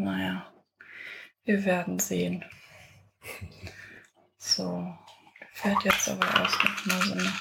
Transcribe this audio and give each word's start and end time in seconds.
Naja, 0.00 0.50
wir 1.44 1.62
werden 1.66 1.98
sehen. 1.98 2.42
So, 4.38 4.96
fährt 5.52 5.84
jetzt 5.84 6.08
aber 6.08 6.26
erst 6.40 6.64
noch 6.64 6.86
mal 6.86 7.02
so 7.02 7.12
eine, 7.12 7.32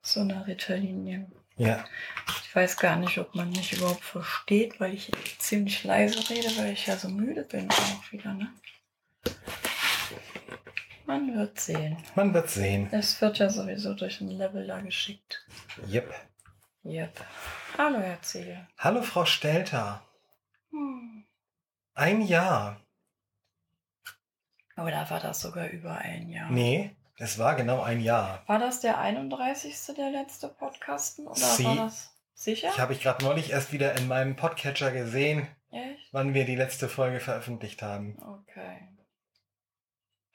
so 0.00 0.20
eine 0.20 0.46
Ritterlinie. 0.46 1.30
Ja. 1.56 1.84
Ich 2.44 2.56
weiß 2.56 2.78
gar 2.78 2.96
nicht, 2.96 3.18
ob 3.18 3.34
man 3.34 3.50
mich 3.50 3.74
überhaupt 3.74 4.02
versteht, 4.02 4.80
weil 4.80 4.94
ich 4.94 5.12
ziemlich 5.38 5.84
leise 5.84 6.30
rede, 6.30 6.48
weil 6.56 6.72
ich 6.72 6.86
ja 6.86 6.96
so 6.96 7.10
müde 7.10 7.44
bin 7.44 7.70
auch 7.70 8.10
wieder, 8.10 8.32
ne? 8.32 8.54
Man 11.04 11.36
wird 11.36 11.60
sehen. 11.60 11.98
Man 12.14 12.32
wird 12.32 12.48
sehen. 12.48 12.88
Es 12.90 13.20
wird 13.20 13.38
ja 13.38 13.50
sowieso 13.50 13.92
durch 13.92 14.22
einen 14.22 14.30
Leveler 14.30 14.80
geschickt. 14.80 15.46
Yep. 15.86 16.10
Yep. 16.86 17.20
Hallo, 17.76 17.98
Herr 17.98 18.22
Ziegel. 18.22 18.66
Hallo, 18.78 19.02
Frau 19.02 19.26
Stelter. 19.26 20.02
Hm. 20.70 21.26
Ein 22.00 22.22
Jahr. 22.22 22.80
Oder 24.78 25.10
war 25.10 25.20
das 25.20 25.42
sogar 25.42 25.68
über 25.68 25.98
ein 25.98 26.30
Jahr? 26.30 26.50
Nee, 26.50 26.96
es 27.18 27.38
war 27.38 27.54
genau 27.56 27.82
ein 27.82 28.00
Jahr. 28.00 28.42
War 28.46 28.58
das 28.58 28.80
der 28.80 28.96
31. 28.98 29.76
der 29.98 30.08
letzte 30.10 30.48
Podcasten? 30.48 31.26
Oder 31.26 31.36
Sie- 31.36 31.64
war 31.66 31.76
das 31.76 32.16
sicher? 32.32 32.70
Ich 32.70 32.80
habe 32.80 32.94
ich 32.94 33.02
gerade 33.02 33.22
neulich 33.22 33.50
erst 33.50 33.72
wieder 33.72 33.98
in 33.98 34.08
meinem 34.08 34.34
Podcatcher 34.34 34.92
gesehen, 34.92 35.46
Echt? 35.70 36.08
wann 36.12 36.32
wir 36.32 36.46
die 36.46 36.56
letzte 36.56 36.88
Folge 36.88 37.20
veröffentlicht 37.20 37.82
haben. 37.82 38.18
Okay. 38.22 38.88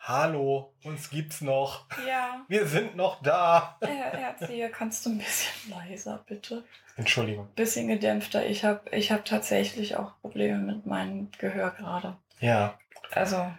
Hallo, 0.08 0.72
uns 0.84 1.09
gibt's 1.09 1.41
noch. 1.41 1.88
Ja. 2.08 2.45
Wir 2.48 2.68
sind 2.68 2.95
noch 2.95 3.23
da. 3.23 3.76
Herr 3.82 4.12
Herr 4.12 4.38
Ziegel, 4.38 4.70
kannst 4.70 5.04
du 5.04 5.09
ein 5.09 5.18
bisschen 5.18 5.72
leiser, 5.72 6.23
bitte? 6.28 6.64
Entschuldigung. 6.95 7.48
Bisschen 7.55 7.88
gedämpfter. 7.88 8.45
Ich 8.45 8.64
habe 8.64 8.88
ich 8.91 9.12
hab 9.12 9.26
tatsächlich 9.26 9.95
auch 9.95 10.12
Probleme 10.22 10.59
mit 10.59 10.86
meinem 10.86 11.31
Gehör 11.40 11.72
gerade. 11.72 12.18
Ja, 12.40 12.78
Also, 13.14 13.52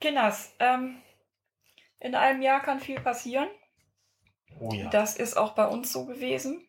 Kinders, 0.00 0.54
ähm, 0.58 1.02
in 2.00 2.14
einem 2.14 2.40
Jahr 2.40 2.62
kann 2.62 2.80
viel 2.80 2.98
passieren. 2.98 3.48
oh 4.58 4.72
ja. 4.72 4.88
Das 4.88 5.18
ist 5.18 5.36
auch 5.36 5.52
bei 5.54 5.66
uns 5.66 5.92
so 5.92 6.06
gewesen. 6.06 6.66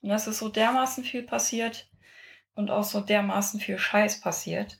Und 0.00 0.08
das 0.08 0.26
ist 0.26 0.38
so 0.38 0.48
dermaßen 0.48 1.04
viel 1.04 1.24
passiert 1.24 1.90
und 2.54 2.70
auch 2.70 2.84
so 2.84 3.02
dermaßen 3.02 3.60
viel 3.60 3.76
Scheiß 3.76 4.22
passiert. 4.22 4.78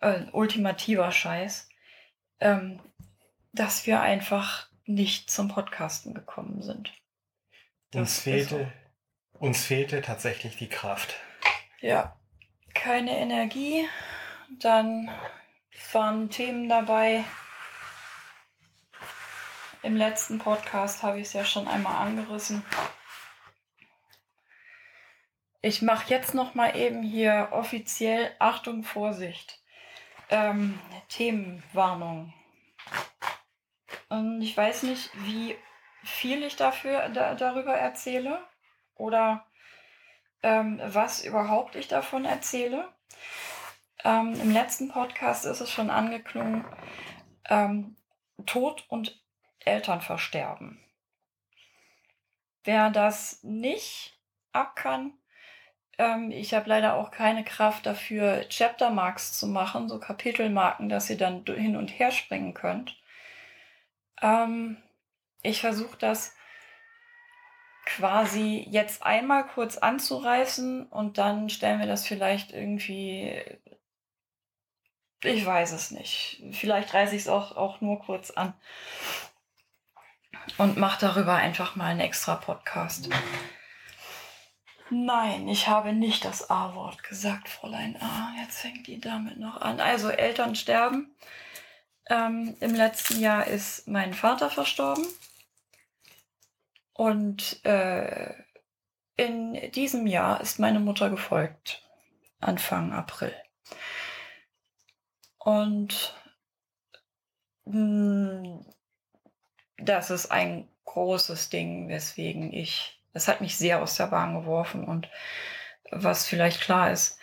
Äh, 0.00 0.26
ultimativer 0.32 1.10
Scheiß. 1.10 1.70
Ähm, 2.40 2.80
dass 3.52 3.86
wir 3.86 4.00
einfach 4.00 4.68
nicht 4.84 5.30
zum 5.30 5.48
Podcasten 5.48 6.14
gekommen 6.14 6.62
sind. 6.62 6.92
Uns 7.94 8.18
ist 8.18 8.20
fehlte, 8.20 8.72
uns 9.34 9.64
fehlte 9.64 10.02
tatsächlich 10.02 10.56
die 10.56 10.68
Kraft. 10.68 11.14
Ja, 11.80 12.16
keine 12.74 13.16
Energie. 13.18 13.88
Dann 14.58 15.10
waren 15.92 16.30
Themen 16.30 16.68
dabei. 16.68 17.24
Im 19.82 19.96
letzten 19.96 20.38
Podcast 20.38 21.02
habe 21.02 21.20
ich 21.20 21.28
es 21.28 21.32
ja 21.34 21.44
schon 21.44 21.68
einmal 21.68 22.06
angerissen. 22.06 22.64
Ich 25.60 25.82
mache 25.82 26.10
jetzt 26.10 26.34
noch 26.34 26.54
mal 26.54 26.76
eben 26.76 27.02
hier 27.02 27.48
offiziell 27.52 28.34
Achtung, 28.38 28.82
Vorsicht. 28.82 29.63
Ähm, 30.30 30.78
Themenwarnung. 31.08 32.32
Und 34.08 34.42
ich 34.42 34.56
weiß 34.56 34.84
nicht, 34.84 35.10
wie 35.24 35.56
viel 36.02 36.42
ich 36.42 36.56
dafür 36.56 37.08
da, 37.08 37.34
darüber 37.34 37.74
erzähle 37.74 38.40
oder 38.94 39.46
ähm, 40.42 40.80
was 40.84 41.24
überhaupt 41.24 41.74
ich 41.74 41.88
davon 41.88 42.24
erzähle. 42.24 42.92
Ähm, 44.04 44.38
Im 44.40 44.52
letzten 44.52 44.88
Podcast 44.88 45.46
ist 45.46 45.60
es 45.60 45.70
schon 45.70 45.90
angeklungen, 45.90 46.64
ähm, 47.48 47.96
Tod 48.44 48.84
und 48.88 49.22
Elternversterben. 49.60 50.80
Wer 52.64 52.90
das 52.90 53.42
nicht 53.42 54.18
ab 54.52 54.76
kann, 54.76 55.12
ähm, 55.98 56.30
ich 56.30 56.54
habe 56.54 56.68
leider 56.68 56.94
auch 56.94 57.10
keine 57.10 57.44
Kraft 57.44 57.86
dafür, 57.86 58.44
Chaptermarks 58.48 59.32
zu 59.32 59.46
machen, 59.46 59.88
so 59.88 59.98
Kapitelmarken, 59.98 60.88
dass 60.88 61.10
ihr 61.10 61.16
dann 61.16 61.44
hin 61.46 61.76
und 61.76 61.88
her 61.88 62.10
springen 62.10 62.54
könnt. 62.54 62.96
Ähm, 64.22 64.76
ich 65.42 65.60
versuche 65.60 65.96
das 65.98 66.34
quasi 67.84 68.66
jetzt 68.68 69.02
einmal 69.02 69.46
kurz 69.46 69.76
anzureißen 69.76 70.86
und 70.86 71.18
dann 71.18 71.50
stellen 71.50 71.80
wir 71.80 71.86
das 71.86 72.06
vielleicht 72.06 72.52
irgendwie. 72.52 73.42
Ich 75.22 75.44
weiß 75.44 75.72
es 75.72 75.90
nicht. 75.90 76.42
Vielleicht 76.52 76.92
reiße 76.92 77.14
ich 77.14 77.22
es 77.22 77.28
auch, 77.28 77.56
auch 77.56 77.80
nur 77.80 77.98
kurz 78.00 78.30
an. 78.30 78.52
Und 80.58 80.76
mache 80.76 81.00
darüber 81.00 81.36
einfach 81.36 81.76
mal 81.76 81.86
einen 81.86 82.00
extra 82.00 82.34
Podcast. 82.34 83.08
Nein, 84.90 85.48
ich 85.48 85.66
habe 85.68 85.92
nicht 85.92 86.24
das 86.24 86.50
A-Wort 86.50 87.02
gesagt, 87.02 87.48
Fräulein 87.48 87.96
A. 88.00 88.34
Jetzt 88.40 88.60
fängt 88.60 88.86
die 88.86 89.00
damit 89.00 89.38
noch 89.38 89.60
an. 89.60 89.80
Also 89.80 90.10
Eltern 90.10 90.54
sterben. 90.54 91.14
Ähm, 92.10 92.56
Im 92.60 92.74
letzten 92.74 93.18
Jahr 93.18 93.46
ist 93.46 93.88
mein 93.88 94.12
Vater 94.12 94.50
verstorben. 94.50 95.06
Und 96.92 97.64
äh, 97.64 98.34
in 99.16 99.70
diesem 99.72 100.06
Jahr 100.06 100.40
ist 100.40 100.58
meine 100.58 100.80
Mutter 100.80 101.08
gefolgt. 101.08 101.82
Anfang 102.40 102.92
April. 102.92 103.34
Und 105.38 106.14
mh, 107.64 108.64
das 109.78 110.10
ist 110.10 110.30
ein 110.30 110.68
großes 110.84 111.48
Ding, 111.48 111.88
weswegen 111.88 112.52
ich, 112.52 113.00
das 113.14 113.28
hat 113.28 113.40
mich 113.40 113.56
sehr 113.56 113.80
aus 113.80 113.96
der 113.96 114.08
Bahn 114.08 114.34
geworfen 114.34 114.84
und 114.84 115.08
was 115.90 116.26
vielleicht 116.26 116.60
klar 116.60 116.90
ist. 116.90 117.18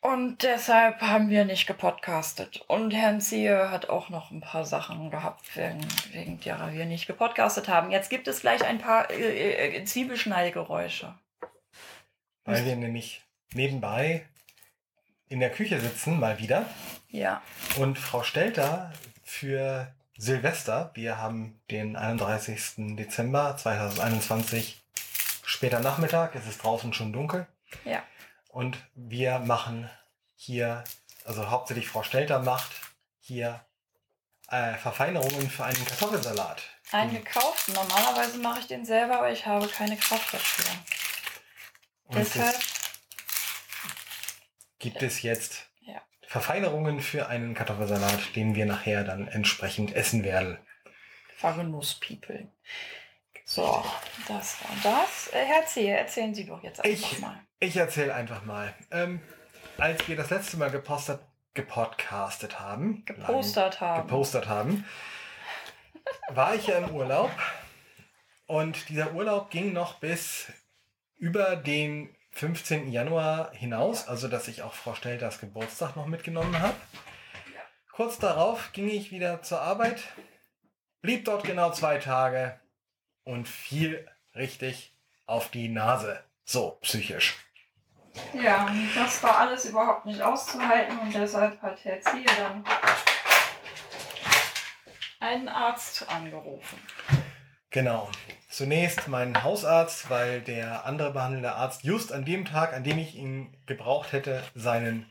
Und 0.00 0.42
deshalb 0.42 1.00
haben 1.00 1.30
wir 1.30 1.44
nicht 1.44 1.68
gepodcastet. 1.68 2.64
Und 2.66 2.90
Herrn 2.90 3.20
Ziehe 3.20 3.70
hat 3.70 3.88
auch 3.88 4.08
noch 4.08 4.32
ein 4.32 4.40
paar 4.40 4.64
Sachen 4.64 5.12
gehabt, 5.12 5.56
wegen, 5.56 5.86
wegen 6.10 6.40
derer 6.40 6.72
wir 6.72 6.86
nicht 6.86 7.06
gepodcastet 7.06 7.68
haben. 7.68 7.92
Jetzt 7.92 8.10
gibt 8.10 8.26
es 8.26 8.40
gleich 8.40 8.64
ein 8.64 8.78
paar 8.78 9.10
äh, 9.12 9.76
äh, 9.76 9.84
Zwiebelschneidgeräusche. 9.84 11.14
Weil 12.44 12.64
wir 12.64 12.74
nämlich 12.74 13.22
nebenbei 13.54 14.26
in 15.28 15.38
der 15.38 15.50
Küche 15.50 15.80
sitzen, 15.80 16.18
mal 16.18 16.40
wieder. 16.40 16.66
Ja. 17.08 17.40
Und 17.78 17.96
Frau 17.96 18.24
Stelter 18.24 18.92
für 19.22 19.94
Silvester, 20.22 20.92
wir 20.94 21.18
haben 21.18 21.60
den 21.68 21.96
31. 21.96 22.96
Dezember 22.96 23.56
2021, 23.56 24.80
später 25.44 25.80
Nachmittag, 25.80 26.36
es 26.36 26.46
ist 26.46 26.62
draußen 26.62 26.92
schon 26.92 27.12
dunkel. 27.12 27.48
Ja. 27.84 28.04
Und 28.48 28.78
wir 28.94 29.40
machen 29.40 29.90
hier, 30.36 30.84
also 31.24 31.50
hauptsächlich 31.50 31.88
Frau 31.88 32.04
Stelter 32.04 32.38
macht 32.38 32.70
hier 33.18 33.66
äh, 34.46 34.74
Verfeinerungen 34.74 35.50
für 35.50 35.64
einen 35.64 35.84
Kartoffelsalat. 35.84 36.62
Einen 36.92 37.14
gekauften. 37.14 37.74
Normalerweise 37.74 38.38
mache 38.38 38.60
ich 38.60 38.68
den 38.68 38.86
selber, 38.86 39.18
aber 39.18 39.32
ich 39.32 39.44
habe 39.44 39.66
keine 39.66 39.96
Kraft 39.96 40.34
dafür. 40.34 40.72
Und 42.04 42.18
Deshalb, 42.18 42.54
es 42.54 42.92
gibt 44.78 45.02
es 45.02 45.22
jetzt. 45.22 45.71
Verfeinerungen 46.32 47.00
für 47.00 47.28
einen 47.28 47.52
Kartoffelsalat, 47.52 48.34
den 48.36 48.54
wir 48.54 48.64
nachher 48.64 49.04
dann 49.04 49.28
entsprechend 49.28 49.94
essen 49.94 50.24
werden. 50.24 50.56
Vergenuss-People. 51.36 52.48
So, 53.44 53.84
das 54.28 54.56
war 54.64 54.70
das. 54.82 55.28
Äh, 55.34 55.44
Herr 55.44 55.66
Zehe, 55.66 55.94
erzählen 55.94 56.34
Sie 56.34 56.46
doch 56.46 56.62
jetzt 56.62 56.82
einfach 56.82 57.12
Ich, 57.12 57.18
mal. 57.20 57.38
ich 57.60 57.76
erzähle 57.76 58.14
einfach 58.14 58.46
mal. 58.46 58.72
Ähm, 58.90 59.20
als 59.76 60.08
wir 60.08 60.16
das 60.16 60.30
letzte 60.30 60.56
Mal 60.56 60.70
gepostet, 60.70 61.20
gepodcastet 61.52 62.58
haben, 62.58 63.04
Gepostert 63.04 63.82
haben. 63.82 64.08
gepostert 64.08 64.48
haben, 64.48 64.86
war 66.30 66.54
ich 66.54 66.66
ja 66.66 66.78
im 66.78 66.94
Urlaub. 66.94 67.30
Und 68.46 68.88
dieser 68.88 69.12
Urlaub 69.12 69.50
ging 69.50 69.74
noch 69.74 70.00
bis 70.00 70.50
über 71.18 71.56
den 71.56 72.16
15. 72.32 72.90
Januar 72.90 73.52
hinaus, 73.52 74.08
also 74.08 74.28
dass 74.28 74.48
ich 74.48 74.62
auch 74.62 74.74
Frau 74.74 74.94
Stelters 74.94 75.38
Geburtstag 75.38 75.96
noch 75.96 76.06
mitgenommen 76.06 76.58
habe. 76.58 76.74
Kurz 77.92 78.18
darauf 78.18 78.72
ging 78.72 78.88
ich 78.88 79.10
wieder 79.12 79.42
zur 79.42 79.60
Arbeit, 79.60 80.02
blieb 81.02 81.26
dort 81.26 81.44
genau 81.44 81.70
zwei 81.72 81.98
Tage 81.98 82.58
und 83.24 83.46
fiel 83.46 84.06
richtig 84.34 84.94
auf 85.26 85.50
die 85.50 85.68
Nase. 85.68 86.22
So, 86.44 86.78
psychisch. 86.80 87.36
Ja, 88.32 88.70
das 88.94 89.22
war 89.22 89.38
alles 89.38 89.66
überhaupt 89.66 90.06
nicht 90.06 90.20
auszuhalten 90.20 90.98
und 90.98 91.14
deshalb 91.14 91.60
hat 91.62 91.84
Herr 91.84 92.00
Zehe 92.00 92.24
dann 92.24 92.64
einen 95.20 95.48
Arzt 95.48 96.08
angerufen. 96.08 96.78
Genau. 97.72 98.08
Zunächst 98.48 99.08
meinen 99.08 99.42
Hausarzt, 99.42 100.10
weil 100.10 100.42
der 100.42 100.84
andere 100.84 101.12
behandelnde 101.12 101.54
Arzt 101.54 101.84
just 101.84 102.12
an 102.12 102.24
dem 102.24 102.44
Tag, 102.44 102.74
an 102.74 102.84
dem 102.84 102.98
ich 102.98 103.16
ihn 103.16 103.56
gebraucht 103.64 104.12
hätte, 104.12 104.42
seinen 104.54 105.06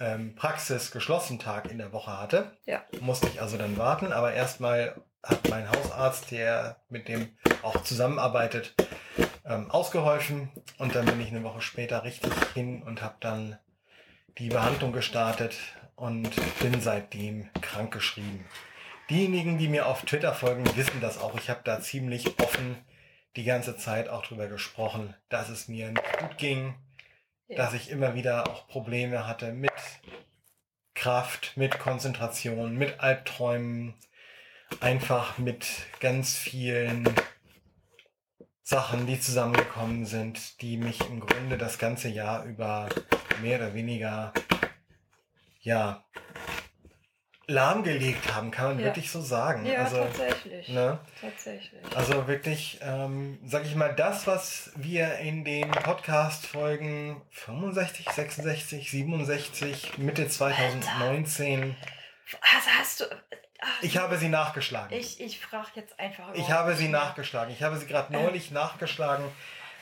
ähm, 0.00 0.34
praxisgeschlossenen 0.34 1.38
Tag 1.38 1.70
in 1.70 1.78
der 1.78 1.92
Woche 1.92 2.18
hatte. 2.18 2.56
Ja. 2.66 2.82
Musste 3.00 3.28
ich 3.28 3.40
also 3.40 3.56
dann 3.56 3.78
warten, 3.78 4.12
aber 4.12 4.32
erstmal 4.32 5.00
hat 5.22 5.48
mein 5.48 5.70
Hausarzt, 5.70 6.30
der 6.30 6.76
mit 6.88 7.06
dem 7.06 7.28
auch 7.62 7.82
zusammenarbeitet, 7.82 8.74
ähm, 9.44 9.70
ausgeholfen 9.70 10.50
und 10.78 10.94
dann 10.94 11.06
bin 11.06 11.20
ich 11.20 11.28
eine 11.28 11.44
Woche 11.44 11.60
später 11.60 12.02
richtig 12.04 12.32
hin 12.54 12.82
und 12.82 13.02
habe 13.02 13.16
dann 13.20 13.58
die 14.38 14.48
Behandlung 14.48 14.92
gestartet 14.92 15.56
und 15.94 16.30
bin 16.60 16.80
seitdem 16.80 17.50
krankgeschrieben. 17.60 18.46
Diejenigen, 19.10 19.58
die 19.58 19.68
mir 19.68 19.86
auf 19.86 20.02
Twitter 20.04 20.32
folgen, 20.34 20.64
wissen 20.76 21.00
das 21.00 21.18
auch. 21.18 21.34
Ich 21.36 21.50
habe 21.50 21.60
da 21.64 21.80
ziemlich 21.80 22.38
offen 22.38 22.76
die 23.36 23.44
ganze 23.44 23.76
Zeit 23.76 24.08
auch 24.08 24.24
drüber 24.24 24.46
gesprochen, 24.46 25.14
dass 25.28 25.48
es 25.48 25.66
mir 25.68 25.90
nicht 25.90 26.18
gut 26.18 26.38
ging, 26.38 26.74
Ja. 27.48 27.56
dass 27.56 27.74
ich 27.74 27.90
immer 27.90 28.14
wieder 28.14 28.48
auch 28.48 28.68
Probleme 28.68 29.26
hatte 29.26 29.52
mit 29.52 29.72
Kraft, 30.94 31.56
mit 31.56 31.78
Konzentration, 31.80 32.76
mit 32.76 33.00
Albträumen, 33.00 33.94
einfach 34.80 35.38
mit 35.38 35.66
ganz 35.98 36.36
vielen 36.36 37.08
Sachen, 38.62 39.08
die 39.08 39.18
zusammengekommen 39.18 40.06
sind, 40.06 40.60
die 40.62 40.76
mich 40.76 41.00
im 41.08 41.18
Grunde 41.18 41.58
das 41.58 41.78
ganze 41.78 42.08
Jahr 42.08 42.44
über 42.44 42.88
mehr 43.42 43.58
oder 43.58 43.74
weniger, 43.74 44.32
ja, 45.62 46.04
lahmgelegt 47.50 48.32
haben, 48.34 48.50
kann 48.50 48.66
man 48.68 48.78
Ja. 48.78 48.84
wirklich 48.86 49.10
so 49.10 49.20
sagen. 49.20 49.66
Ja, 49.66 49.84
also, 49.84 49.96
tatsächlich. 50.04 50.68
ne? 50.68 50.98
Tatsächlich. 51.20 51.80
Also 51.96 52.26
wirklich, 52.28 52.78
ähm, 52.82 53.38
sag 53.44 53.64
ich 53.64 53.74
mal, 53.74 53.94
das, 53.94 54.26
was 54.26 54.70
wir 54.76 55.18
in 55.18 55.44
den 55.44 55.70
Podcast-Folgen 55.70 57.20
65, 57.30 58.08
66, 58.10 58.90
67, 58.90 59.98
Mitte 59.98 60.28
2019, 60.28 61.76
Also 62.40 62.70
hast 62.78 63.00
du. 63.00 63.04
Ach, 63.62 63.82
ich 63.82 63.98
habe 63.98 64.16
sie 64.16 64.28
nachgeschlagen. 64.28 64.96
Ich, 64.96 65.20
ich 65.20 65.38
frage 65.40 65.68
jetzt 65.74 65.98
einfach. 65.98 66.32
Ich 66.34 66.50
habe 66.50 66.74
sie 66.76 66.88
nachgeschlagen. 66.88 67.52
Ich 67.52 67.62
habe 67.62 67.76
sie 67.76 67.86
gerade 67.86 68.12
neulich 68.12 68.52
nachgeschlagen, 68.52 69.24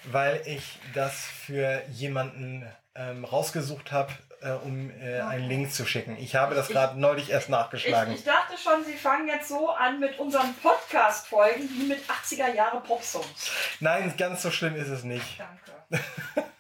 weil 0.04 0.40
ich 0.46 0.78
das 0.94 1.14
für 1.26 1.82
jemanden 1.90 2.66
ähm, 2.96 3.24
rausgesucht 3.24 3.92
habe, 3.92 4.12
äh, 4.40 4.50
um 4.52 4.90
äh, 5.00 5.20
einen 5.20 5.44
Okay. 5.44 5.54
Link 5.54 5.72
zu 5.72 5.84
schicken. 5.86 6.16
Ich 6.18 6.34
habe 6.36 6.54
das 6.54 6.68
gerade 6.68 6.98
neulich 6.98 7.30
erst 7.30 7.48
nachgeschlagen. 7.48 8.12
Ich, 8.12 8.20
ich 8.20 8.24
dachte 8.24 8.54
schon, 8.56 8.84
Sie 8.84 8.94
fangen 8.94 9.26
jetzt 9.28 9.48
so 9.48 9.70
an 9.70 9.98
mit 10.00 10.18
unseren 10.18 10.54
Podcast-Folgen 10.54 11.68
wie 11.70 11.84
mit 11.86 12.00
80er 12.08 12.54
Jahre 12.54 12.80
Popsongs. 12.80 13.50
Nein, 13.80 14.14
ganz 14.16 14.42
so 14.42 14.50
schlimm 14.50 14.76
ist 14.76 14.88
es 14.88 15.02
nicht. 15.04 15.38
Danke. 15.38 16.04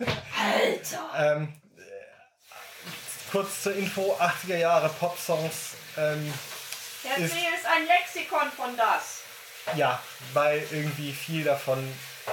Alter! 0.40 1.36
Ähm, 1.36 1.52
äh, 1.76 1.80
kurz 3.30 3.62
zur 3.62 3.74
Info, 3.74 4.16
80er 4.18 4.56
Jahre 4.56 4.88
Popsongs. 4.88 5.74
Ähm, 5.96 6.32
Herr 7.04 7.18
ist- 7.18 7.32
ist 7.34 7.66
ein 7.66 7.86
Lexikon 7.86 8.50
von 8.56 8.76
das. 8.76 9.22
ja, 9.76 10.00
weil 10.32 10.62
irgendwie 10.70 11.12
viel 11.12 11.44
davon 11.44 11.78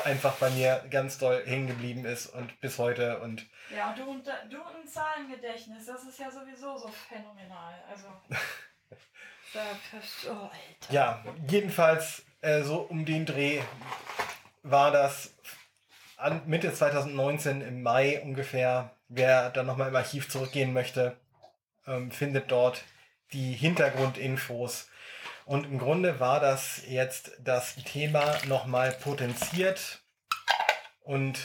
einfach 0.04 0.34
bei 0.36 0.50
mir 0.50 0.84
ganz 0.90 1.18
doll 1.18 1.44
hängen 1.46 1.68
geblieben 1.68 2.06
ist 2.06 2.28
und 2.28 2.60
bis 2.62 2.78
heute 2.78 3.20
und 3.20 3.46
Ja, 3.70 3.94
du 3.94 4.04
und, 4.04 4.26
du 4.26 4.58
und 4.58 4.76
ein 4.76 4.88
Zahlengedächtnis, 4.88 5.86
das 5.86 6.04
ist 6.04 6.20
ja 6.20 6.30
sowieso 6.30 6.78
so 6.78 6.88
phänomenal. 6.88 7.74
Also. 7.90 8.08
da, 9.54 9.62
oh, 10.30 10.50
Alter. 10.50 10.94
ja, 10.94 11.24
jedenfalls 11.48 12.24
äh, 12.42 12.62
so 12.64 12.82
um 12.82 13.06
den 13.06 13.26
Dreh 13.26 13.62
war 14.64 14.92
das 14.92 15.34
an 16.18 16.42
Mitte 16.46 16.74
2019 16.74 17.62
im 17.62 17.82
Mai 17.82 18.22
ungefähr. 18.22 18.92
Wer 19.08 19.52
dann 19.52 19.68
nochmal 19.68 19.90
im 19.90 19.96
Archiv 19.96 20.30
zurückgehen 20.30 20.74
möchte, 20.74 21.16
ähm, 21.86 22.12
findet 22.12 22.52
dort 22.52 22.84
die 23.34 23.54
Hintergrundinfos. 23.54 24.90
Und 25.46 25.66
im 25.66 25.78
Grunde 25.78 26.20
war 26.20 26.40
das 26.40 26.82
jetzt 26.88 27.32
das 27.40 27.76
Thema 27.76 28.36
nochmal 28.48 28.92
potenziert 28.92 30.02
und 31.04 31.40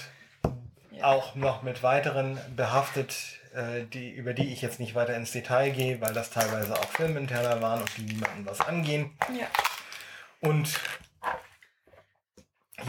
Ja. 1.01 1.07
auch 1.07 1.35
noch 1.35 1.63
mit 1.63 1.83
weiteren 1.83 2.39
behaftet, 2.55 3.15
äh, 3.55 3.85
die, 3.85 4.11
über 4.11 4.33
die 4.33 4.53
ich 4.53 4.63
jetzt 4.63 4.81
nicht 4.81 4.95
weiter 4.95 5.17
ins 5.17 5.33
Detail 5.33 5.71
gehe, 5.71 6.01
weil 6.01 6.13
das 6.13 6.31
teilweise 6.31 6.75
auch 6.75 6.91
filminterner 6.91 7.61
waren 7.61 7.81
und 7.81 7.97
die 7.97 8.03
niemanden 8.03 8.47
was 8.47 8.61
angehen. 8.61 9.17
Ja. 9.39 9.47
Und 10.41 10.79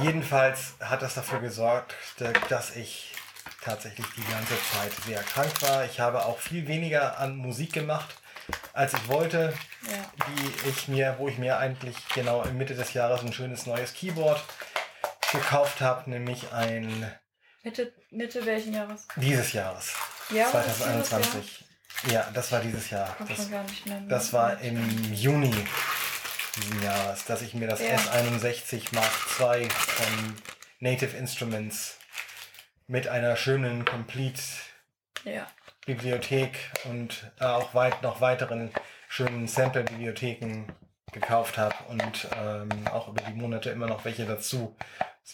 jedenfalls 0.01 0.75
hat 0.79 1.01
das 1.01 1.15
dafür 1.15 1.39
gesorgt, 1.39 1.95
dass 2.49 2.75
ich 2.75 3.13
tatsächlich 3.61 4.05
die 4.15 4.31
ganze 4.31 4.55
Zeit 4.71 4.91
sehr 5.05 5.21
krank 5.21 5.61
war. 5.61 5.85
Ich 5.85 5.99
habe 5.99 6.25
auch 6.25 6.39
viel 6.39 6.67
weniger 6.67 7.19
an 7.19 7.35
Musik 7.37 7.73
gemacht, 7.73 8.15
als 8.73 8.93
ich 8.93 9.07
wollte, 9.07 9.53
ja. 9.89 10.25
die 10.27 10.69
ich 10.69 10.87
mir, 10.87 11.15
wo 11.19 11.27
ich 11.27 11.37
mir 11.37 11.57
eigentlich 11.57 11.95
genau 12.13 12.43
in 12.43 12.57
Mitte 12.57 12.75
des 12.75 12.93
Jahres 12.93 13.21
ein 13.21 13.33
schönes 13.33 13.65
neues 13.65 13.93
Keyboard 13.93 14.43
gekauft 15.31 15.81
habe, 15.81 16.09
nämlich 16.09 16.51
ein 16.51 17.11
Mitte, 17.63 17.93
Mitte 18.09 18.45
welchen 18.45 18.73
Jahres? 18.73 19.07
dieses 19.17 19.53
Jahres, 19.53 19.93
Ja, 20.31 20.49
das 20.51 20.67
ist 20.67 20.77
2021. 20.81 21.65
Ja, 22.11 22.29
das 22.33 22.51
war 22.51 22.59
dieses 22.61 22.89
Jahr. 22.89 23.15
Kommt 23.15 23.29
Das, 23.31 23.51
gar 23.51 23.63
nicht 23.63 23.85
mehr. 23.85 23.99
mit. 23.99 24.11
das 24.11 24.33
war 24.33 24.59
im 24.61 25.13
Juni 25.13 25.53
diesen 26.57 26.81
Jahres, 26.83 27.25
dass 27.25 27.41
ich 27.43 27.53
mir 27.53 27.67
das 27.67 27.79
Ja. 27.81 27.95
S61 27.97 28.95
Mark 28.95 29.11
II 29.39 29.69
von 29.69 30.35
Native 30.79 31.15
Instruments 31.15 31.97
mit 32.87 33.07
einer 33.07 33.35
schönen 33.35 33.85
Complete 33.85 34.41
Ja. 35.23 35.47
Bibliothek 35.85 36.57
und 36.85 37.31
äh, 37.39 37.45
auch 37.45 37.73
weit 37.75 38.01
noch 38.01 38.21
weiteren 38.21 38.71
schönen 39.07 39.47
Sample-Bibliotheken 39.47 40.65
gekauft 41.11 41.57
habe 41.57 41.75
und 41.89 42.27
ähm, 42.41 42.69
auch 42.87 43.09
über 43.09 43.21
die 43.23 43.33
Monate 43.33 43.69
immer 43.69 43.87
noch 43.87 44.05
welche 44.05 44.25
dazu. 44.25 44.75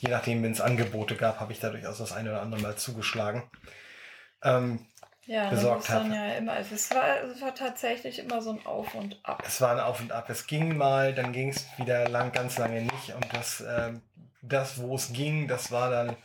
Je 0.01 0.09
nachdem, 0.09 0.43
wenn 0.43 0.51
es 0.51 0.61
Angebote 0.61 1.15
gab, 1.15 1.39
habe 1.39 1.53
ich 1.53 1.59
da 1.59 1.69
durchaus 1.69 1.97
das 1.97 2.11
eine 2.11 2.29
oder 2.31 2.41
andere 2.41 2.61
Mal 2.61 2.75
zugeschlagen. 2.75 3.49
Ähm, 4.43 4.85
Ja, 5.25 5.49
besorgt 5.49 5.89
dann 5.89 6.13
ja 6.13 6.33
immer. 6.33 6.57
Es 6.57 6.91
war, 6.91 7.21
es 7.23 7.41
war 7.41 7.53
tatsächlich 7.55 8.19
immer 8.19 8.41
so 8.41 8.51
ein 8.51 8.65
Auf 8.65 8.93
und 8.95 9.19
Ab. 9.23 9.43
es 9.45 9.59
war 9.61 9.71
ein 9.71 9.79
Auf 9.79 9.99
und 9.99 10.11
Ab. 10.11 10.29
Es 10.29 10.47
ging 10.47 10.77
mal, 10.77 11.13
dann 11.13 11.33
ging 11.33 11.49
es 11.49 11.65
wieder 11.77 12.07
lang, 12.07 12.31
ganz 12.31 12.57
lange 12.57 12.81
nicht. 12.81 13.13
Und 13.15 13.25
das, 13.33 13.63
ähm, 13.67 14.01
das, 14.41 14.79
wo 14.79 14.95
es 14.95 15.11
ging, 15.13 15.47
das 15.47 15.71
war 15.71 15.89
dann 15.89 16.15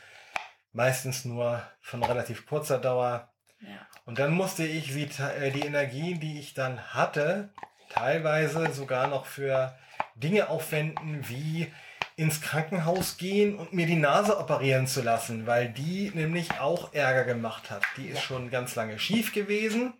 meistens 0.73 1.25
nur 1.25 1.63
von 1.81 2.03
relativ 2.03 2.47
kurzer 2.47 2.79
Dauer. 2.79 3.29
Ja. 3.61 3.87
Und 4.05 4.19
dann 4.19 4.33
musste 4.33 4.65
ich 4.65 4.93
te- 5.09 5.35
äh, 5.35 5.51
die 5.51 5.67
Energie, 5.67 6.15
die 6.15 6.39
ich 6.39 6.55
dann 6.55 6.95
hatte, 6.95 7.51
teilweise 7.91 8.73
sogar 8.73 9.07
noch 9.07 9.27
für 9.27 9.77
Dinge 10.15 10.49
aufwenden, 10.49 11.29
wie 11.29 11.73
ins 12.17 12.41
Krankenhaus 12.41 13.17
gehen 13.17 13.57
und 13.57 13.73
mir 13.73 13.87
die 13.87 13.97
Nase 13.97 14.39
operieren 14.39 14.87
zu 14.87 15.03
lassen, 15.03 15.47
weil 15.47 15.69
die 15.71 16.11
nämlich 16.15 16.61
auch 16.61 16.93
Ärger 16.93 17.25
gemacht 17.25 17.71
hat. 17.71 17.83
Die 17.97 18.07
ist 18.09 18.17
Ja. 18.19 18.23
schon 18.23 18.51
ganz 18.51 18.75
lange 18.75 18.99
schief 18.99 19.33
gewesen. 19.33 19.95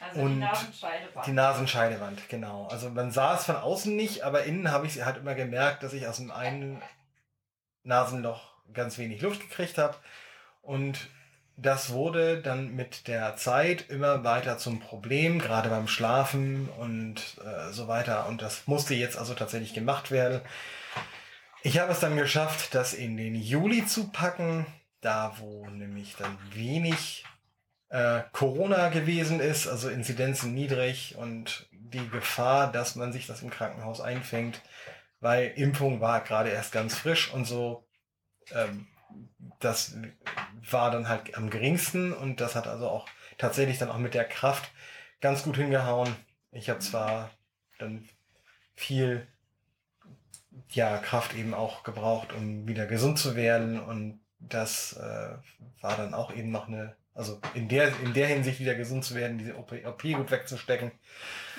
Also 0.00 0.20
Und 0.20 0.34
die 0.34 0.40
Nasenscheidewand. 0.40 1.26
Die 1.26 1.32
Nasenscheidewand, 1.32 2.28
genau. 2.28 2.68
Also 2.70 2.88
man 2.90 3.10
sah 3.10 3.34
es 3.34 3.44
von 3.44 3.56
außen 3.56 3.94
nicht, 3.94 4.22
aber 4.22 4.44
innen 4.44 4.70
habe 4.70 4.86
ich 4.86 4.94
sie 4.94 5.04
halt 5.04 5.16
immer 5.18 5.34
gemerkt, 5.34 5.82
dass 5.82 5.92
ich 5.92 6.06
aus 6.06 6.16
dem 6.18 6.30
einen 6.30 6.80
Nasenloch 7.82 8.52
ganz 8.72 8.98
wenig 8.98 9.20
Luft 9.22 9.40
gekriegt 9.40 9.78
habe. 9.78 9.96
Und 10.62 11.10
das 11.56 11.90
wurde 11.90 12.40
dann 12.40 12.76
mit 12.76 13.08
der 13.08 13.34
Zeit 13.34 13.90
immer 13.90 14.22
weiter 14.22 14.58
zum 14.58 14.78
Problem, 14.78 15.40
gerade 15.40 15.68
beim 15.68 15.88
Schlafen 15.88 16.68
und 16.78 17.16
äh, 17.44 17.72
so 17.72 17.88
weiter. 17.88 18.28
Und 18.28 18.42
das 18.42 18.66
musste 18.66 18.94
jetzt 18.94 19.18
also 19.18 19.34
tatsächlich 19.34 19.74
gemacht 19.74 20.10
werden. 20.12 20.40
Ich 21.62 21.78
habe 21.78 21.90
es 21.92 22.00
dann 22.00 22.16
geschafft, 22.16 22.74
das 22.74 22.94
in 22.94 23.16
den 23.16 23.34
Juli 23.34 23.84
zu 23.84 24.10
packen, 24.10 24.64
da 25.00 25.34
wo 25.38 25.66
nämlich 25.66 26.14
dann 26.16 26.38
wenig 26.52 27.24
äh, 27.88 28.22
Corona 28.32 28.90
gewesen 28.90 29.40
ist, 29.40 29.66
also 29.66 29.88
Inzidenzen 29.88 30.54
niedrig 30.54 31.16
und 31.16 31.68
die 31.72 32.08
Gefahr, 32.10 32.70
dass 32.70 32.94
man 32.94 33.12
sich 33.12 33.26
das 33.26 33.42
im 33.42 33.50
Krankenhaus 33.50 34.00
einfängt, 34.00 34.62
weil 35.20 35.48
Impfung 35.56 36.00
war 36.00 36.20
gerade 36.20 36.50
erst 36.50 36.70
ganz 36.70 36.94
frisch 36.94 37.32
und 37.32 37.44
so, 37.44 37.88
ähm, 38.52 38.86
das 39.58 39.96
war 40.70 40.92
dann 40.92 41.08
halt 41.08 41.36
am 41.36 41.50
geringsten 41.50 42.12
und 42.12 42.40
das 42.40 42.54
hat 42.54 42.68
also 42.68 42.88
auch 42.88 43.08
tatsächlich 43.36 43.78
dann 43.78 43.90
auch 43.90 43.98
mit 43.98 44.14
der 44.14 44.24
Kraft 44.24 44.70
ganz 45.20 45.42
gut 45.42 45.56
hingehauen. 45.56 46.14
Ich 46.52 46.70
habe 46.70 46.78
zwar 46.78 47.30
dann 47.78 48.08
viel 48.76 49.26
ja, 50.70 50.98
Kraft 50.98 51.34
eben 51.34 51.54
auch 51.54 51.82
gebraucht, 51.82 52.32
um 52.32 52.66
wieder 52.68 52.86
gesund 52.86 53.18
zu 53.18 53.36
werden 53.36 53.80
und 53.80 54.20
das 54.40 54.94
äh, 54.94 55.82
war 55.82 55.96
dann 55.96 56.14
auch 56.14 56.34
eben 56.34 56.50
noch 56.50 56.68
eine 56.68 56.94
also 57.18 57.40
in 57.52 57.68
der, 57.68 57.88
in 58.04 58.14
der 58.14 58.28
Hinsicht 58.28 58.60
wieder 58.60 58.76
gesund 58.76 59.04
zu 59.04 59.16
werden, 59.16 59.38
diese 59.38 59.56
OP, 59.56 59.72
OP 59.84 60.02
gut 60.02 60.30
wegzustecken. 60.30 60.92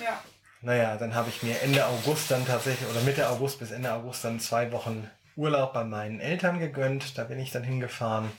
Ja. 0.02 0.18
naja, 0.62 0.96
dann 0.96 1.14
habe 1.14 1.28
ich 1.28 1.42
mir 1.42 1.60
Ende 1.60 1.84
August 1.84 2.30
dann 2.30 2.46
tatsächlich, 2.46 2.88
oder 2.88 3.02
Mitte 3.02 3.28
August 3.28 3.58
bis 3.58 3.70
Ende 3.70 3.92
August 3.92 4.24
dann 4.24 4.40
zwei 4.40 4.72
Wochen 4.72 5.08
Urlaub 5.36 5.74
bei 5.74 5.84
meinen 5.84 6.18
Eltern 6.18 6.58
gegönnt. 6.58 7.18
Da 7.18 7.24
bin 7.24 7.38
ich 7.38 7.50
dann 7.50 7.62
hingefahren. 7.62 8.32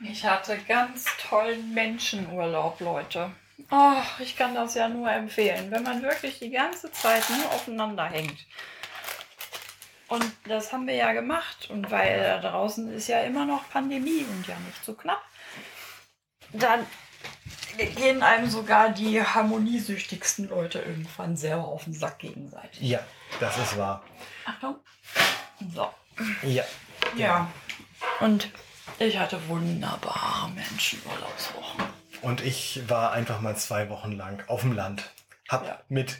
Ich 0.00 0.24
hatte 0.24 0.56
ganz 0.68 1.06
tollen 1.28 1.74
Menschenurlaub, 1.74 2.80
Leute. 2.80 3.32
Oh, 3.72 4.02
ich 4.20 4.36
kann 4.36 4.54
das 4.54 4.74
ja 4.74 4.88
nur 4.88 5.10
empfehlen, 5.10 5.72
wenn 5.72 5.82
man 5.82 6.02
wirklich 6.02 6.38
die 6.38 6.50
ganze 6.50 6.90
Zeit 6.92 7.22
nur 7.30 7.50
aufeinander 7.50 8.04
hängt. 8.04 8.46
Und 10.12 10.30
das 10.44 10.74
haben 10.74 10.86
wir 10.86 10.94
ja 10.94 11.14
gemacht. 11.14 11.70
Und 11.70 11.90
weil 11.90 12.22
da 12.22 12.38
draußen 12.50 12.92
ist 12.92 13.08
ja 13.08 13.22
immer 13.22 13.46
noch 13.46 13.66
Pandemie 13.70 14.26
und 14.30 14.46
ja 14.46 14.54
nicht 14.66 14.84
so 14.84 14.92
knapp, 14.92 15.22
dann 16.52 16.86
gehen 17.78 18.22
einem 18.22 18.50
sogar 18.50 18.90
die 18.90 19.22
harmoniesüchtigsten 19.22 20.50
Leute 20.50 20.80
irgendwann 20.80 21.38
selber 21.38 21.64
auf 21.64 21.84
den 21.84 21.94
Sack 21.94 22.18
gegenseitig. 22.18 22.82
Ja, 22.82 23.00
das 23.40 23.56
ist 23.56 23.78
wahr. 23.78 24.04
Achtung. 24.44 24.76
So. 25.74 25.88
Ja. 26.42 26.64
Ja. 27.16 27.50
Und 28.20 28.50
ich 28.98 29.18
hatte 29.18 29.48
wunderbare 29.48 30.50
Menschenurlaubswochen. 30.50 31.84
Und 32.20 32.42
ich 32.42 32.82
war 32.86 33.12
einfach 33.12 33.40
mal 33.40 33.56
zwei 33.56 33.88
Wochen 33.88 34.12
lang 34.12 34.46
auf 34.46 34.60
dem 34.60 34.72
Land. 34.72 35.10
Hab 35.48 35.64
Ja. 35.64 35.80
mit 35.88 36.18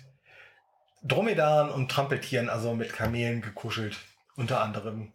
Dromedaren 1.05 1.71
und 1.71 1.91
Trampeltieren, 1.91 2.49
also 2.49 2.75
mit 2.75 2.93
Kamelen 2.93 3.43
gekuschelt, 3.43 3.99
unter 4.37 4.61
anderem. 4.61 5.13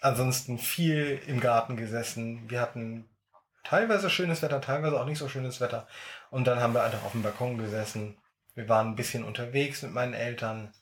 Ansonsten 0.00 0.58
viel 0.58 1.20
im 1.26 1.40
Garten 1.40 1.76
gesessen. 1.76 2.48
Wir 2.48 2.60
hatten 2.60 3.08
teilweise 3.64 4.10
schönes 4.10 4.42
Wetter, 4.42 4.60
teilweise 4.60 5.00
auch 5.00 5.06
nicht 5.06 5.18
so 5.18 5.28
schönes 5.28 5.60
Wetter. 5.60 5.88
Und 6.30 6.46
dann 6.46 6.60
haben 6.60 6.74
wir 6.74 6.84
einfach 6.84 7.02
auf 7.04 7.12
dem 7.12 7.22
Balkon 7.22 7.58
gesessen. 7.58 8.16
Wir 8.54 8.68
waren 8.68 8.88
ein 8.88 8.96
bisschen 8.96 9.24
unterwegs 9.24 9.82
mit 9.82 9.92
meinen 9.92 10.14
Eltern, 10.14 10.72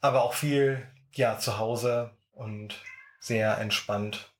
aber 0.00 0.22
auch 0.22 0.34
viel, 0.34 0.86
ja, 1.12 1.38
zu 1.38 1.58
Hause 1.58 2.10
und 2.32 2.76
sehr 3.20 3.56
entspannt. 3.58 4.30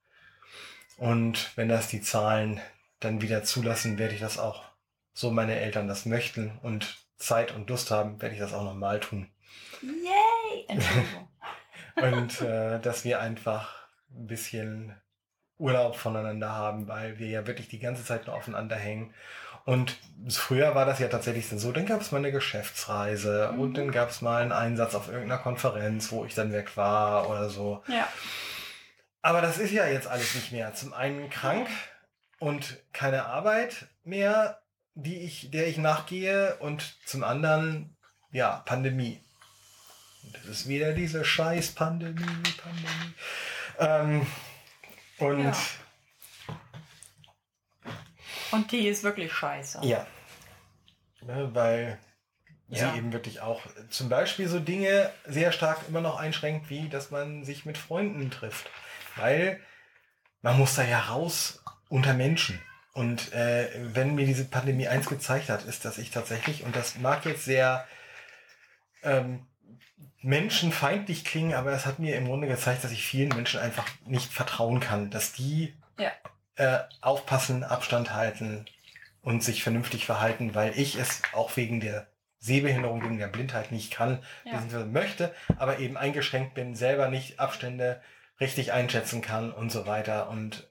Und 0.98 1.56
wenn 1.56 1.68
das 1.68 1.88
die 1.88 2.02
Zahlen 2.02 2.60
dann 3.00 3.22
wieder 3.22 3.44
zulassen, 3.44 3.98
werde 3.98 4.14
ich 4.14 4.20
das 4.20 4.38
auch, 4.38 4.64
so 5.14 5.30
meine 5.30 5.58
Eltern 5.58 5.88
das 5.88 6.04
möchten 6.04 6.58
und 6.62 6.98
Zeit 7.16 7.54
und 7.54 7.70
Lust 7.70 7.90
haben, 7.90 8.20
werde 8.20 8.34
ich 8.34 8.40
das 8.40 8.52
auch 8.52 8.64
nochmal 8.64 9.00
tun. 9.00 9.28
Yay! 9.82 10.64
Entschuldigung. 10.68 11.28
Und 11.96 12.40
äh, 12.42 12.78
dass 12.80 13.04
wir 13.04 13.20
einfach 13.20 13.74
ein 14.10 14.26
bisschen 14.26 14.94
Urlaub 15.58 15.96
voneinander 15.96 16.52
haben, 16.52 16.86
weil 16.86 17.18
wir 17.18 17.26
ja 17.28 17.46
wirklich 17.46 17.68
die 17.68 17.80
ganze 17.80 18.04
Zeit 18.04 18.26
nur 18.26 18.36
aufeinander 18.36 18.76
hängen. 18.76 19.12
Und 19.64 19.96
früher 20.28 20.74
war 20.74 20.86
das 20.86 20.98
ja 21.00 21.08
tatsächlich 21.08 21.48
so, 21.48 21.72
dann 21.72 21.84
gab 21.86 22.00
es 22.00 22.12
mal 22.12 22.18
eine 22.18 22.30
Geschäftsreise 22.32 23.50
Mhm. 23.52 23.60
und 23.60 23.74
dann 23.76 23.90
gab 23.90 24.10
es 24.10 24.22
mal 24.22 24.40
einen 24.42 24.52
Einsatz 24.52 24.94
auf 24.94 25.08
irgendeiner 25.08 25.42
Konferenz, 25.42 26.10
wo 26.12 26.24
ich 26.24 26.34
dann 26.34 26.52
weg 26.52 26.76
war 26.76 27.28
oder 27.28 27.48
so. 27.50 27.82
ja. 27.88 28.08
Aber 29.20 29.42
das 29.42 29.58
ist 29.58 29.72
ja 29.72 29.86
jetzt 29.86 30.06
alles 30.06 30.34
nicht 30.36 30.52
mehr. 30.52 30.72
Zum 30.74 30.92
einen 30.94 31.28
krank 31.28 31.68
und 32.38 32.78
keine 32.92 33.26
Arbeit 33.26 33.88
mehr, 34.04 34.60
die 34.94 35.18
ich, 35.18 35.50
der 35.50 35.66
ich 35.66 35.76
nachgehe, 35.76 36.56
und 36.60 36.96
zum 37.04 37.24
anderen, 37.24 37.96
ja, 38.30 38.62
Pandemie. 38.64 39.20
Das 40.32 40.44
ist 40.46 40.68
wieder 40.68 40.92
diese 40.92 41.24
scheiß 41.24 41.72
Pandemie, 41.72 42.24
Pandemie. 42.62 43.14
Ähm, 43.78 44.26
und 45.18 45.44
Ja. 45.44 45.56
Und 48.50 48.72
die 48.72 48.88
ist 48.88 49.02
wirklich 49.04 49.32
scheiße. 49.32 49.80
ja, 49.82 50.06
ne, 51.22 51.50
weil 51.54 51.98
Ja. 52.68 52.92
sie 52.92 52.98
eben 52.98 53.12
wirklich 53.12 53.40
auch 53.40 53.62
zum 53.90 54.08
Beispiel 54.08 54.48
so 54.48 54.58
Dinge 54.60 55.10
sehr 55.26 55.52
stark 55.52 55.80
immer 55.88 56.00
noch 56.00 56.18
einschränkt, 56.18 56.70
wie 56.70 56.88
dass 56.88 57.10
man 57.10 57.44
sich 57.44 57.64
mit 57.66 57.76
Freunden 57.78 58.30
trifft. 58.30 58.70
Weil 59.16 59.60
man 60.42 60.56
muss 60.56 60.74
da 60.76 60.84
ja 60.84 61.00
raus 61.00 61.62
unter 61.88 62.14
Menschen. 62.14 62.60
Und 62.92 63.32
äh, 63.32 63.70
wenn 63.94 64.14
mir 64.14 64.26
diese 64.26 64.44
Pandemie 64.44 64.88
eins 64.88 65.08
gezeigt 65.08 65.48
hat, 65.50 65.64
ist, 65.64 65.84
dass 65.84 65.98
ich 65.98 66.10
tatsächlich, 66.10 66.64
und 66.64 66.74
das 66.74 66.96
mag 66.98 67.24
jetzt 67.26 67.44
sehr 67.44 67.86
ähm, 69.02 69.46
menschenfeindlich 70.22 71.24
klingen, 71.24 71.54
aber 71.54 71.72
es 71.72 71.86
hat 71.86 71.98
mir 71.98 72.16
im 72.16 72.26
Grunde 72.26 72.48
gezeigt, 72.48 72.84
dass 72.84 72.90
ich 72.92 73.06
vielen 73.06 73.28
Menschen 73.30 73.60
einfach 73.60 73.86
nicht 74.06 74.32
vertrauen 74.32 74.80
kann, 74.80 75.10
dass 75.10 75.32
die 75.32 75.74
Ja. 75.98 76.10
äh, 76.56 76.80
aufpassen, 77.00 77.62
Abstand 77.64 78.12
halten 78.14 78.64
und 79.22 79.44
sich 79.44 79.62
vernünftig 79.62 80.06
verhalten, 80.06 80.54
weil 80.56 80.76
ich 80.78 80.96
es 80.96 81.22
auch 81.32 81.56
wegen 81.56 81.80
der 81.80 82.08
Sehbehinderung, 82.40 83.02
wegen 83.04 83.18
der 83.18 83.28
Blindheit 83.28 83.70
nicht 83.72 83.92
kann, 83.92 84.22
Ja. 84.44 84.52
beziehungsweise 84.52 84.86
möchte, 84.86 85.34
aber 85.56 85.78
eben 85.78 85.96
eingeschränkt 85.96 86.54
bin, 86.54 86.74
selber 86.74 87.08
nicht 87.08 87.38
Abstände 87.40 88.00
richtig 88.40 88.72
einschätzen 88.72 89.22
kann 89.22 89.52
und 89.52 89.70
so 89.70 89.86
weiter 89.86 90.28
und 90.30 90.68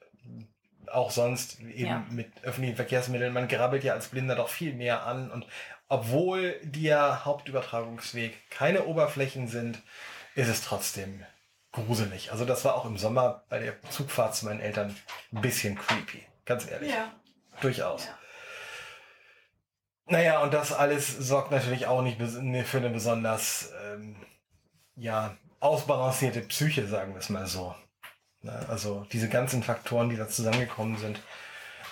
auch 0.91 1.11
sonst 1.11 1.59
eben 1.61 1.87
Ja. 1.89 2.05
mit 2.09 2.31
öffentlichen 2.43 2.77
Verkehrsmitteln, 2.77 3.33
man 3.33 3.47
grabbelt 3.49 3.83
ja 3.83 3.93
als 3.93 4.07
Blinder 4.09 4.35
doch 4.35 4.47
viel 4.49 4.73
mehr 4.73 5.05
an 5.05 5.29
und 5.31 5.45
obwohl 5.89 6.59
der 6.63 7.25
Hauptübertragungsweg 7.25 8.49
keine 8.49 8.85
Oberflächen 8.85 9.47
sind, 9.47 9.81
ist 10.35 10.49
es 10.49 10.61
trotzdem 10.61 11.25
gruselig. 11.71 12.31
Also 12.31 12.45
das 12.45 12.65
war 12.65 12.75
auch 12.75 12.85
im 12.85 12.97
Sommer 12.97 13.43
bei 13.49 13.59
der 13.59 13.81
Zugfahrt 13.89 14.35
zu 14.35 14.45
meinen 14.45 14.59
Eltern 14.59 14.95
ein 15.31 15.41
bisschen 15.41 15.77
creepy, 15.77 16.23
ganz 16.45 16.69
ehrlich. 16.69 16.91
Ja. 16.91 17.11
Durchaus. 17.61 18.05
Ja. 18.05 18.17
Naja, 20.09 20.39
und 20.41 20.53
das 20.53 20.71
alles 20.71 21.07
sorgt 21.07 21.51
natürlich 21.51 21.87
auch 21.87 22.01
nicht 22.01 22.19
ne, 22.19 22.63
für 22.63 22.77
eine 22.77 22.89
besonders 22.89 23.73
ähm, 23.85 24.15
ja, 24.95 25.35
ausbalancierte 25.59 26.41
Psyche, 26.41 26.87
sagen 26.87 27.13
wir 27.13 27.19
es 27.19 27.29
mal 27.29 27.45
so. 27.45 27.75
Ne, 28.41 28.65
Also 28.69 29.05
diese 29.11 29.27
ganzen 29.27 29.63
Faktoren, 29.63 30.09
die 30.09 30.15
da 30.15 30.27
zusammengekommen 30.27 30.97
sind. 30.97 31.21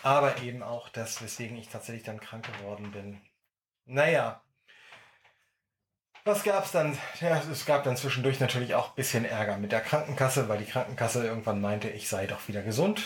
Aber 0.02 0.42
eben 0.44 0.64
auch 0.64 0.88
das, 0.90 1.22
weswegen 1.22 1.58
ich 1.58 1.68
tatsächlich 1.68 2.04
dann 2.04 2.20
krank 2.20 2.48
geworden 2.60 2.92
bin. 2.92 3.22
Naja. 3.86 4.42
Was 6.24 6.44
gab's 6.44 6.72
dann? 6.72 6.98
Ja, 7.22 7.42
es 7.52 7.66
gab 7.68 7.84
dann 7.84 7.98
zwischendurch 7.98 8.40
natürlich 8.40 8.74
auch 8.74 8.90
ein 8.90 8.96
bisschen 8.96 9.26
Ärger 9.26 9.58
mit 9.58 9.72
der 9.72 9.82
Krankenkasse, 9.82 10.50
weil 10.50 10.58
die 10.58 10.66
Krankenkasse 10.66 11.24
irgendwann 11.24 11.62
meinte, 11.62 11.90
ich 11.90 12.10
sei 12.10 12.26
doch 12.26 12.48
wieder 12.48 12.64
gesund. 12.64 13.04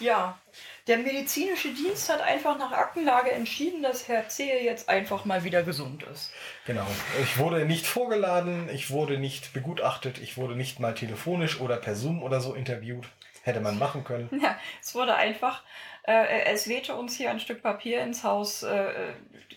Ja, 0.00 0.38
der 0.86 0.98
medizinische 0.98 1.72
Dienst 1.72 2.12
hat 2.12 2.20
einfach 2.20 2.58
nach 2.58 2.72
Aktenlage 2.72 3.30
entschieden, 3.30 3.82
dass 3.82 4.08
Herr 4.08 4.28
Zehe 4.28 4.62
jetzt 4.62 4.88
einfach 4.88 5.24
mal 5.24 5.44
wieder 5.44 5.62
gesund 5.62 6.02
ist. 6.04 6.32
Genau. 6.66 6.86
Ich 7.22 7.38
wurde 7.38 7.64
nicht 7.64 7.86
vorgeladen, 7.86 8.68
ich 8.68 8.90
wurde 8.90 9.18
nicht 9.18 9.52
begutachtet, 9.52 10.18
ich 10.18 10.36
wurde 10.36 10.56
nicht 10.56 10.80
mal 10.80 10.94
telefonisch 10.94 11.60
oder 11.60 11.76
per 11.76 11.94
Zoom 11.94 12.22
oder 12.22 12.40
so 12.40 12.54
interviewt. 12.54 13.06
Hätte 13.42 13.60
man 13.60 13.78
machen 13.78 14.04
können. 14.04 14.28
Ja, 14.42 14.56
es 14.80 14.94
wurde 14.94 15.14
einfach, 15.16 15.62
äh, 16.06 16.44
es 16.52 16.68
wehte 16.68 16.94
uns 16.94 17.16
hier 17.16 17.30
ein 17.30 17.40
Stück 17.40 17.62
Papier 17.62 18.02
ins 18.02 18.24
Haus, 18.24 18.62
äh, 18.62 19.14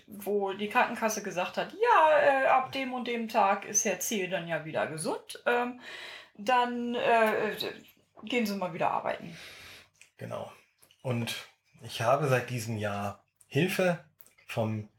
wo 0.08 0.54
die 0.54 0.70
Krankenkasse 0.70 1.22
gesagt 1.22 1.58
hat, 1.58 1.74
ja, 1.74 2.20
äh, 2.20 2.48
ab 2.48 2.72
dem 2.72 2.94
und 2.94 3.08
dem 3.08 3.28
Tag 3.28 3.66
ist 3.66 3.84
Herr 3.84 4.00
Zehe 4.00 4.30
dann 4.30 4.48
ja 4.48 4.64
wieder 4.64 4.88
gesund. 4.88 5.44
Ähm, 5.46 5.82
dann 6.38 6.96
äh, 6.96 7.56
gehen 8.24 8.46
Sie 8.46 8.56
mal 8.56 8.74
wieder 8.74 8.92
arbeiten. 8.92 9.36
Genau. 10.18 10.52
Und 11.02 11.36
ich 11.84 12.02
habe 12.02 12.28
seit 12.28 12.50
diesem 12.50 12.78
Jahr 12.78 13.26
Hilfe 13.48 14.04
vom, 14.48 14.90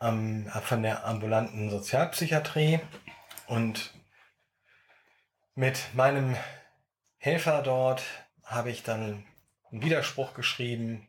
ähm, 0.00 0.50
von 0.64 0.82
der 0.82 1.04
ambulanten 1.04 1.70
Sozialpsychiatrie 1.70 2.80
und 3.46 3.94
mit 5.54 5.94
meinem 5.94 6.36
Helfer 7.18 7.62
dort 7.62 8.02
habe 8.44 8.70
ich 8.70 8.82
dann 8.82 9.24
einen 9.72 9.82
Widerspruch 9.82 10.34
geschrieben 10.34 11.06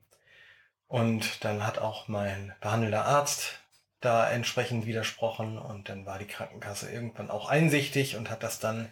und 0.88 1.44
dann 1.44 1.66
hat 1.66 1.80
auch 1.80 2.08
mein 2.08 2.54
behandelnder 2.62 3.06
Arzt 3.06 3.60
da 4.02 4.30
entsprechend 4.30 4.86
widersprochen 4.86 5.58
und 5.58 5.88
dann 5.90 6.06
war 6.06 6.18
die 6.18 6.28
Krankenkasse 6.28 6.92
irgendwann 6.92 7.30
auch 7.30 7.50
einsichtig 7.50 8.18
und 8.18 8.30
hat 8.30 8.44
das 8.44 8.60
dann 8.60 8.90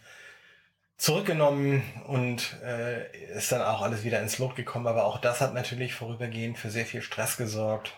zurückgenommen 0.97 1.81
und 2.07 2.61
äh, 2.61 3.11
ist 3.35 3.51
dann 3.51 3.61
auch 3.61 3.81
alles 3.81 4.03
wieder 4.03 4.21
ins 4.21 4.37
Lot 4.37 4.55
gekommen. 4.55 4.85
Aber 4.85 5.05
auch 5.05 5.17
das 5.17 5.41
hat 5.41 5.53
natürlich 5.53 5.95
vorübergehend 5.95 6.57
für 6.57 6.69
sehr 6.69 6.85
viel 6.85 7.01
Stress 7.01 7.37
gesorgt. 7.37 7.93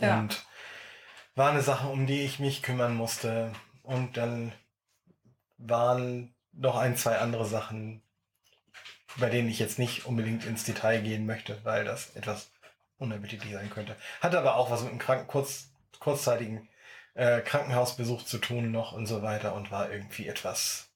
Ja. 0.00 0.20
Und 0.20 0.46
war 1.34 1.50
eine 1.50 1.62
Sache, 1.62 1.88
um 1.88 2.06
die 2.06 2.22
ich 2.22 2.38
mich 2.38 2.62
kümmern 2.62 2.94
musste. 2.94 3.52
Und 3.82 4.16
dann 4.16 4.52
waren 5.58 6.34
noch 6.52 6.76
ein, 6.76 6.96
zwei 6.96 7.18
andere 7.18 7.44
Sachen, 7.44 8.02
bei 9.16 9.30
denen 9.30 9.48
ich 9.48 9.58
jetzt 9.58 9.78
nicht 9.78 10.06
unbedingt 10.06 10.44
ins 10.44 10.64
Detail 10.64 11.00
gehen 11.00 11.26
möchte, 11.26 11.64
weil 11.64 11.84
das 11.84 12.14
etwas 12.16 12.50
unappetitlich 12.98 13.52
sein 13.52 13.70
könnte. 13.70 13.96
Hatte 14.20 14.38
aber 14.38 14.56
auch 14.56 14.70
was 14.70 14.82
mit 14.82 14.90
einem 14.90 14.98
Kranken 14.98 15.26
kurz, 15.26 15.70
kurzzeitigen 16.00 16.68
äh, 17.14 17.40
Krankenhausbesuch 17.40 18.24
zu 18.24 18.38
tun 18.38 18.70
noch 18.70 18.92
und 18.92 19.06
so 19.06 19.22
weiter 19.22 19.54
und 19.54 19.70
war 19.70 19.90
irgendwie 19.90 20.28
etwas 20.28 20.90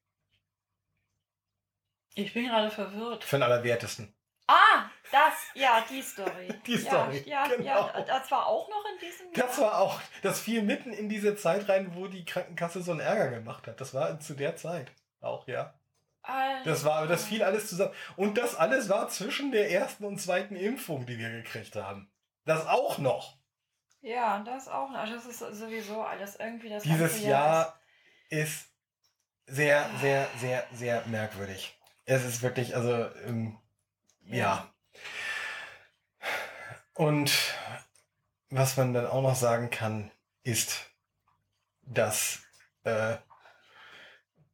Ich 2.15 2.35
bin 2.35 2.47
gerade 2.47 2.71
verwirrt. 2.71 3.25
für 3.25 3.37
den 3.37 3.43
Allerwertesten. 3.45 4.13
Ah! 4.47 4.91
Das, 5.11 5.35
ja, 5.55 5.85
die 5.91 6.01
Story. 6.01 6.49
Die 6.67 6.79
Story, 6.79 7.23
Ja, 7.27 7.47
ja, 7.47 7.55
genau. 7.55 7.65
ja, 7.65 8.01
das 8.01 8.31
war 8.31 8.47
auch 8.47 8.67
noch 8.71 8.83
in 8.95 9.07
diesem 9.07 9.27
Jahr. 9.33 9.47
Das 9.47 9.59
war 9.59 9.79
auch, 9.79 10.01
das 10.23 10.41
fiel 10.41 10.63
mitten 10.63 10.91
in 10.91 11.11
diese 11.11 11.37
Zeit 11.37 11.69
rein, 11.69 11.95
wo 11.95 12.09
die 12.09 12.25
Krankenkasse 12.25 12.83
so 12.83 12.93
einen 12.93 13.01
Ärger 13.01 13.29
gemacht 13.29 13.67
hat. 13.67 13.79
Das 13.79 13.93
war 13.93 14.19
zu 14.21 14.33
der 14.33 14.57
Zeit 14.57 14.91
auch, 15.21 15.47
ja. 15.47 15.75
Alter. 16.23 16.71
Das 16.71 16.85
war, 16.85 17.07
das 17.07 17.25
fiel 17.25 17.43
alles 17.43 17.69
zusammen. 17.69 17.93
Und 18.17 18.39
das 18.39 18.55
alles 18.55 18.89
war 18.89 19.09
zwischen 19.09 19.53
der 19.53 19.71
ersten 19.71 20.05
und 20.05 20.21
zweiten 20.21 20.57
Impfung, 20.57 21.07
die 21.07 21.19
wir 21.19 21.31
gekriegt 21.31 21.75
haben. 21.77 22.11
Das 22.45 22.67
auch 22.67 22.99
noch. 22.99 23.39
Ja, 24.01 24.41
das 24.41 24.69
auch 24.69 24.91
noch. 24.91 25.09
Das 25.09 25.27
ist 25.27 25.39
sowieso 25.39 26.03
alles 26.03 26.37
irgendwie 26.37 26.69
das 26.69 26.83
Dieses 26.83 27.13
ganze 27.13 27.29
Jahr 27.29 27.81
ist 28.29 28.67
sehr, 29.47 29.89
sehr, 30.01 30.29
sehr, 30.39 30.67
sehr 30.73 31.07
merkwürdig. 31.07 31.79
Es 32.05 32.25
ist 32.25 32.43
wirklich, 32.43 32.75
also, 32.75 33.07
ähm, 33.27 33.59
ja. 34.25 34.37
Ja. 34.37 34.75
Und 36.95 37.33
was 38.51 38.77
man 38.77 38.93
dann 38.93 39.07
auch 39.07 39.23
noch 39.23 39.35
sagen 39.35 39.71
kann, 39.71 40.11
ist, 40.43 40.91
dass 41.83 42.41
äh, 42.85 43.17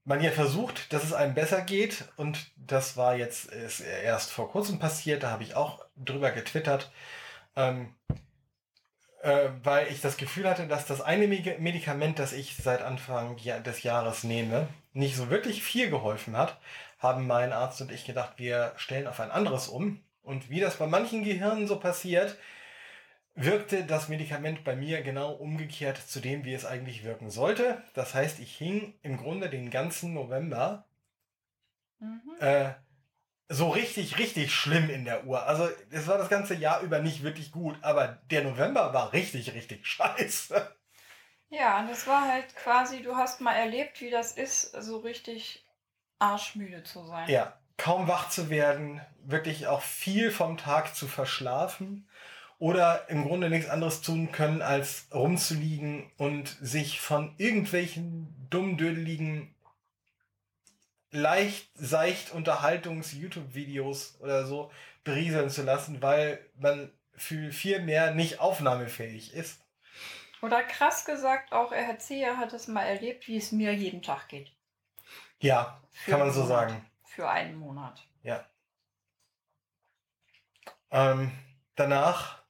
man 0.08 0.22
ja 0.22 0.30
versucht, 0.30 0.92
dass 0.92 1.04
es 1.04 1.12
einem 1.12 1.34
besser 1.34 1.60
geht. 1.60 2.04
Und 2.16 2.50
das 2.56 2.96
war 2.96 3.14
jetzt 3.14 3.46
ist 3.46 3.80
erst 3.80 4.32
vor 4.32 4.50
kurzem 4.50 4.78
passiert. 4.78 5.22
Da 5.22 5.30
habe 5.30 5.42
ich 5.42 5.54
auch 5.54 5.84
drüber 5.96 6.30
getwittert. 6.30 6.90
Ähm, 7.54 7.94
äh, 9.22 9.50
weil 9.62 9.88
ich 9.88 10.00
das 10.00 10.16
Gefühl 10.16 10.48
hatte, 10.48 10.66
dass 10.66 10.86
das 10.86 11.00
eine 11.00 11.26
Medi- 11.26 11.58
Medikament, 11.58 12.18
das 12.18 12.32
ich 12.32 12.56
seit 12.56 12.82
Anfang 12.82 13.36
des 13.36 13.82
Jahres 13.82 14.24
nehme, 14.24 14.68
nicht 14.92 15.16
so 15.16 15.28
wirklich 15.28 15.62
viel 15.62 15.90
geholfen 15.90 16.36
hat, 16.36 16.58
haben 16.98 17.26
mein 17.26 17.52
Arzt 17.52 17.80
und 17.80 17.92
ich 17.92 18.04
gedacht, 18.04 18.34
wir 18.36 18.72
stellen 18.76 19.06
auf 19.06 19.20
ein 19.20 19.30
anderes 19.30 19.68
um. 19.68 20.00
Und 20.22 20.50
wie 20.50 20.60
das 20.60 20.76
bei 20.76 20.86
manchen 20.86 21.22
Gehirnen 21.24 21.66
so 21.66 21.78
passiert, 21.78 22.36
wirkte 23.42 23.84
das 23.84 24.08
Medikament 24.08 24.64
bei 24.64 24.76
mir 24.76 25.02
genau 25.02 25.32
umgekehrt 25.32 25.96
zu 25.98 26.20
dem, 26.20 26.44
wie 26.44 26.54
es 26.54 26.64
eigentlich 26.66 27.04
wirken 27.04 27.30
sollte. 27.30 27.82
Das 27.94 28.14
heißt, 28.14 28.40
ich 28.40 28.56
hing 28.56 28.94
im 29.02 29.16
Grunde 29.16 29.48
den 29.50 29.70
ganzen 29.70 30.14
November 30.14 30.84
Mhm. 32.00 32.36
äh, 32.40 32.70
so 33.48 33.70
richtig, 33.70 34.18
richtig 34.18 34.54
schlimm 34.54 34.90
in 34.90 35.04
der 35.04 35.26
Uhr. 35.26 35.44
Also 35.44 35.68
es 35.90 36.06
war 36.06 36.18
das 36.18 36.28
ganze 36.28 36.54
Jahr 36.54 36.82
über 36.82 37.00
nicht 37.00 37.22
wirklich 37.22 37.52
gut, 37.52 37.76
aber 37.82 38.18
der 38.30 38.44
November 38.44 38.92
war 38.92 39.12
richtig, 39.12 39.54
richtig 39.54 39.86
scheiße. 39.88 40.76
Ja, 41.50 41.80
und 41.80 41.88
das 41.90 42.06
war 42.06 42.28
halt 42.28 42.54
quasi, 42.56 43.02
du 43.02 43.16
hast 43.16 43.40
mal 43.40 43.54
erlebt, 43.54 44.00
wie 44.00 44.10
das 44.10 44.32
ist, 44.32 44.72
so 44.82 44.98
richtig 44.98 45.64
arschmüde 46.18 46.82
zu 46.82 47.04
sein. 47.04 47.28
Ja, 47.28 47.58
kaum 47.76 48.08
wach 48.08 48.28
zu 48.28 48.50
werden, 48.50 49.00
wirklich 49.24 49.66
auch 49.66 49.82
viel 49.82 50.30
vom 50.30 50.56
Tag 50.56 50.94
zu 50.94 51.06
verschlafen 51.06 52.07
oder 52.58 53.08
im 53.08 53.24
Grunde 53.24 53.50
nichts 53.50 53.70
anderes 53.70 54.00
tun 54.02 54.32
können, 54.32 54.62
als 54.62 55.06
rumzuliegen 55.12 56.10
und 56.16 56.48
sich 56.60 57.00
von 57.00 57.34
irgendwelchen 57.38 58.48
dummdödeligen, 58.50 59.54
leicht, 61.10 61.70
seicht 61.74 62.32
Unterhaltungs-YouTube-Videos 62.32 64.20
oder 64.20 64.44
so 64.46 64.70
berieseln 65.04 65.50
zu 65.50 65.62
lassen, 65.62 66.02
weil 66.02 66.44
man 66.56 66.92
für 67.14 67.52
viel 67.52 67.80
mehr 67.80 68.12
nicht 68.14 68.40
aufnahmefähig 68.40 69.34
ist. 69.34 69.60
Oder 70.42 70.62
krass 70.62 71.04
gesagt, 71.04 71.52
auch 71.52 71.72
er 71.72 71.88
hat 71.88 72.02
Zia 72.02 72.36
hat 72.36 72.52
es 72.52 72.68
mal 72.68 72.84
erlebt, 72.84 73.26
wie 73.26 73.36
es 73.36 73.50
mir 73.50 73.74
jeden 73.74 74.02
Tag 74.02 74.28
geht. 74.28 74.52
Ja, 75.40 75.80
Für 75.90 76.12
kann 76.12 76.20
man 76.20 76.30
so 76.32 76.42
Monat. 76.42 76.70
sagen. 76.70 76.90
Für 77.04 77.28
einen 77.28 77.56
Monat. 77.56 78.04
Ähm, 80.90 81.32
danach 81.74 82.42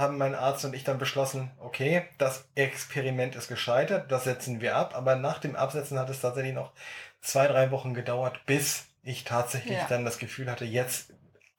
haben 0.00 0.18
mein 0.18 0.34
Arzt 0.34 0.64
und 0.64 0.74
ich 0.74 0.82
dann 0.84 0.98
beschlossen, 0.98 1.50
okay, 1.58 2.08
das 2.18 2.48
Experiment 2.56 3.36
ist 3.36 3.48
gescheitert, 3.48 4.10
das 4.10 4.24
setzen 4.24 4.60
wir 4.60 4.74
ab. 4.76 4.96
Aber 4.96 5.14
nach 5.16 5.38
dem 5.38 5.54
Absetzen 5.54 5.98
hat 5.98 6.10
es 6.10 6.20
tatsächlich 6.20 6.54
noch 6.54 6.72
zwei, 7.20 7.46
drei 7.46 7.70
Wochen 7.70 7.94
gedauert, 7.94 8.40
bis 8.46 8.86
ich 9.02 9.24
tatsächlich 9.24 9.78
Ja. 9.78 9.86
dann 9.88 10.04
das 10.04 10.18
Gefühl 10.18 10.50
hatte, 10.50 10.64
jetzt 10.64 11.12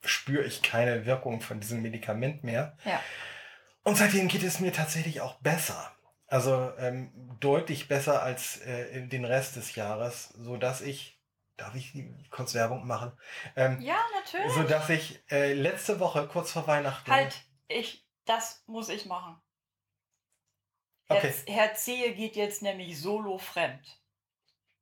spüre 0.04 0.44
ich 0.44 0.62
keine 0.62 1.06
Wirkung 1.06 1.40
von 1.40 1.60
diesem 1.60 1.80
Medikament 1.80 2.44
mehr. 2.44 2.76
Ja. 2.84 3.00
Und 3.84 3.96
seitdem 3.96 4.28
geht 4.28 4.42
es 4.42 4.60
mir 4.60 4.72
tatsächlich 4.72 5.20
auch 5.20 5.34
besser. 5.36 5.90
Also 6.26 6.72
ähm, 6.78 7.12
deutlich 7.40 7.88
besser 7.88 8.22
als 8.22 8.58
äh, 8.62 9.06
den 9.06 9.24
Rest 9.24 9.56
des 9.56 9.74
Jahres, 9.74 10.30
so 10.38 10.56
dass 10.56 10.80
ich, 10.80 11.20
darf 11.56 11.74
ich 11.74 11.92
kurz 12.30 12.54
Werbung 12.54 12.86
machen? 12.86 13.12
Ähm, 13.54 13.80
Ja, 13.80 13.98
natürlich. 14.24 14.52
so 14.52 14.62
dass 14.62 14.88
ich 14.88 15.22
äh, 15.30 15.52
letzte 15.52 16.00
Woche, 16.00 16.26
kurz 16.26 16.52
vor 16.52 16.66
Weihnachten. 16.66 17.10
Halt, 17.10 17.42
ich, 17.68 18.04
das 18.24 18.62
muss 18.66 18.88
ich 18.88 19.06
machen. 19.06 19.40
Okay, 21.08 21.34
Herr, 21.46 21.54
Herr 21.54 21.74
Zehe 21.74 22.14
geht 22.14 22.36
jetzt 22.36 22.62
nämlich 22.62 22.98
solo 23.00 23.38
fremd. 23.38 24.00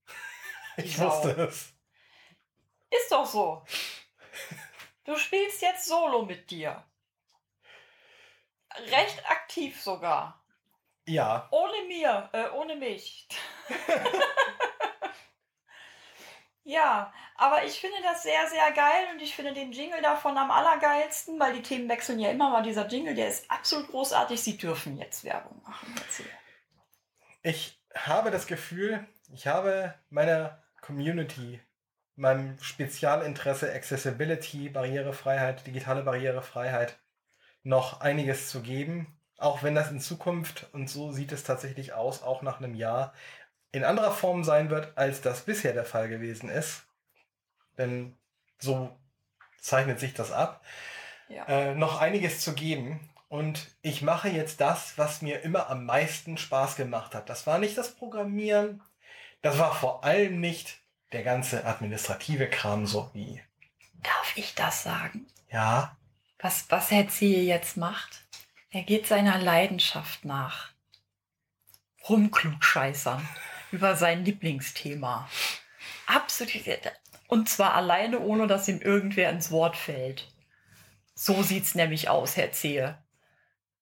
ich 0.77 0.97
Sau. 0.97 1.07
wusste 1.07 1.31
es. 1.43 1.75
Ist 2.91 3.11
doch 3.11 3.27
so. 3.27 3.65
Du 5.05 5.17
spielst 5.17 5.63
jetzt 5.63 5.87
solo 5.87 6.23
mit 6.25 6.51
dir. 6.51 6.85
Recht 8.77 9.29
aktiv 9.29 9.81
sogar. 9.81 10.45
Ja, 11.07 11.49
Ohne 11.51 11.83
mir, 11.89 12.31
äh, 12.33 12.51
ohne 12.51 12.77
mich. 12.77 13.27
ja, 16.71 17.13
aber 17.37 17.65
ich 17.65 17.81
finde 17.81 17.97
das 18.03 18.23
sehr, 18.23 18.47
sehr 18.49 18.71
geil 18.73 19.09
und 19.13 19.21
ich 19.21 19.35
finde 19.35 19.53
den 19.53 19.73
Jingle 19.73 20.01
davon 20.03 20.39
am 20.39 20.51
allergeilsten, 20.51 21.39
weil 21.41 21.53
die 21.53 21.63
Themen 21.63 21.89
wechseln 21.89 22.21
ja 22.21 22.31
immer, 22.31 22.55
aber 22.55 22.63
dieser 22.63 22.87
Jingle, 22.87 23.15
der 23.15 23.29
ist 23.29 23.51
absolut 23.51 23.89
großartig. 23.89 24.41
Sie 24.41 24.57
dürfen 24.57 24.97
jetzt 24.97 25.25
Werbung 25.25 25.61
machen. 25.65 25.93
Erzähl. 25.97 26.27
ich 27.43 27.81
habe 27.95 28.31
das 28.31 28.47
Gefühl, 28.47 29.05
ich 29.33 29.49
habe 29.49 29.95
meiner 30.11 30.63
Community, 30.81 31.61
meinem 32.15 32.57
Spezialinteresse 32.61 33.73
Accessibility, 33.73 34.69
Barrierefreiheit, 34.69 35.67
digitale 35.67 36.03
Barrierefreiheit 36.03 37.01
noch 37.65 38.01
einiges 38.01 38.49
zu 38.49 38.63
geben. 38.63 39.19
Auch 39.39 39.63
wenn 39.63 39.75
das 39.75 39.91
in 39.91 40.01
Zukunft, 40.01 40.69
und 40.73 40.89
so 40.89 41.13
sieht 41.13 41.33
es 41.33 41.45
tatsächlich 41.45 41.95
aus, 41.95 42.23
auch 42.23 42.43
nach 42.43 42.59
einem 42.59 42.75
Jahr, 42.75 43.15
in 43.73 43.85
anderer 43.85 44.13
Form 44.13 44.45
sein 44.45 44.71
wird, 44.71 44.97
als 44.97 45.21
das 45.21 45.43
bisher 45.43 45.73
der 45.73 45.85
Fall 45.85 46.09
gewesen 46.09 46.49
ist. 46.49 46.83
Denn 47.79 48.17
so 48.59 48.97
zeichnet 49.61 50.01
sich 50.01 50.15
das 50.15 50.33
ab. 50.33 50.65
Ja. 51.29 51.45
äh, 51.47 51.75
noch 51.77 52.01
einiges 52.01 52.41
zu 52.41 52.55
geben. 52.55 53.09
Und 53.29 53.69
ich 53.83 54.03
mache 54.03 54.29
jetzt 54.29 54.61
das, 54.61 54.99
was 54.99 55.23
mir 55.23 55.43
immer 55.43 55.71
am 55.71 55.85
meisten 55.87 56.37
Spaß 56.37 56.75
gemacht 56.75 57.15
hat. 57.15 57.29
Das 57.31 57.47
war 57.47 57.59
nicht 57.59 57.79
das 57.79 57.95
Programmieren. 57.95 58.83
Das 59.41 59.57
war 59.59 59.73
vor 59.73 60.03
allem 60.03 60.41
nicht 60.41 60.81
der 61.13 61.23
ganze 61.23 61.65
administrative 61.65 62.49
Kram, 62.51 62.87
so 62.87 63.09
wie, 63.15 63.41
Darf 64.03 64.37
ich 64.37 64.55
das 64.57 64.83
sagen? 64.83 65.27
ja, 65.51 65.97
Was, 66.41 66.67
was 66.71 66.91
Herr 66.91 67.09
Zehe 67.09 67.43
jetzt 67.45 67.77
macht? 67.77 68.25
Er 68.71 68.83
geht 68.83 69.07
seiner 69.07 69.39
Leidenschaft 69.39 70.25
nach. 70.25 70.71
Rumklugscheißern 72.09 73.27
über 73.73 73.97
sein 73.97 74.25
Lieblingsthema. 74.25 75.29
Absolut. 76.07 76.53
Und 77.29 77.49
zwar 77.49 77.75
alleine, 77.75 78.19
ohne 78.21 78.47
dass 78.47 78.69
ihm 78.69 78.81
irgendwer 78.81 79.31
ins 79.31 79.51
Wort 79.51 79.77
fällt. 79.77 80.33
So 81.15 81.43
sieht's 81.43 81.75
nämlich 81.75 82.09
aus, 82.09 82.37
Herr 82.37 82.51
Zehe. 82.53 82.99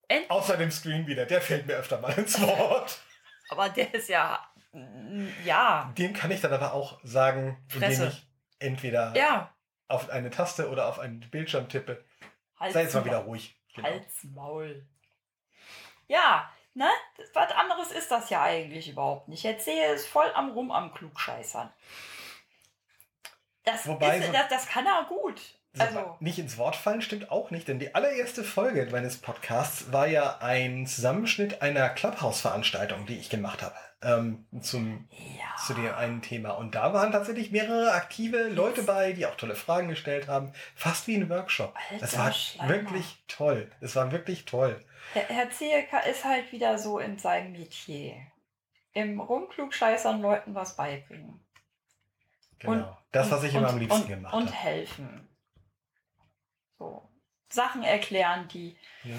End 0.09 0.31
außer 0.31 0.57
dem 0.57 0.71
Screen 0.71 1.07
wieder, 1.07 1.27
der 1.27 1.41
fällt 1.41 1.67
mir 1.67 1.75
öfter 1.77 2.01
mal 2.01 2.13
ins 2.19 2.41
Wort. 2.41 3.01
aber 3.49 3.69
der 3.69 3.93
ist 3.95 4.09
ja. 4.09 4.45
mm, 4.73 5.29
Ja. 5.45 5.93
Dem 5.97 6.13
kann 6.13 6.31
ich 6.31 6.41
dann 6.41 6.53
aber 6.53 6.73
auch 6.75 6.99
sagen, 7.05 7.63
indem 7.75 8.09
ich 8.09 8.27
entweder 8.59 9.15
Ja. 9.17 9.55
auf 9.87 10.11
eine 10.11 10.31
Taste 10.31 10.69
oder 10.71 10.87
auf 10.87 10.99
einen 10.99 11.21
Bildschirm 11.31 11.69
tippe. 11.69 12.05
Hals, 12.59 12.73
Sei 12.75 12.83
jetzt 12.83 12.95
mal 12.95 13.05
wieder 13.05 13.19
ruhig. 13.19 13.55
Genau. 13.75 13.89
Hals, 13.89 14.25
Maul. 14.25 14.87
Ja, 16.09 16.51
ne? 16.79 16.89
Was 17.35 17.53
anderes 17.53 17.91
ist 17.93 18.11
das 18.11 18.31
ja 18.31 18.43
eigentlich 18.43 18.89
überhaupt 18.89 19.29
nicht. 19.29 19.45
Herr 19.45 19.59
Zehe 19.59 19.93
ist 19.93 20.07
voll 20.07 20.31
am 20.35 20.51
Rum 20.53 20.71
am 20.71 20.95
Klugscheißern. 20.95 21.71
Das, 23.65 23.87
Wobei 23.87 24.19
ist, 24.19 24.33
das, 24.33 24.49
das 24.49 24.67
kann 24.67 24.87
er 24.87 25.05
gut. 25.05 25.41
So, 25.79 25.85
Also, 25.85 26.17
Nicht 26.21 26.39
ins 26.39 26.59
Wort 26.59 26.77
fallen 26.77 27.03
stimmt 27.03 27.31
auch 27.31 27.51
nicht, 27.51 27.69
denn 27.69 27.79
die 27.79 27.95
allererste 27.95 28.45
Folge 28.45 28.87
meines 28.91 29.17
Podcasts 29.19 29.93
war 29.93 30.07
ja 30.07 30.39
ein 30.41 30.87
Zusammenschnitt 30.87 31.63
einer 31.63 31.89
Clubhouse-Veranstaltung, 31.89 33.07
die 33.07 33.19
ich 33.19 33.31
gemacht 33.31 33.63
habe. 33.63 33.75
Ähm, 34.01 34.47
zum, 34.61 35.09
ja. 35.11 35.57
zu 35.67 35.75
dem 35.75 35.93
einen 35.93 36.23
Thema. 36.23 36.51
Und 36.51 36.77
da 36.77 36.93
waren 36.93 37.11
tatsächlich 37.11 37.51
mehrere 37.51 37.93
aktive 37.93 38.49
Leute 38.49 38.85
bei, 38.85 39.13
die 39.13 39.27
auch 39.27 39.35
tolle 39.35 39.57
Fragen 39.57 39.89
gestellt 39.89 40.29
haben. 40.29 40.53
Fast 40.77 41.09
wie 41.09 41.17
ein 41.17 41.29
Workshop. 41.29 41.75
Alter 41.91 42.01
Das 42.01 42.17
war 42.17 42.33
Schleimer. 42.33 42.69
wirklich 42.71 43.25
toll. 43.27 43.69
Es 43.81 43.97
war 43.97 44.13
wirklich 44.13 44.45
toll. 44.45 44.79
Herr, 45.15 45.25
Herr 45.25 45.51
Zehe 45.51 45.85
ka- 45.87 45.99
ist 46.01 46.25
halt 46.25 46.53
wieder 46.53 46.79
so 46.79 47.01
in 47.01 47.19
seinem 47.19 47.53
Metier. 47.53 48.15
Im 48.93 49.19
Rumklugscheißern 49.21 50.21
Leuten 50.23 50.55
was 50.55 50.77
beibringen. 50.77 51.41
Genau. 52.61 52.73
Und- 52.73 52.87
das, 53.11 53.31
was 53.31 53.43
ich 53.43 53.55
immer 53.55 53.69
und, 53.69 53.75
am 53.75 53.79
liebsten 53.79 54.03
und, 54.03 54.09
gemacht 54.09 54.35
Und 54.35 54.47
habe. 54.49 54.57
helfen. 54.57 55.28
Sachen 57.51 57.83
erklären, 57.83 58.49
die 58.49 58.77
Ja. 59.05 59.15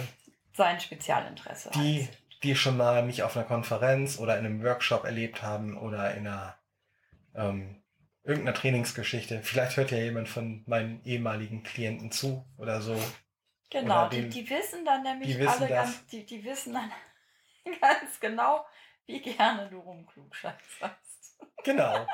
sein 0.53 0.79
Spezialinteresse 0.79 1.71
Die, 1.75 2.01
sind. 2.03 2.17
die 2.43 2.55
schon 2.55 2.77
mal 2.77 3.03
mich 3.03 3.23
auf 3.23 3.35
einer 3.35 3.45
Konferenz 3.45 4.19
oder 4.19 4.37
in 4.37 4.45
einem 4.45 4.63
Workshop 4.63 5.03
erlebt 5.05 5.41
haben 5.41 5.77
oder 5.77 6.13
in 6.15 6.27
einer 6.27 6.57
ähm, 7.35 7.81
irgendeiner 8.23 8.55
Trainingsgeschichte. 8.57 9.41
Vielleicht 9.43 9.77
hört 9.77 9.91
ja 9.91 9.97
jemand 9.97 10.27
von 10.29 10.63
meinen 10.67 11.03
ehemaligen 11.05 11.63
Klienten 11.63 12.11
zu 12.11 12.45
oder 12.57 12.81
so. 12.81 12.95
Genau, 13.71 14.01
oder 14.01 14.09
die, 14.09 14.21
den- 14.21 14.29
die 14.31 14.49
wissen 14.49 14.83
dann 14.85 15.03
nämlich 15.03 15.29
die 15.29 15.39
wissen 15.39 15.49
alle 15.63 15.67
das. 15.67 15.85
ganz, 15.85 16.05
die, 16.07 16.25
die 16.25 16.43
wissen 16.43 16.73
dann 16.73 16.91
ganz 17.81 18.19
genau, 18.19 18.65
wie 19.05 19.21
gerne 19.21 19.69
du 19.69 19.79
rumklugscheißerst. 19.79 21.37
Genau. 21.63 22.05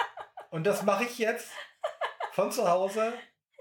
Und 0.51 0.65
das 0.65 0.83
mache 0.83 1.05
ich 1.05 1.17
jetzt 1.17 1.51
von 2.31 2.51
zu 2.51 2.67
Hause 2.69 3.13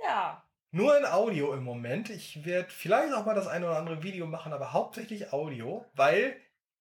Ja, 0.04 0.43
Nur 0.74 0.98
in 0.98 1.04
Audio 1.04 1.54
im 1.54 1.62
Moment. 1.62 2.10
Ich 2.10 2.44
werde 2.44 2.68
vielleicht 2.68 3.14
auch 3.14 3.24
mal 3.24 3.36
das 3.36 3.46
eine 3.46 3.66
oder 3.68 3.78
andere 3.78 4.02
Video 4.02 4.26
machen, 4.26 4.52
aber 4.52 4.72
hauptsächlich 4.72 5.32
Audio, 5.32 5.86
weil 5.94 6.36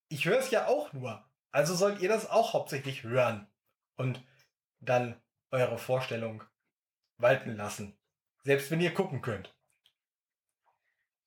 ich 0.08 0.26
höre 0.26 0.40
es 0.40 0.50
ja 0.50 0.66
auch 0.66 0.94
nur. 0.94 1.24
Also 1.52 1.76
sollt 1.76 2.02
ihr 2.02 2.10
das 2.10 2.28
auch 2.28 2.54
hauptsächlich 2.54 3.04
hören 3.04 3.48
und 3.96 4.26
dann 4.80 5.22
eure 5.52 5.78
Vorstellung 5.78 6.44
walten 7.18 7.56
lassen. 7.56 7.96
Selbst 8.42 8.72
wenn 8.72 8.82
ihr 8.82 8.96
gucken 8.96 9.22
könnt. 9.22 9.56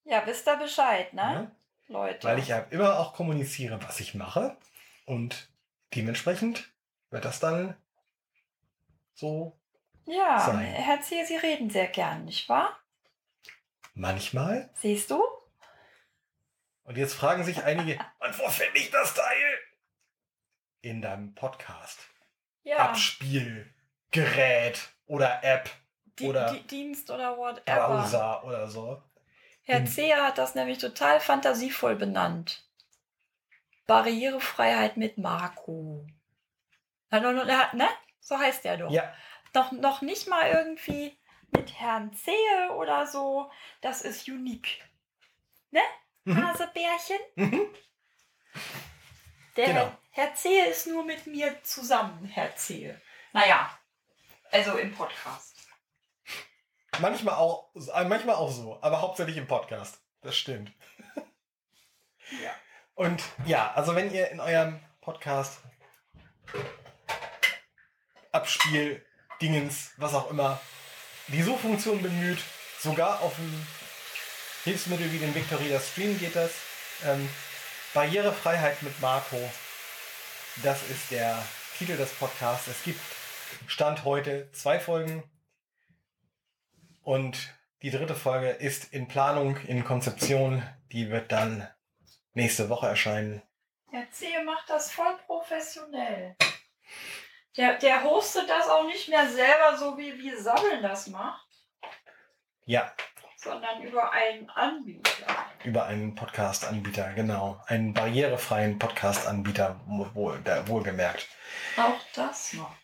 ja, 0.02 0.26
wisst 0.26 0.48
ihr 0.48 0.56
Bescheid, 0.56 1.14
ne, 1.14 1.22
Ja? 1.22 1.56
Leute? 1.86 2.26
Weil 2.26 2.40
ich 2.40 2.48
ja 2.48 2.58
immer 2.70 2.98
auch 2.98 3.12
kommuniziere, 3.14 3.80
was 3.84 4.00
ich 4.00 4.16
mache. 4.16 4.56
Und 5.04 5.52
dementsprechend 5.94 6.68
wird 7.10 7.24
das 7.24 7.38
dann 7.38 7.76
so 9.14 9.56
ja, 10.06 10.40
sein. 10.40 10.64
Herr 10.64 11.00
Zier, 11.02 11.26
Sie 11.26 11.36
reden 11.36 11.70
sehr 11.70 11.88
gern, 11.88 12.24
nicht 12.24 12.48
wahr? 12.48 12.78
manchmal. 13.96 14.70
Siehst 14.74 15.10
du? 15.10 15.24
Und 16.84 16.96
jetzt 16.96 17.14
fragen 17.14 17.42
sich 17.42 17.64
einige, 17.64 17.94
und 18.20 18.38
wo 18.38 18.48
finde 18.48 18.78
ich 18.78 18.90
das 18.90 19.14
Teil? 19.14 19.58
In 20.82 21.02
deinem 21.02 21.34
Podcast. 21.34 21.98
Ja, 22.62 22.90
Abspielgerät 22.90 24.88
oder 25.06 25.42
App, 25.42 25.70
Di 26.18 26.28
oder 26.28 26.52
Di 26.52 26.60
Dienst 26.60 27.10
oder 27.10 27.36
whatever. 27.36 27.86
Browser 27.86 28.44
oder 28.44 28.68
so. 28.68 29.02
Herr. 29.62 29.84
Zeher 29.84 30.24
hat 30.24 30.38
das 30.38 30.54
nämlich 30.54 30.78
total 30.78 31.18
fantasievoll 31.18 31.96
benannt. 31.96 32.64
Barrierefreiheit 33.86 34.96
mit 34.96 35.18
Marco. 35.18 36.06
Ne? 37.10 37.88
So 38.20 38.38
heißt 38.38 38.64
der 38.64 38.76
doch. 38.76 38.90
Ja, 38.90 39.12
Doch 39.52 39.72
noch 39.72 40.02
nicht 40.02 40.28
mal 40.28 40.50
irgendwie 40.50 41.18
mit 41.50 41.78
Herrn 41.78 42.12
Zehe 42.12 42.72
oder 42.76 43.06
so. 43.06 43.50
Das 43.80 44.02
ist 44.02 44.28
unique. 44.28 44.84
Ne? 45.70 45.80
Mhm. 46.24 46.46
Hasebärchen? 46.46 47.18
Mhm. 47.36 47.66
Der 49.56 49.66
Genau. 49.68 49.92
Herr, 50.10 50.34
Zehe 50.34 50.66
ist 50.66 50.86
nur 50.86 51.04
mit 51.04 51.26
mir 51.26 51.62
zusammen, 51.62 52.24
Herr 52.26 52.54
Zehe. 52.56 53.00
Naja, 53.32 53.70
also 54.50 54.76
im 54.76 54.94
Podcast. 54.94 55.56
manchmal 56.98 57.34
auch, 57.34 57.70
äh, 57.94 58.04
manchmal 58.04 58.36
auch 58.36 58.50
so, 58.50 58.78
aber 58.82 59.00
hauptsächlich 59.00 59.36
im 59.36 59.46
Podcast. 59.46 60.02
Das 60.22 60.36
stimmt. 60.36 60.72
Ja. 62.42 62.50
Und 62.94 63.22
ja, 63.44 63.72
also 63.74 63.94
wenn 63.94 64.10
ihr 64.12 64.30
in 64.30 64.40
eurem 64.40 64.80
Podcast 65.00 65.60
Abspiel, 68.32 69.05
Dingens, 69.40 69.92
was 69.96 70.14
auch 70.14 70.30
immer, 70.30 70.60
die 71.28 71.42
Suchfunktion 71.42 72.02
bemüht, 72.02 72.38
sogar 72.80 73.20
auf 73.20 73.34
dem 73.36 73.66
Hilfsmittel 74.64 75.12
wie 75.12 75.18
den 75.18 75.34
Victoria 75.34 75.80
Stream 75.80 76.18
geht 76.18 76.36
das. 76.36 76.52
Ähm, 77.04 77.28
Barrierefreiheit 77.94 78.82
mit 78.82 79.00
Marco, 79.00 79.38
das 80.62 80.82
ist 80.90 81.10
der 81.10 81.42
Titel 81.78 81.96
des 81.96 82.12
Podcasts. 82.12 82.68
Es 82.68 82.82
gibt 82.82 83.00
Stand 83.66 84.04
heute 84.04 84.50
zwei 84.52 84.80
Folgen 84.80 85.22
und 87.02 87.54
die 87.82 87.90
dritte 87.90 88.14
Folge 88.14 88.50
ist 88.50 88.92
in 88.92 89.06
Planung, 89.06 89.56
in 89.58 89.84
Konzeption. 89.84 90.62
Die 90.92 91.10
wird 91.10 91.30
dann 91.30 91.68
nächste 92.34 92.68
Woche 92.68 92.88
erscheinen. 92.88 93.42
Herr 93.90 94.10
Zehe 94.10 94.42
macht 94.44 94.68
das 94.68 94.90
voll 94.90 95.16
professionell. 95.26 96.36
Der, 97.56 97.78
der 97.78 98.04
hostet 98.04 98.48
das 98.48 98.68
auch 98.68 98.84
nicht 98.86 99.08
mehr 99.08 99.28
selber 99.28 99.76
so, 99.78 99.96
wie, 99.96 100.18
wie 100.18 100.34
Sabbeln 100.36 100.82
das 100.82 101.06
macht, 101.06 101.46
Ja, 102.66 102.92
sondern 103.36 103.82
über 103.82 104.10
einen 104.12 104.48
Anbieter. 104.50 105.26
über 105.64 105.86
einen 105.86 106.14
Podcast-Anbieter, 106.14 107.12
genau. 107.14 107.62
Einen 107.66 107.94
barrierefreien 107.94 108.78
Podcast-Anbieter, 108.78 109.80
wohl, 109.86 110.38
wohlgemerkt. 110.66 111.28
Auch 111.76 111.98
das 112.14 112.52
noch. 112.54 112.74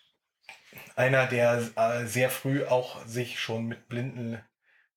Einer, 0.97 1.27
der 1.27 1.71
äh, 1.77 2.07
sehr 2.07 2.31
früh 2.31 2.65
auch 2.65 3.05
sich 3.05 3.41
schon 3.41 3.67
mit 3.67 3.89
blinden 3.89 4.43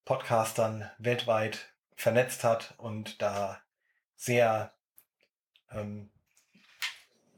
Podcastern 0.05 0.89
weltweit 0.99 1.73
vernetzt 1.95 2.43
hat 2.43 2.75
und 2.77 3.21
da 3.21 3.59
sehr, 4.15 4.73
ähm, 5.71 6.11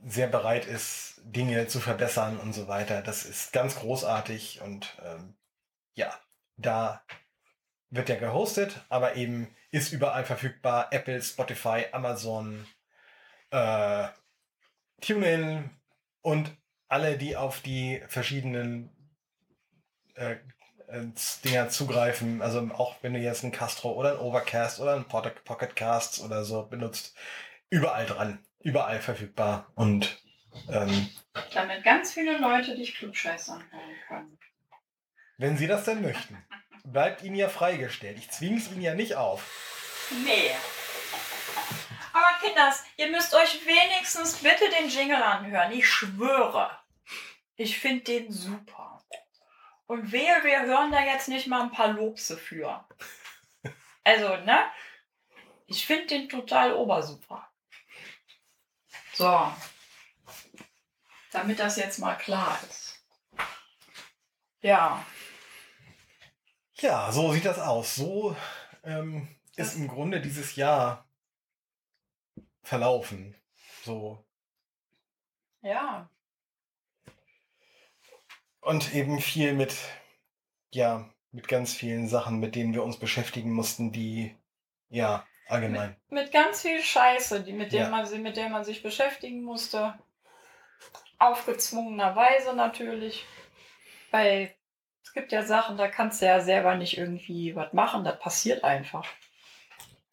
sehr 0.06 0.28
bereit 0.28 0.66
ist, 0.66 1.22
Dinge 1.24 1.68
zu 1.68 1.80
verbessern 1.80 2.40
und 2.40 2.54
so 2.54 2.68
weiter. 2.68 3.02
Das 3.02 3.26
ist 3.26 3.52
ganz 3.54 3.76
großartig 3.76 4.62
und 4.62 4.98
ähm, 5.04 5.36
ja, 5.96 6.14
da 6.58 7.04
wird 7.90 8.10
er 8.10 8.18
gehostet, 8.18 8.86
aber 8.90 9.16
eben 9.16 9.56
ist 9.72 9.92
überall 9.92 10.26
verfügbar. 10.26 10.88
Apple, 10.92 11.22
Spotify, 11.22 11.86
Amazon, 11.92 12.66
äh, 13.52 14.08
TuneIn 15.02 15.70
und 16.22 16.56
alle, 16.88 17.18
die 17.18 17.36
auf 17.36 17.62
die 17.62 18.02
verschiedenen 18.08 18.90
äh, 20.16 20.38
äh, 20.88 21.06
Dinger 21.44 21.70
zugreifen. 21.70 22.42
Also 22.42 22.60
auch 22.74 22.96
wenn 23.02 23.14
du 23.14 23.20
jetzt 23.20 23.44
ein 23.44 23.52
Castro 23.52 23.92
oder 23.94 24.14
ein 24.14 24.20
Overcast 24.20 24.80
oder 24.80 24.96
ein 24.96 25.08
Pocket 25.08 25.44
Pocket 25.44 25.76
Casts 25.76 26.22
oder 26.22 26.44
so 26.44 26.64
benutzt, 26.64 27.16
überall 27.70 28.06
dran, 28.06 28.40
überall 28.67 28.99
verfügbar 28.99 29.71
und 29.75 30.21
ähm, 30.69 31.10
Damit 31.53 31.86
ganz 31.86 32.13
viele 32.13 32.38
Leute 32.38 32.75
dich 32.75 32.95
klugscheißern 32.95 33.63
können. 34.08 34.38
wenn 35.38 35.56
sie 35.58 35.67
das 35.67 35.86
denn 35.86 36.01
möchten, 36.01 36.38
bleibt 36.84 37.23
ihnen 37.23 37.36
ja 37.36 37.47
freigestellt. 37.47 38.17
Ich 38.17 38.30
zwinge 38.30 38.58
es 38.58 38.69
ihnen 38.69 38.82
ja 38.82 38.93
nicht 38.93 39.15
auf. 39.15 40.10
Nee. 40.25 40.51
Aber 42.12 42.45
Kinders, 42.45 42.84
ihr 42.97 43.10
müsst 43.10 43.34
euch 43.34 43.65
wenigstens 43.65 44.36
bitte 44.36 44.65
den 44.82 44.89
Jingle 44.89 45.21
anhören. 45.23 45.71
Ich 45.71 45.88
schwöre. 45.88 46.69
Ich 47.56 47.80
finde 47.80 48.03
den 48.03 48.32
super. 48.34 49.01
Und 49.86 50.12
wehe, 50.12 50.43
wir 50.43 50.63
hören 50.63 50.91
da 50.91 51.01
jetzt 51.06 51.30
nicht 51.30 51.47
mal 51.47 51.62
ein 51.62 51.71
paar 51.71 51.93
Lobse 51.93 52.36
für. 52.38 52.86
Also, 54.03 54.36
ne? 54.38 54.60
Ich 55.67 55.86
finde 55.86 56.08
den 56.08 56.27
total 56.30 56.73
obersuper. 56.73 57.47
So. 59.17 59.51
Damit 61.32 61.58
das 61.58 61.75
jetzt 61.77 61.97
mal 61.97 62.15
klar 62.15 62.60
ist. 62.69 63.03
Ja. 64.62 65.03
Ja, 66.75 67.12
so 67.12 67.34
sieht 67.34 67.45
das 67.45 67.58
aus. 67.58 67.95
So 67.95 68.38
ähm, 68.84 69.27
ist 69.56 69.75
im 69.75 69.88
Grunde 69.88 70.21
dieses 70.21 70.56
Jahr 70.56 71.10
verlaufen. 72.62 73.36
So. 73.84 74.23
Ja. 75.62 76.12
Und 78.62 78.93
eben 78.93 79.19
viel 79.19 79.53
mit, 79.53 79.75
ja, 80.71 81.10
mit 81.32 81.47
ganz 81.47 81.73
vielen 81.73 82.08
Sachen, 82.08 82.39
mit 82.39 82.53
denen 82.53 82.75
wir 82.75 82.84
uns 82.84 82.99
beschäftigen 82.99 83.51
mussten, 83.51 83.91
die, 83.91 84.38
ja, 84.89 85.25
allgemein. 85.50 85.96
mit 86.10 86.32
ganz 86.32 86.62
viel 86.62 86.82
Scheiße, 86.82 87.42
die, 87.42 87.54
mit, 87.54 87.72
dem 87.72 87.82
Ja. 87.82 87.90
man, 87.90 88.22
mit 88.22 88.38
der 88.38 88.50
man 88.50 88.64
sich 88.64 88.84
beschäftigen 88.84 89.44
musste. 89.44 89.98
Aufgezwungenerweise 91.20 92.54
natürlich. 92.56 93.26
Weil 94.12 94.56
es 95.04 95.14
gibt 95.14 95.32
ja 95.32 95.44
Sachen, 95.44 95.78
da 95.78 95.88
kannst 95.88 96.22
du 96.22 96.26
ja 96.26 96.40
selber 96.40 96.76
nicht 96.76 96.98
irgendwie 96.98 97.56
was 97.56 97.74
machen. 97.74 98.04
Das 98.04 98.20
passiert 98.20 98.64
einfach. 98.64 99.06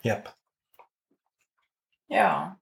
Ja. 0.02 0.22
Ja. 2.08 2.58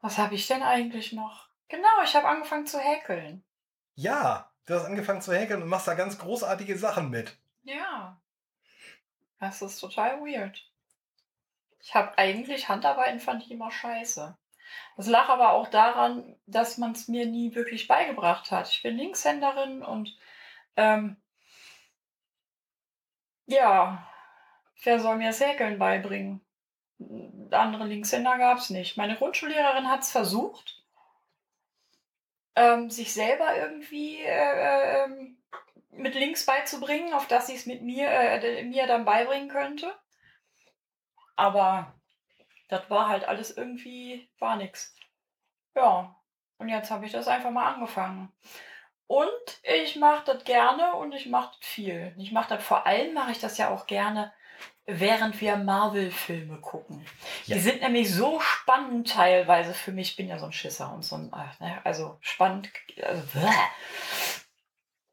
Was 0.00 0.18
habe 0.18 0.34
ich 0.34 0.46
denn 0.46 0.62
eigentlich 0.62 1.12
noch? 1.12 1.48
Genau, 1.68 2.02
ich 2.04 2.14
habe 2.14 2.28
angefangen 2.28 2.66
zu 2.66 2.78
häkeln. 2.78 3.44
Ja, 3.94 4.52
du 4.66 4.74
hast 4.74 4.84
angefangen 4.84 5.20
zu 5.22 5.34
häkeln 5.34 5.62
und 5.62 5.68
machst 5.68 5.88
da 5.88 5.94
ganz 5.94 6.18
großartige 6.18 6.78
Sachen 6.78 7.10
mit. 7.10 7.36
Ja. 7.64 8.20
Das 9.38 9.62
ist 9.62 9.78
total 9.80 10.20
weird. 10.20 10.64
Ich 11.80 11.94
habe 11.94 12.16
eigentlich 12.18 12.68
Handarbeiten 12.68 13.20
fand 13.20 13.44
ich 13.44 13.50
immer 13.50 13.70
scheiße. 13.70 14.36
Das 14.96 15.06
lag 15.06 15.28
aber 15.28 15.52
auch 15.52 15.68
daran, 15.68 16.36
dass 16.46 16.78
man 16.78 16.92
es 16.92 17.08
mir 17.08 17.26
nie 17.26 17.54
wirklich 17.54 17.86
beigebracht 17.86 18.50
hat. 18.50 18.68
Ich 18.70 18.82
bin 18.82 18.96
Linkshänderin 18.96 19.82
und 19.82 20.16
ähm, 20.76 21.16
ja, 23.46 24.06
wer 24.82 25.00
soll 25.00 25.16
mir 25.16 25.28
das 25.28 25.40
Häkeln 25.40 25.78
beibringen? 25.78 26.40
Andere 27.50 27.84
Linkshänder 27.86 28.38
gab 28.38 28.58
es 28.58 28.70
nicht. 28.70 28.96
Meine 28.96 29.16
Grundschullehrerin 29.16 29.88
hat 29.88 30.02
es 30.02 30.10
versucht, 30.10 30.82
ähm, 32.56 32.90
sich 32.90 33.12
selber 33.12 33.56
irgendwie 33.56 34.22
äh, 34.22 35.04
ähm, 35.04 35.35
mit 35.96 36.14
links 36.14 36.46
beizubringen, 36.46 37.12
auf 37.14 37.26
dass 37.26 37.46
sie 37.46 37.54
es 37.54 37.66
mit 37.66 37.82
mir, 37.82 38.08
äh, 38.08 38.62
mir 38.64 38.86
dann 38.86 39.04
beibringen 39.04 39.48
könnte. 39.48 39.94
Aber 41.36 41.94
das 42.68 42.88
war 42.90 43.08
halt 43.08 43.24
alles 43.24 43.56
irgendwie, 43.56 44.28
war 44.38 44.56
nix. 44.56 44.94
Ja, 45.74 46.16
und 46.58 46.68
jetzt 46.68 46.90
habe 46.90 47.06
ich 47.06 47.12
das 47.12 47.28
einfach 47.28 47.50
mal 47.50 47.74
angefangen. 47.74 48.32
Und 49.06 49.60
ich 49.62 49.96
mache 49.96 50.24
das 50.24 50.44
gerne 50.44 50.94
und 50.94 51.12
ich 51.12 51.26
mache 51.26 51.54
das 51.56 51.68
viel. 51.68 52.14
Ich 52.18 52.32
mache 52.32 52.48
das 52.48 52.64
vor 52.64 52.86
allem, 52.86 53.14
mache 53.14 53.30
ich 53.30 53.38
das 53.38 53.56
ja 53.56 53.70
auch 53.70 53.86
gerne, 53.86 54.32
während 54.84 55.40
wir 55.40 55.56
Marvel-Filme 55.56 56.60
gucken. 56.60 57.04
Ja. 57.44 57.54
Die 57.54 57.60
sind 57.60 57.82
nämlich 57.82 58.12
so 58.12 58.40
spannend 58.40 59.10
teilweise 59.12 59.74
für 59.74 59.92
mich. 59.92 60.10
Ich 60.10 60.16
bin 60.16 60.28
ja 60.28 60.38
so 60.38 60.46
ein 60.46 60.52
Schisser 60.52 60.92
und 60.92 61.04
so 61.04 61.16
ein, 61.16 61.30
ne, 61.60 61.80
also 61.84 62.18
spannend. 62.20 62.70
Also, 63.00 63.22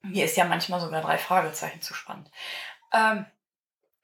Mir 0.03 0.25
ist 0.25 0.37
ja 0.37 0.45
manchmal 0.45 0.79
sogar 0.79 1.01
drei 1.01 1.17
Fragezeichen 1.17 1.81
zu 1.81 1.93
spannend. 1.93 2.29
Ähm, 2.93 3.25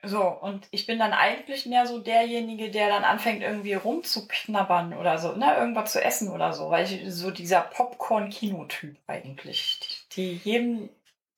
so, 0.01 0.21
und 0.21 0.67
ich 0.71 0.85
bin 0.85 0.97
dann 0.97 1.12
eigentlich 1.12 1.65
mehr 1.65 1.85
so 1.85 1.99
derjenige, 1.99 2.71
der 2.71 2.88
dann 2.88 3.03
anfängt, 3.03 3.41
irgendwie 3.41 3.73
rumzuknabbern 3.73 4.93
oder 4.93 5.17
so, 5.17 5.33
ne, 5.33 5.57
irgendwas 5.57 5.91
zu 5.91 6.01
essen 6.01 6.31
oder 6.31 6.53
so, 6.53 6.69
weil 6.69 6.85
ich 6.85 7.13
so 7.13 7.31
dieser 7.31 7.59
Popcorn-Kino-Typ 7.62 8.95
eigentlich, 9.07 10.05
die, 10.13 10.35
jedem, 10.38 10.89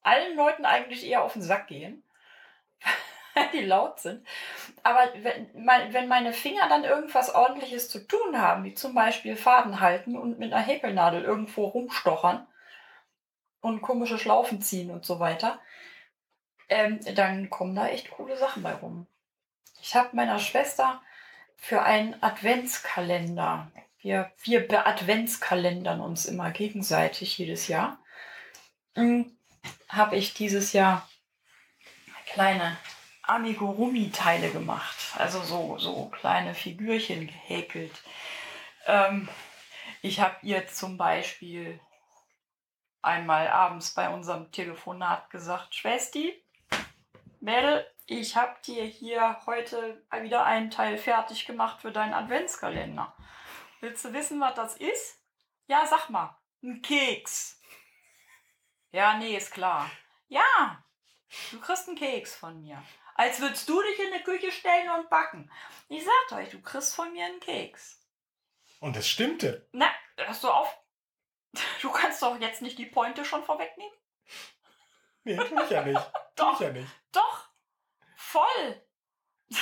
allen 0.04 0.36
Leuten 0.36 0.66
eigentlich 0.66 1.08
eher 1.08 1.24
auf 1.24 1.34
den 1.34 1.42
Sack 1.42 1.68
gehen, 1.68 2.04
die 3.54 3.66
laut 3.66 4.00
sind. 4.00 4.26
Aber 4.84 5.10
wenn, 5.24 5.48
wenn 5.94 6.08
meine 6.08 6.32
Finger 6.32 6.70
dann 6.70 6.84
irgendwas 6.84 7.34
ordentliches 7.34 7.90
zu 7.90 8.06
tun 8.08 8.40
haben, 8.40 8.64
wie 8.64 8.76
zum 8.76 8.94
Beispiel 8.94 9.36
Faden 9.36 9.80
halten 9.80 10.16
und 10.16 10.38
mit 10.38 10.54
einer 10.54 10.62
Häkelnadel 10.62 11.24
irgendwo 11.24 11.66
rumstochern 11.66 12.46
und 13.62 13.82
komische 13.82 14.18
Schlaufen 14.18 14.62
ziehen 14.62 14.92
und 14.92 15.06
so 15.06 15.20
weiter, 15.20 15.60
ähm, 16.70 17.00
dann 17.16 17.50
kommen 17.50 17.76
da 17.76 17.88
echt 17.88 18.12
coole 18.12 18.38
Sachen 18.38 18.64
bei 18.64 18.74
rum. 18.74 19.08
Ich 19.82 19.96
habe 19.96 20.16
meiner 20.16 20.40
Schwester 20.40 21.02
für 21.58 21.84
einen 21.84 22.22
Adventskalender, 22.22 23.72
wir, 24.02 24.32
wir 24.44 24.68
beadventskalendern 24.68 26.02
uns 26.02 26.26
immer 26.26 26.52
gegenseitig 26.52 27.38
jedes 27.38 27.68
Jahr, 27.68 28.00
hm, 28.96 29.32
habe 29.90 30.16
ich 30.16 30.34
dieses 30.34 30.74
Jahr 30.74 31.08
kleine 32.26 32.78
Amigurumi-Teile 33.24 34.50
gemacht. 34.50 34.98
Also 35.18 35.42
so, 35.42 35.78
so 35.78 36.06
kleine 36.08 36.54
Figürchen 36.56 37.28
gehäkelt. 37.28 37.94
Ähm, 38.88 39.30
ich 40.02 40.20
habe 40.20 40.36
ihr 40.42 40.68
zum 40.68 40.98
Beispiel 40.98 41.80
einmal 43.02 43.48
abends 43.48 43.94
bei 43.94 44.10
unserem 44.10 44.52
Telefonat 44.52 45.30
gesagt, 45.30 45.76
Schwesti, 45.76 46.44
Mädel, 47.40 47.86
ich 48.06 48.36
habe 48.36 48.56
dir 48.66 48.84
hier 48.84 49.40
heute 49.46 50.04
wieder 50.22 50.46
einen 50.46 50.70
Teil 50.70 50.98
fertig 50.98 51.46
gemacht 51.46 51.82
für 51.82 51.92
deinen 51.92 52.14
Adventskalender. 52.14 53.16
Willst 53.80 54.06
du 54.06 54.14
wissen, 54.14 54.40
was 54.40 54.54
das 54.54 54.76
ist? 54.76 55.20
Ja, 55.68 55.86
sag 55.88 56.10
mal. 56.10 56.38
Ein 56.62 56.82
Keks. 56.82 57.60
Ja, 58.92 59.18
nee, 59.18 59.36
ist 59.36 59.52
klar. 59.52 59.90
Ja, 60.28 60.84
du 61.52 61.60
kriegst 61.60 61.88
einen 61.88 61.98
Keks 61.98 62.36
von 62.36 62.62
mir. 62.62 62.84
Als 63.16 63.40
würdest 63.42 63.68
du 63.68 63.82
dich 63.82 64.00
in 64.00 64.14
die 64.14 64.24
Küche 64.24 64.52
stellen 64.52 64.90
und 64.92 65.10
backen. 65.10 65.52
Ich 65.90 66.06
sag 66.06 66.38
euch, 66.38 66.50
du 66.50 66.62
kriegst 66.62 66.94
von 66.94 67.12
mir 67.12 67.26
einen 67.26 67.40
Keks. 67.40 68.06
Und 68.80 68.96
es 68.98 69.08
stimmte. 69.08 69.68
Na, 69.72 69.90
hörst 70.18 70.44
du 70.44 70.50
auf? 70.50 70.78
Du 71.82 71.92
kannst 71.92 72.22
doch 72.22 72.40
jetzt 72.40 72.62
nicht 72.62 72.78
die 72.78 72.86
Pointe 72.86 73.26
schon 73.26 73.44
vorwegnehmen? 73.44 73.94
Nee, 75.24 75.38
tu 75.38 75.62
ich 75.62 75.70
ja 75.70 75.84
nicht. 75.84 76.12
doch, 76.36 76.54
ich 76.54 76.60
ja 76.60 76.72
nicht. 76.72 76.88
Doch. 77.12 77.50
Voll. 78.16 78.88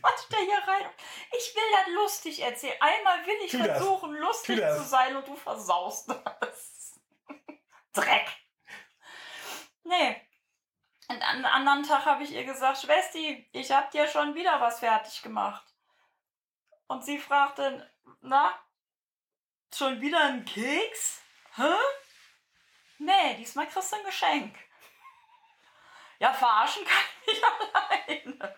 Was 0.00 0.28
der 0.28 0.38
hier 0.38 0.62
rein? 0.66 0.90
Ich 1.36 1.54
will 1.54 1.62
das 1.72 1.94
lustig 1.94 2.40
erzählen. 2.40 2.80
Einmal 2.80 3.26
will 3.26 3.36
ich 3.44 3.50
tu 3.52 3.58
versuchen, 3.58 4.12
das. 4.12 4.20
lustig 4.20 4.58
zu 4.58 4.82
sein 4.82 5.14
und 5.16 5.28
du 5.28 5.36
versaust 5.36 6.08
das. 6.08 7.00
Dreck. 7.92 8.26
Nee. 9.84 10.20
Und 11.08 11.22
an 11.22 11.44
einem 11.44 11.44
anderen 11.44 11.82
Tag 11.82 12.06
habe 12.06 12.24
ich 12.24 12.32
ihr 12.32 12.44
gesagt, 12.44 12.78
Schwesti, 12.78 13.48
ich 13.52 13.70
habe 13.70 13.90
dir 13.90 14.08
schon 14.08 14.34
wieder 14.34 14.58
was 14.60 14.80
fertig 14.80 15.22
gemacht. 15.22 15.64
Und 16.86 17.04
sie 17.04 17.18
fragte, 17.18 17.90
na, 18.22 18.58
schon 19.76 20.00
wieder 20.00 20.20
ein 20.24 20.44
Keks? 20.44 21.22
Hä? 21.56 21.72
Nee, 22.98 23.34
diesmal 23.38 23.66
kriegst 23.66 23.92
du 23.92 23.96
ein 23.96 24.04
Geschenk. 24.04 24.56
Ja, 26.18 26.32
verarschen 26.32 26.84
kann 26.84 27.02
ich 27.26 27.42
alleine. 28.34 28.54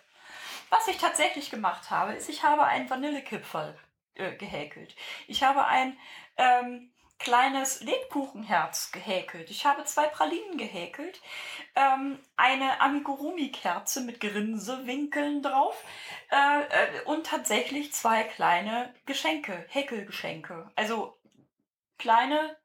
Was 0.69 0.89
ich 0.89 0.99
tatsächlich 0.99 1.51
gemacht 1.51 1.91
habe, 1.91 2.15
ist, 2.15 2.29
ich 2.29 2.43
habe 2.43 2.65
einen 2.65 2.91
Vanillekipferl 2.91 3.79
äh, 4.15 4.37
gehäkelt. 4.37 4.95
Ich 5.27 5.43
habe 5.43 5.65
ein 5.65 5.99
ähm, 6.37 6.93
kleines 7.19 7.81
Lebkuchenherz 7.81 8.93
gehäkelt. 8.93 9.51
Ich 9.51 9.65
habe 9.65 9.85
zwei 9.85 10.07
Pralinen 10.07 10.59
gehäkelt. 10.59 11.21
Ähm, 11.75 12.19
eine 12.37 12.81
Amigurumi-Kerze 12.81 14.03
mit 14.03 14.21
Grinsewinkeln 14.21 15.43
drauf. 15.43 15.83
Äh, 16.31 16.63
äh, 16.63 17.03
und 17.05 17.27
tatsächlich 17.27 17.93
zwei 17.93 18.25
kleine 18.25 18.95
Geschenke, 19.07 19.65
Häkelgeschenke. 19.69 20.71
Also 20.77 21.19
kleine 21.99 22.57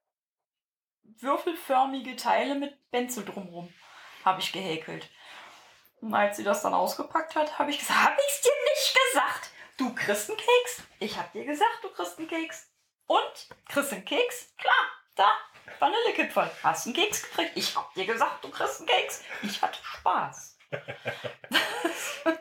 würfelförmige 1.04 2.16
Teile 2.16 2.56
mit 2.56 2.92
Benzel 2.92 3.26
drumherum 3.26 3.74
habe 4.26 4.42
ich 4.42 4.52
gehäkelt. 4.52 5.10
Und 6.02 6.14
als 6.14 6.38
sie 6.38 6.44
das 6.44 6.62
dann 6.64 6.74
ausgepackt 6.74 7.36
hat, 7.36 7.60
habe 7.60 7.72
ich 7.72 7.80
gesagt, 7.80 8.04
habe 8.04 8.18
ich 8.28 8.34
es 8.34 8.42
dir 8.42 8.52
nicht 8.70 8.98
gesagt? 9.08 9.52
Du 9.78 9.94
kriegst 9.94 10.30
einen 10.30 10.38
Keks. 10.38 10.84
Ich 11.00 11.18
habe 11.18 11.30
dir 11.34 11.46
gesagt, 11.46 11.80
du 11.84 11.90
kriegst 11.90 12.18
einen 12.18 12.28
Keks. 12.28 12.71
Und? 13.08 13.48
Kriegst 13.68 13.94
einen 13.94 14.06
Keks? 14.06 14.54
Klar, 14.58 14.88
da, 15.16 15.32
Vanillekipferl. 15.80 16.50
Hast 16.64 16.86
einen 16.86 16.96
Keks 16.96 17.24
gekriegt? 17.24 17.52
Ich 17.56 17.76
habe 17.76 17.88
dir 17.96 18.06
gesagt, 18.06 18.44
du 18.44 18.50
kriegst 18.50 18.80
einen 18.80 18.88
Keks. 18.88 19.24
Ich 19.44 19.62
hatte 19.62 19.80
Spaß. 19.84 20.58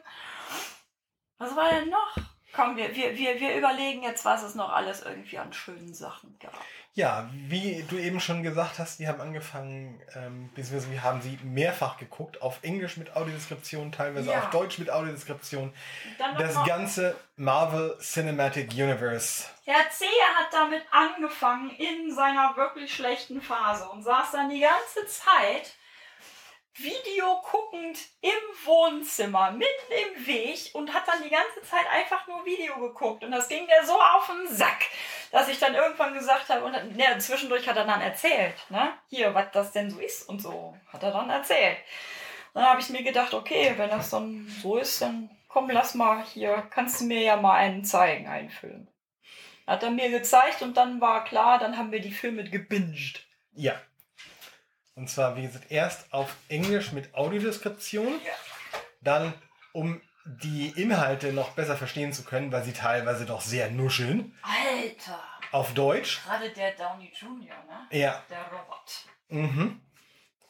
Was 1.39 1.57
war 1.57 1.71
denn 1.71 1.89
noch? 1.89 2.17
Komm, 2.53 2.77
wir, 2.77 2.95
wir, 2.95 3.17
wir, 3.17 3.41
wir 3.41 3.57
überlegen 3.57 4.03
jetzt, 4.03 4.25
was 4.25 4.43
es 4.43 4.55
noch 4.57 4.71
alles 4.71 5.03
irgendwie 5.03 5.39
an 5.39 5.53
schönen 5.53 5.95
Sachen 5.95 6.37
gab. 6.41 6.53
Ja, 6.95 7.31
wie 7.33 7.85
du 7.89 7.97
eben 7.97 8.19
schon 8.19 8.43
gesagt 8.43 8.81
hast, 8.81 8.99
die 8.99 9.07
haben 9.07 9.21
angefangen, 9.21 10.03
ähm, 10.17 10.51
beziehungsweise 10.55 10.91
wir 10.91 11.03
haben 11.05 11.23
sie 11.23 11.39
mehrfach 11.45 11.99
geguckt, 11.99 12.43
auf 12.43 12.59
Englisch 12.63 12.97
mit 12.97 13.15
Audiodeskription, 13.15 13.93
teilweise 13.93 14.31
ja. 14.31 14.41
auf 14.41 14.51
Deutsch 14.51 14.79
mit 14.79 14.91
Audiodeskription. 14.91 15.73
Das 16.37 16.65
ganze 16.67 17.15
Marvel 17.37 17.97
Cinematic 18.01 18.73
Universe. 18.73 19.45
Herr 19.65 19.89
Zehe 19.91 20.09
hat 20.37 20.53
damit 20.53 20.83
angefangen 20.91 21.71
in 21.71 22.13
seiner 22.13 22.57
wirklich 22.57 22.93
schlechten 22.93 23.41
Phase 23.41 23.89
und 23.89 24.03
saß 24.03 24.33
dann 24.33 24.51
die 24.51 24.61
ganze 24.61 25.07
Zeit 25.07 25.77
Video 26.75 27.43
guckend 27.43 27.99
im 28.21 28.65
Wohnzimmer, 28.65 29.51
mitten 29.51 29.93
im 30.17 30.27
Weg 30.27 30.71
und 30.73 30.95
hat 30.95 31.07
dann 31.09 31.23
die 31.23 31.31
ganze 31.31 31.63
Zeit 31.63 31.87
einfach 31.93 32.27
nur 32.27 32.47
Video 32.47 32.79
geguckt. 32.79 33.25
Und 33.25 33.33
das 33.33 33.49
ging 33.49 33.67
mir 33.67 33.85
so 33.85 34.01
auf 34.01 34.29
den 34.29 34.49
Sack, 34.49 34.85
dass 35.33 35.49
ich 35.49 35.59
dann 35.59 35.75
irgendwann 35.75 36.15
gesagt 36.15 36.49
habe, 36.49 36.65
und 36.65 36.75
ja, 36.97 37.19
zwischendurch 37.19 37.69
hat 37.69 37.77
er 37.77 37.85
dann 37.85 38.01
erzählt, 38.01 38.55
ne? 38.71 38.93
Hier, 39.09 39.35
was 39.35 39.51
das 39.53 39.73
denn 39.73 39.91
so 39.91 39.99
ist 39.99 40.29
und 40.29 40.41
so, 40.41 40.77
hat 40.93 41.03
er 41.03 41.11
dann 41.11 41.29
erzählt. 41.29 41.79
Dann 42.55 42.65
habe 42.65 42.81
ich 42.81 42.89
mir 42.89 43.03
gedacht, 43.03 43.35
okay, 43.35 43.75
wenn 43.77 43.91
das 43.91 44.11
dann 44.11 44.49
so 44.63 44.77
ist, 44.77 45.03
dann 45.03 45.31
komm, 45.49 45.69
lass 45.71 45.95
mal 45.95 46.25
hier, 46.25 46.67
kannst 46.71 47.01
du 47.01 47.05
mir 47.05 47.23
ja 47.23 47.37
mal 47.37 47.55
einen 47.55 47.85
zeigen, 47.85 48.29
einen 48.29 48.51
Film. 48.51 48.89
Hat 49.67 49.83
er 49.83 49.91
mir 49.91 50.11
gezeigt 50.11 50.63
und 50.63 50.77
dann 50.77 51.01
war 51.01 51.25
klar, 51.25 51.59
dann 51.59 51.77
haben 51.77 51.93
wir 51.93 52.01
die 52.01 52.13
Filme 52.13 52.45
gebinged. 52.45 53.27
Ja, 53.53 53.81
und 55.01 55.09
zwar, 55.09 55.35
wie 55.35 55.43
gesagt, 55.43 55.71
erst 55.71 56.13
auf 56.13 56.37
Englisch 56.51 56.93
mit 56.93 57.15
Audiodeskription, 57.15 58.21
dann 59.01 59.33
um 59.73 59.99
die 60.27 60.69
Inhalte 60.77 61.33
noch 61.33 61.53
besser 61.53 61.75
verstehen 61.75 62.13
zu 62.13 62.23
können, 62.23 62.53
weil 62.53 62.65
sie 62.65 62.75
teilweise 62.75 63.25
doch 63.25 63.41
sehr 63.41 63.71
nuscheln. 63.71 64.37
Alter! 64.43 65.19
Auf 65.53 65.73
Deutsch. 65.73 66.23
Gerade 66.23 66.51
der 66.51 66.73
Downey 66.73 67.11
Jr., 67.19 67.57
ne? 67.67 67.99
Ja. 67.99 68.23
Der 68.29 68.45
Robot. 68.53 69.07
Mhm. 69.31 69.81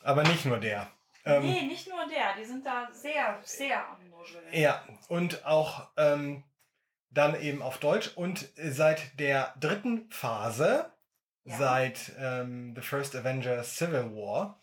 Aber 0.03 0.25
nicht 0.25 0.45
nur 0.45 0.59
der. 0.59 0.89
Ähm, 1.25 1.43
nee, 1.45 1.63
nicht 1.63 1.89
nur 1.89 2.05
der. 2.09 2.35
Die 2.37 2.45
sind 2.45 2.67
da 2.67 2.89
sehr, 2.91 3.39
sehr 3.45 3.87
am 3.89 4.11
Nuscheln. 4.11 4.43
Ja, 4.51 4.83
und 5.07 5.47
auch 5.47 5.87
ähm, 5.97 6.43
dann 7.11 7.41
eben 7.41 7.63
auf 7.63 7.79
Deutsch. 7.79 8.11
Und 8.17 8.49
seit 8.57 9.21
der 9.21 9.55
dritten 9.61 10.11
Phase 10.11 10.93
seit 11.45 12.13
ähm, 12.19 12.75
The 12.75 12.83
First 12.83 13.17
Avengers 13.17 13.77
Civil 13.77 14.15
War 14.15 14.61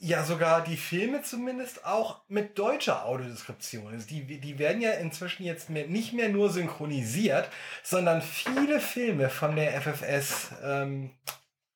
ja 0.00 0.22
sogar 0.24 0.62
die 0.62 0.76
Filme 0.76 1.22
zumindest 1.22 1.84
auch 1.84 2.22
mit 2.28 2.58
deutscher 2.58 3.04
Audiodeskription. 3.04 3.92
Also 3.92 4.06
die, 4.06 4.40
die 4.40 4.58
werden 4.58 4.80
ja 4.80 4.92
inzwischen 4.92 5.44
jetzt 5.44 5.70
mehr, 5.70 5.86
nicht 5.86 6.12
mehr 6.12 6.28
nur 6.28 6.50
synchronisiert, 6.50 7.48
sondern 7.82 8.22
viele 8.22 8.80
Filme 8.80 9.28
von 9.28 9.56
der 9.56 9.80
FFS 9.80 10.52
ähm, 10.62 11.10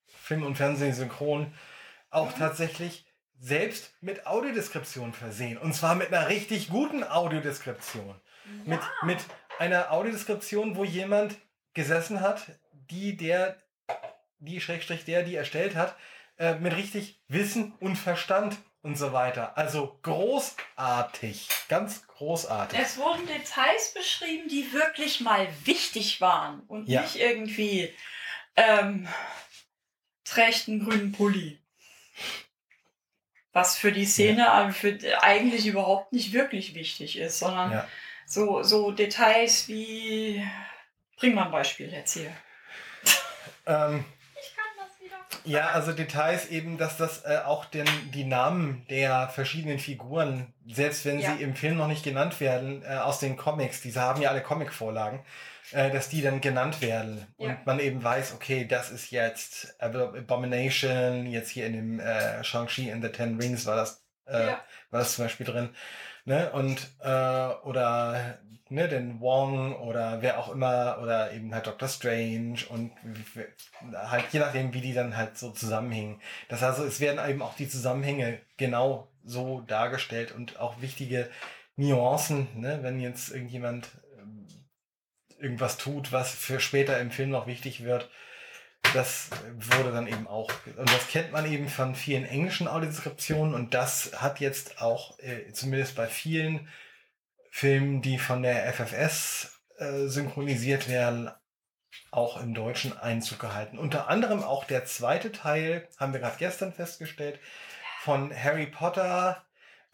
Film 0.07 0.45
und 0.45 0.57
Fernsehen 0.57 0.95
synchron 0.95 1.53
auch 2.11 2.35
mhm. 2.35 2.39
tatsächlich 2.39 3.07
selbst 3.41 3.91
mit 4.01 4.27
Audiodeskription 4.27 5.13
versehen. 5.13 5.59
Und 5.59 5.75
zwar 5.75 5.97
mit 5.97 6.13
einer 6.13 6.29
richtig 6.29 6.69
guten 6.69 7.03
Audiodeskription. 7.03 8.15
Ja. 8.67 8.75
Mit, 8.75 8.81
mit 9.03 9.19
einer 9.59 9.91
Audiodeskription, 9.91 10.77
wo 10.77 10.85
jemand 10.85 11.37
gesessen 11.75 12.21
hat, 12.21 12.47
die 12.91 13.17
der, 13.17 13.57
die 14.43 14.61
Schrägstrich 14.61 15.05
der, 15.05 15.23
die 15.23 15.37
erstellt 15.37 15.75
hat, 15.75 15.97
äh, 16.39 16.55
mit 16.57 16.77
richtig 16.77 17.21
Wissen 17.29 17.73
und 17.81 17.97
Verstand 17.97 18.57
und 18.83 18.99
so 18.99 19.13
weiter. 19.13 19.57
Also 19.57 19.99
großartig, 20.03 21.49
ganz 21.69 22.07
großartig. 22.09 22.79
Es 22.79 22.99
wurden 22.99 23.27
Details 23.27 23.95
beschrieben, 23.95 24.49
die 24.49 24.73
wirklich 24.73 25.21
mal 25.21 25.47
wichtig 25.65 26.21
waren 26.21 26.61
und 26.67 26.89
ja. 26.89 27.03
nicht 27.03 27.17
irgendwie 27.17 27.95
ähm, 28.57 29.07
trägt 30.25 30.69
einen 30.69 30.85
grünen 30.85 31.13
Pulli. 31.13 31.59
Was 33.53 33.77
für 33.77 33.93
die 33.93 34.07
Szene 34.07 34.43
ja. 34.43 34.71
für, 34.71 34.99
eigentlich 35.23 35.67
überhaupt 35.67 36.13
nicht 36.13 36.33
wirklich 36.33 36.75
wichtig 36.75 37.19
ist, 37.19 37.39
sondern 37.39 37.71
ja. 37.71 37.89
so, 38.27 38.63
so 38.63 38.91
Details 38.91 39.69
wie. 39.69 40.45
Bring 41.17 41.35
mal 41.35 41.45
ein 41.45 41.53
Beispiel 41.53 41.93
jetzt 41.93 42.15
hier. 42.15 42.33
Ähm, 43.67 44.05
ja, 45.45 45.71
also 45.71 45.93
Details 45.93 46.47
eben, 46.47 46.79
dass 46.79 46.97
das 46.97 47.25
äh, 47.25 47.41
auch 47.45 47.65
den, 47.65 47.87
die 48.13 48.25
Namen 48.25 48.87
der 48.91 49.29
verschiedenen 49.29 49.79
Figuren, 49.79 50.53
selbst 50.67 51.05
wenn 51.05 51.19
ja. 51.19 51.35
sie 51.35 51.43
im 51.43 51.55
Film 51.57 51.77
noch 51.77 51.89
nicht 51.89 52.05
genannt 52.05 52.41
werden, 52.41 52.83
äh, 52.85 52.97
aus 52.97 53.19
den 53.19 53.37
Comics, 53.37 53.81
diese 53.81 54.01
haben 54.01 54.21
ja 54.21 54.31
alle 54.31 54.43
Comic-Vorlagen, 54.43 55.21
äh, 55.73 55.91
dass 55.91 56.09
die 56.09 56.23
dann 56.23 56.41
genannt 56.41 56.81
werden 56.81 57.27
ja. 57.39 57.49
und 57.49 57.67
man 57.67 57.81
eben 57.81 58.03
weiß, 58.03 58.35
okay, 58.35 58.67
das 58.67 58.91
ist 58.91 59.11
jetzt 59.11 59.75
Abomination, 59.81 61.27
jetzt 61.27 61.51
hier 61.51 61.67
in 61.67 61.73
dem 61.73 62.01
äh, 62.01 62.43
Shang-Chi 62.45 62.91
in 62.91 63.03
the 63.03 63.09
Ten 63.09 63.39
Rings 63.41 63.67
war 63.67 63.77
das, 63.77 64.05
äh, 64.27 64.47
ja. 64.47 64.61
war 64.91 65.01
das 65.01 65.15
zum 65.15 65.25
Beispiel 65.25 65.47
drin. 65.47 65.71
Ne? 66.25 66.51
Und 66.53 66.89
äh, 67.01 67.49
oder 67.65 68.39
ne, 68.73 68.89
den 68.89 69.21
Wong 69.21 69.77
oder 69.77 70.23
wer 70.23 70.39
auch 70.39 70.51
immer 70.53 70.99
oder 71.03 71.33
eben 71.33 71.55
halt 71.55 71.67
Doctor 71.67 71.89
Strange 71.89 72.61
und 72.69 72.91
halt 73.95 74.25
je 74.33 74.41
nachdem, 74.41 74.73
wie 74.73 74.81
die 74.81 74.95
dann 74.95 75.17
halt 75.17 75.37
so 75.39 75.51
zusammenhängen. 75.51 76.21
Das 76.49 76.63
heißt, 76.63 76.79
es 76.81 77.01
werden 77.01 77.29
eben 77.29 77.43
auch 77.43 77.55
die 77.55 77.69
Zusammenhänge 77.69 78.41
genau 78.57 79.09
so 79.25 79.61
dargestellt 79.63 80.33
und 80.33 80.59
auch 80.59 80.81
wichtige 80.81 81.29
Nuancen, 81.77 82.49
ne? 82.61 82.81
wenn 82.83 83.01
jetzt 83.01 83.31
irgendjemand 83.31 83.89
ähm, 84.19 84.47
irgendwas 85.39 85.77
tut, 85.77 86.13
was 86.13 86.35
für 86.35 86.61
später 86.61 86.99
im 87.01 87.11
Film 87.11 87.31
noch 87.31 87.47
wichtig 87.47 87.85
wird. 87.85 88.11
Das 88.95 89.31
wurde 89.55 89.93
dann 89.93 90.07
eben 90.07 90.27
auch, 90.27 90.51
und 90.77 90.93
das 90.93 91.09
kennt 91.09 91.33
man 91.33 91.51
eben 91.51 91.69
von 91.69 91.95
vielen 91.95 92.25
englischen 92.27 92.69
Audiodeskriptionen 92.69 93.55
und 93.55 93.75
das 93.75 94.13
hat 94.21 94.41
jetzt 94.41 94.83
auch 94.83 95.19
äh, 95.21 95.51
zumindest 95.53 95.97
bei 95.97 96.07
vielen 96.07 96.69
Filmen, 97.51 98.03
die 98.03 98.19
von 98.19 98.43
der 98.43 98.73
FFS 98.73 99.61
äh, 99.79 100.07
synchronisiert 100.09 100.89
werden, 100.89 101.31
auch 102.11 102.41
im 102.41 102.55
Deutschen 102.55 102.97
Einzug 102.99 103.39
gehalten. 103.39 103.79
Unter 103.79 104.09
anderem 104.09 104.43
auch 104.43 104.65
der 104.65 104.85
zweite 104.85 105.33
Teil, 105.33 105.89
haben 105.99 106.13
wir 106.13 106.21
gerade 106.21 106.37
gestern 106.39 106.73
festgestellt, 106.73 107.41
von 108.01 108.35
Harry 108.35 108.67
Potter, 108.67 109.45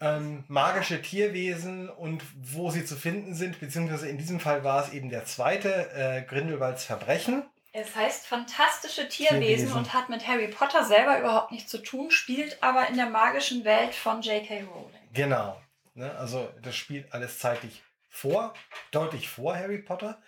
ähm, 0.01 0.43
magische 0.47 1.01
Tierwesen 1.01 1.89
und 1.89 2.23
wo 2.35 2.71
sie 2.71 2.85
zu 2.85 2.95
finden 2.95 3.35
sind, 3.35 3.59
beziehungsweise 3.59 4.07
in 4.07 4.17
diesem 4.17 4.39
Fall 4.39 4.63
war 4.63 4.83
es 4.83 4.93
eben 4.93 5.09
der 5.09 5.25
zweite, 5.25 5.91
äh, 5.91 6.21
Grindelwalds 6.23 6.85
Verbrechen. 6.85 7.43
Es 7.71 7.95
heißt 7.95 8.25
fantastische 8.25 9.07
Tierwesen, 9.07 9.41
Tierwesen, 9.41 9.73
und 9.73 9.93
hat 9.93 10.09
mit 10.09 10.27
Harry 10.27 10.47
Potter 10.47 10.83
selber 10.85 11.19
überhaupt 11.19 11.51
nichts 11.51 11.69
zu 11.69 11.77
tun, 11.77 12.09
spielt 12.09 12.61
aber 12.63 12.87
in 12.87 12.95
der 12.95 13.09
magischen 13.09 13.63
Welt 13.63 13.93
von 13.93 14.21
J.K. 14.21 14.63
Rowling. 14.63 15.09
Genau. 15.13 15.61
Ne? 15.93 16.11
Also 16.17 16.49
das 16.63 16.75
spielt 16.75 17.13
alles 17.13 17.37
zeitlich 17.37 17.83
vor, 18.09 18.53
deutlich 18.91 19.29
vor 19.29 19.55
Harry 19.55 19.77
Potter, 19.77 20.19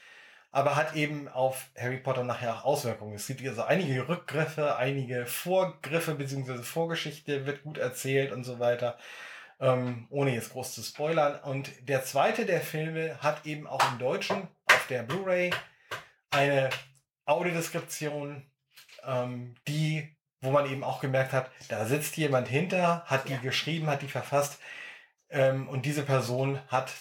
aber 0.51 0.75
hat 0.75 0.95
eben 0.95 1.27
auf 1.27 1.69
Harry 1.77 1.97
Potter 1.97 2.23
nachher 2.23 2.57
auch 2.57 2.65
Auswirkungen. 2.65 3.15
Es 3.15 3.25
gibt 3.25 3.45
also 3.47 3.63
einige 3.63 4.07
Rückgriffe, 4.07 4.75
einige 4.75 5.25
Vorgriffe 5.25 6.13
bzw. 6.13 6.61
Vorgeschichte 6.61 7.47
wird 7.47 7.63
gut 7.63 7.79
erzählt 7.79 8.31
und 8.31 8.43
so 8.43 8.59
weiter. 8.59 8.97
Ähm, 9.59 10.07
ohne 10.09 10.33
jetzt 10.33 10.51
groß 10.51 10.73
zu 10.73 10.83
spoilern. 10.83 11.39
Und 11.39 11.71
der 11.87 12.03
zweite 12.03 12.45
der 12.45 12.61
Filme 12.61 13.17
hat 13.21 13.45
eben 13.45 13.65
auch 13.65 13.81
im 13.91 13.99
Deutschen 13.99 14.47
auf 14.65 14.87
der 14.87 15.03
Blu-ray 15.03 15.51
eine 16.31 16.69
Audiodeskription, 17.25 18.45
ähm, 19.05 19.55
die, 19.67 20.15
wo 20.41 20.51
man 20.51 20.69
eben 20.69 20.83
auch 20.83 21.01
gemerkt 21.01 21.33
hat, 21.33 21.51
da 21.69 21.85
sitzt 21.85 22.17
jemand 22.17 22.47
hinter, 22.47 23.03
hat 23.05 23.27
die 23.27 23.33
ja. 23.33 23.39
geschrieben, 23.39 23.87
hat 23.87 24.01
die 24.01 24.07
verfasst. 24.07 24.59
Ähm, 25.29 25.67
und 25.69 25.85
diese 25.85 26.03
Person 26.03 26.59
hat 26.67 26.91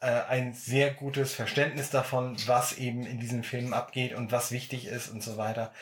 äh, 0.00 0.22
ein 0.28 0.54
sehr 0.54 0.92
gutes 0.92 1.34
Verständnis 1.34 1.90
davon, 1.90 2.36
was 2.46 2.78
eben 2.78 3.04
in 3.04 3.20
diesen 3.20 3.44
Filmen 3.44 3.74
abgeht 3.74 4.14
und 4.14 4.32
was 4.32 4.52
wichtig 4.52 4.86
ist 4.86 5.08
und 5.08 5.22
so 5.22 5.36
weiter. 5.36 5.72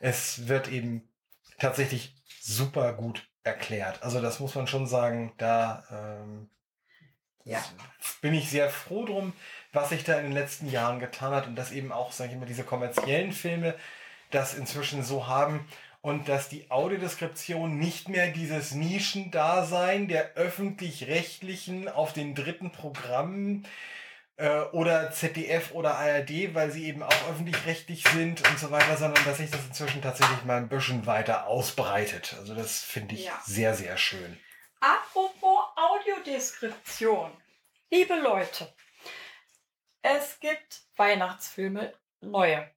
Es 0.00 0.48
wird 0.48 0.68
eben 0.68 1.08
tatsächlich 1.58 2.14
super 2.40 2.92
gut 2.92 3.28
erklärt. 3.44 4.02
Also 4.02 4.20
das 4.20 4.40
muss 4.40 4.54
man 4.54 4.66
schon 4.66 4.86
sagen, 4.86 5.32
da 5.38 5.84
ähm, 5.90 6.50
ja. 7.48 7.64
bin 8.20 8.34
ich 8.34 8.50
sehr 8.50 8.70
froh 8.70 9.04
drum, 9.04 9.32
was 9.72 9.90
sich 9.90 10.04
da 10.04 10.18
in 10.18 10.24
den 10.24 10.32
letzten 10.32 10.70
Jahren 10.70 11.00
getan 11.00 11.32
hat 11.32 11.46
und 11.46 11.56
dass 11.56 11.72
eben 11.72 11.92
auch, 11.92 12.12
sage 12.12 12.32
ich 12.32 12.38
mal, 12.38 12.46
diese 12.46 12.64
kommerziellen 12.64 13.32
Filme 13.32 13.74
das 14.30 14.54
inzwischen 14.54 15.02
so 15.02 15.26
haben 15.26 15.66
und 16.00 16.28
dass 16.28 16.48
die 16.48 16.70
Audiodeskription 16.70 17.78
nicht 17.78 18.08
mehr 18.08 18.28
dieses 18.28 18.72
Nischendasein 18.72 20.08
der 20.08 20.34
öffentlich-rechtlichen 20.34 21.88
auf 21.88 22.12
den 22.12 22.34
dritten 22.34 22.70
Programmen 22.70 23.66
äh, 24.36 24.60
oder 24.72 25.10
ZDF 25.10 25.72
oder 25.72 25.96
ARD, 25.96 26.54
weil 26.54 26.70
sie 26.70 26.86
eben 26.86 27.02
auch 27.02 27.30
öffentlich-rechtlich 27.30 28.04
sind 28.04 28.48
und 28.48 28.58
so 28.58 28.70
weiter, 28.70 28.96
sondern 28.96 29.24
dass 29.24 29.38
sich 29.38 29.50
das 29.50 29.66
inzwischen 29.66 30.00
tatsächlich 30.00 30.44
mal 30.44 30.58
ein 30.58 30.68
bisschen 30.68 31.06
weiter 31.06 31.46
ausbreitet. 31.46 32.36
Also 32.38 32.54
das 32.54 32.82
finde 32.82 33.16
ich 33.16 33.26
ja. 33.26 33.40
sehr, 33.44 33.74
sehr 33.74 33.96
schön. 33.98 34.38
Apropos 34.80 35.58
Audiodeskription. 35.76 37.32
Liebe 37.90 38.14
Leute, 38.14 38.72
es 40.02 40.38
gibt 40.38 40.82
Weihnachtsfilme, 40.96 41.92
neue, 42.20 42.70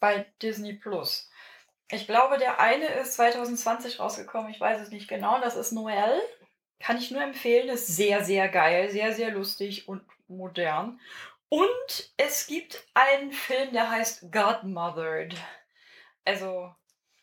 bei 0.00 0.26
Disney 0.42 0.72
Plus. 0.72 1.30
Ich 1.90 2.06
glaube, 2.06 2.38
der 2.38 2.58
eine 2.58 2.86
ist 2.86 3.14
2020 3.14 4.00
rausgekommen, 4.00 4.50
ich 4.50 4.60
weiß 4.60 4.80
es 4.80 4.90
nicht 4.90 5.08
genau, 5.08 5.40
das 5.40 5.56
ist 5.56 5.72
Noel. 5.72 6.20
Kann 6.80 6.98
ich 6.98 7.10
nur 7.10 7.22
empfehlen, 7.22 7.68
ist 7.68 7.86
sehr, 7.86 8.24
sehr 8.24 8.48
geil, 8.48 8.90
sehr, 8.90 9.12
sehr 9.12 9.30
lustig 9.30 9.86
und 9.86 10.02
modern. 10.26 10.98
Und 11.48 12.12
es 12.16 12.46
gibt 12.46 12.86
einen 12.94 13.32
Film, 13.32 13.72
der 13.72 13.90
heißt 13.90 14.32
Godmothered. 14.32 15.36
Also, 16.24 16.74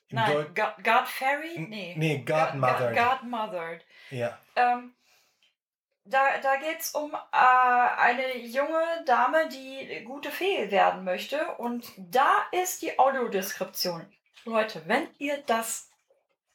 nein, 0.10 0.54
God, 0.54 0.76
God 0.84 1.08
Fairy? 1.08 1.60
Nee. 1.60 1.96
Nee, 1.98 2.20
Godmothered. 2.20 2.96
God, 2.96 3.20
Godmothered. 3.22 3.86
Ja. 4.12 4.38
Ähm, 4.56 4.94
da, 6.10 6.38
da 6.42 6.56
geht 6.58 6.80
es 6.80 6.92
um 6.92 7.14
äh, 7.14 7.98
eine 7.98 8.38
junge 8.38 9.04
Dame, 9.06 9.50
die 9.50 10.04
gute 10.06 10.32
Fee 10.32 10.72
werden 10.72 11.04
möchte. 11.04 11.56
Und 11.58 11.86
da 11.98 12.44
ist 12.52 12.82
die 12.82 12.98
Audiodeskription. 12.98 14.06
Leute, 14.46 14.82
wenn 14.86 15.08
ihr 15.18 15.44
das 15.46 15.90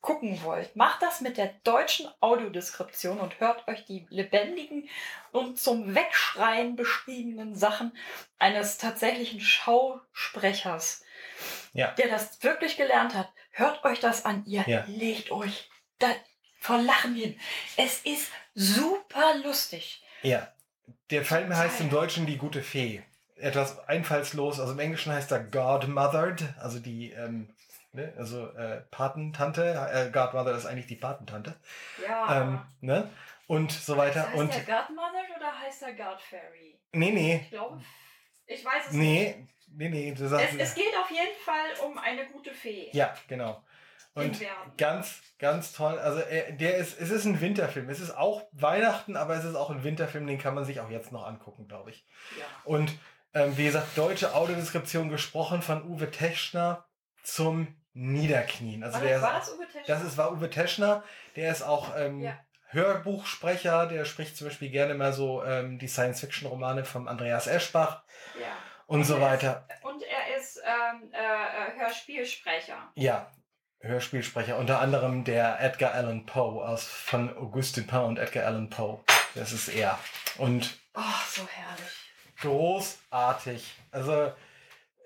gucken 0.01 0.43
wollt, 0.43 0.75
macht 0.75 1.01
das 1.03 1.21
mit 1.21 1.37
der 1.37 1.55
deutschen 1.63 2.09
Audiodeskription 2.21 3.21
und 3.21 3.39
hört 3.39 3.69
euch 3.69 3.85
die 3.85 4.07
lebendigen 4.11 4.89
und 5.31 5.61
zum 5.61 5.95
Wegschreien 5.95 6.75
beschriebenen 6.75 7.55
Sachen 7.55 7.97
eines 8.39 8.79
tatsächlichen 8.79 9.41
Schausprechers, 9.41 11.05
ja. 11.73 11.93
der 11.93 12.09
das 12.09 12.43
wirklich 12.43 12.77
gelernt 12.77 13.15
hat. 13.15 13.31
Hört 13.53 13.85
euch 13.85 14.01
das 14.01 14.25
an. 14.25 14.45
Ihr 14.47 14.65
ja. 14.67 14.85
legt 14.89 15.31
euch 15.31 15.71
da 15.99 16.09
vor 16.63 16.79
Lachen 16.79 17.15
hin. 17.15 17.39
Es 17.77 18.01
ist 18.05 18.31
super 18.55 19.37
lustig. 19.43 20.03
Ja. 20.23 20.49
Der 21.11 21.25
Film 21.25 21.55
heißt 21.55 21.81
im 21.81 21.91
Deutschen 21.91 22.25
die 22.25 22.39
gute 22.39 22.63
Fee. 22.63 23.03
Etwas 23.37 23.87
einfallslos. 23.89 24.61
Also 24.61 24.73
im 24.73 24.79
Englischen 24.79 25.13
heißt 25.13 25.33
er 25.33 25.41
Godmothered, 25.41 26.45
also 26.61 26.79
die, 26.79 27.11
ähm, 27.11 27.53
ne, 27.93 28.15
also 28.17 28.47
äh, 28.51 28.83
Patentante. 28.91 29.91
Äh, 29.93 30.11
Godmother 30.11 30.55
ist 30.57 30.67
eigentlich 30.67 30.87
die 30.87 30.97
Patentante. 30.97 31.57
Ja. 32.03 32.43
Ähm, 32.43 32.63
ne? 32.81 33.11
Und 33.49 33.73
so 33.73 33.97
weiter. 33.97 34.29
Heißt 34.29 34.39
und 34.39 34.55
der 34.55 34.61
Godmother 34.63 35.25
oder 35.37 35.59
heißt 35.59 35.83
der 35.83 35.95
Godfairy? 35.95 36.79
Nee, 36.93 37.11
nee. 37.11 37.41
Ich 37.43 37.51
glaube, 37.51 37.83
ich 38.47 38.65
weiß 38.65 38.87
es 38.87 38.93
nee, 38.93 39.35
nicht. 39.37 39.49
Nee, 39.75 39.89
nee, 39.89 40.15
sagst. 40.15 40.55
Es, 40.55 40.71
es 40.71 40.75
geht 40.75 40.95
auf 41.03 41.11
jeden 41.11 41.37
Fall 41.45 41.87
um 41.87 41.99
eine 41.99 42.27
gute 42.27 42.55
Fee. 42.55 42.91
Ja, 42.93 43.15
genau. 43.27 43.63
Und 44.15 44.41
ganz, 44.77 45.23
ganz 45.39 45.73
toll. 45.73 45.99
Also 45.99 46.21
er, 46.21 46.53
der 46.53 46.77
ist, 46.77 47.01
es 47.01 47.11
ist 47.11 47.25
ein 47.25 47.41
Winterfilm. 47.41 47.89
Es 47.89 48.01
ist 48.01 48.17
auch 48.17 48.43
Weihnachten, 48.53 49.17
aber 49.17 49.37
es 49.37 49.45
ist 49.45 49.55
auch 49.55 49.71
ein 49.71 49.85
Winterfilm, 49.85 50.27
den 50.27 50.39
kann 50.39 50.55
man 50.55 50.65
sich 50.65 50.81
auch 50.81 50.91
jetzt 50.91 51.13
noch 51.13 51.27
angucken, 51.27 51.67
glaube 51.67 51.91
ich. 51.91 52.07
Ja. 52.39 52.45
Und 52.65 52.93
ähm, 53.35 53.57
wie 53.57 53.65
gesagt, 53.65 53.97
deutsche 53.97 54.35
Audiodeskription 54.35 55.09
gesprochen 55.09 55.63
von 55.63 55.83
Uwe 55.89 56.11
Teschner 56.11 56.85
zum 57.23 57.75
Niederknien. 57.95 58.85
Also 58.85 58.99
War, 58.99 59.05
der 59.05 59.21
das, 59.21 59.23
war 59.23 59.39
ist, 59.39 59.49
das 59.49 59.55
Uwe 59.57 59.69
Tesch? 59.69 59.87
das 59.87 60.05
ist, 60.05 60.19
war 60.19 60.33
Uwe 60.33 60.51
Teschner, 60.51 61.05
der 61.37 61.51
ist 61.51 61.63
auch 61.63 61.97
ähm, 61.97 62.21
Ja. 62.21 62.39
Hörbuchsprecher, 62.69 63.87
der 63.87 64.05
spricht 64.07 64.37
zum 64.37 64.49
Beispiel 64.49 64.71
gerne 64.71 64.95
mal 64.95 65.13
so 65.13 65.45
ähm, 65.45 65.79
die 65.79 65.89
Science-Fiction-Romane 65.89 66.85
von 66.85 67.07
Andreas 67.07 67.47
Eschbach 67.47 68.03
ja. 68.41 68.47
und 68.87 69.05
so 69.05 69.21
weiter. 69.21 69.67
Und 69.83 70.03
er 70.03 70.37
ist 70.39 70.59
ähm, 70.65 71.13
äh, 71.13 71.17
äh, 71.17 71.79
Hörspielsprecher. 71.81 72.91
Ja, 72.95 73.31
Hörspielsprecher, 73.83 74.59
unter 74.59 74.81
anderem 74.81 75.25
der 75.25 75.61
Edgar 75.61 75.93
Allan 75.93 76.25
Poe 76.27 76.65
aus 76.65 76.85
von 76.85 77.37
Auguste 77.37 77.83
Dupin 77.83 78.01
und 78.01 78.19
Edgar 78.19 78.47
Allan 78.47 78.71
Poe. 78.71 79.01
Das 79.35 79.53
ist 79.53 79.69
er. 79.69 79.99
Und 80.39 80.79
Oh, 80.95 81.01
so 81.31 81.43
herrlich. 81.49 81.93
großartig. 82.41 83.75
Also 83.91 84.33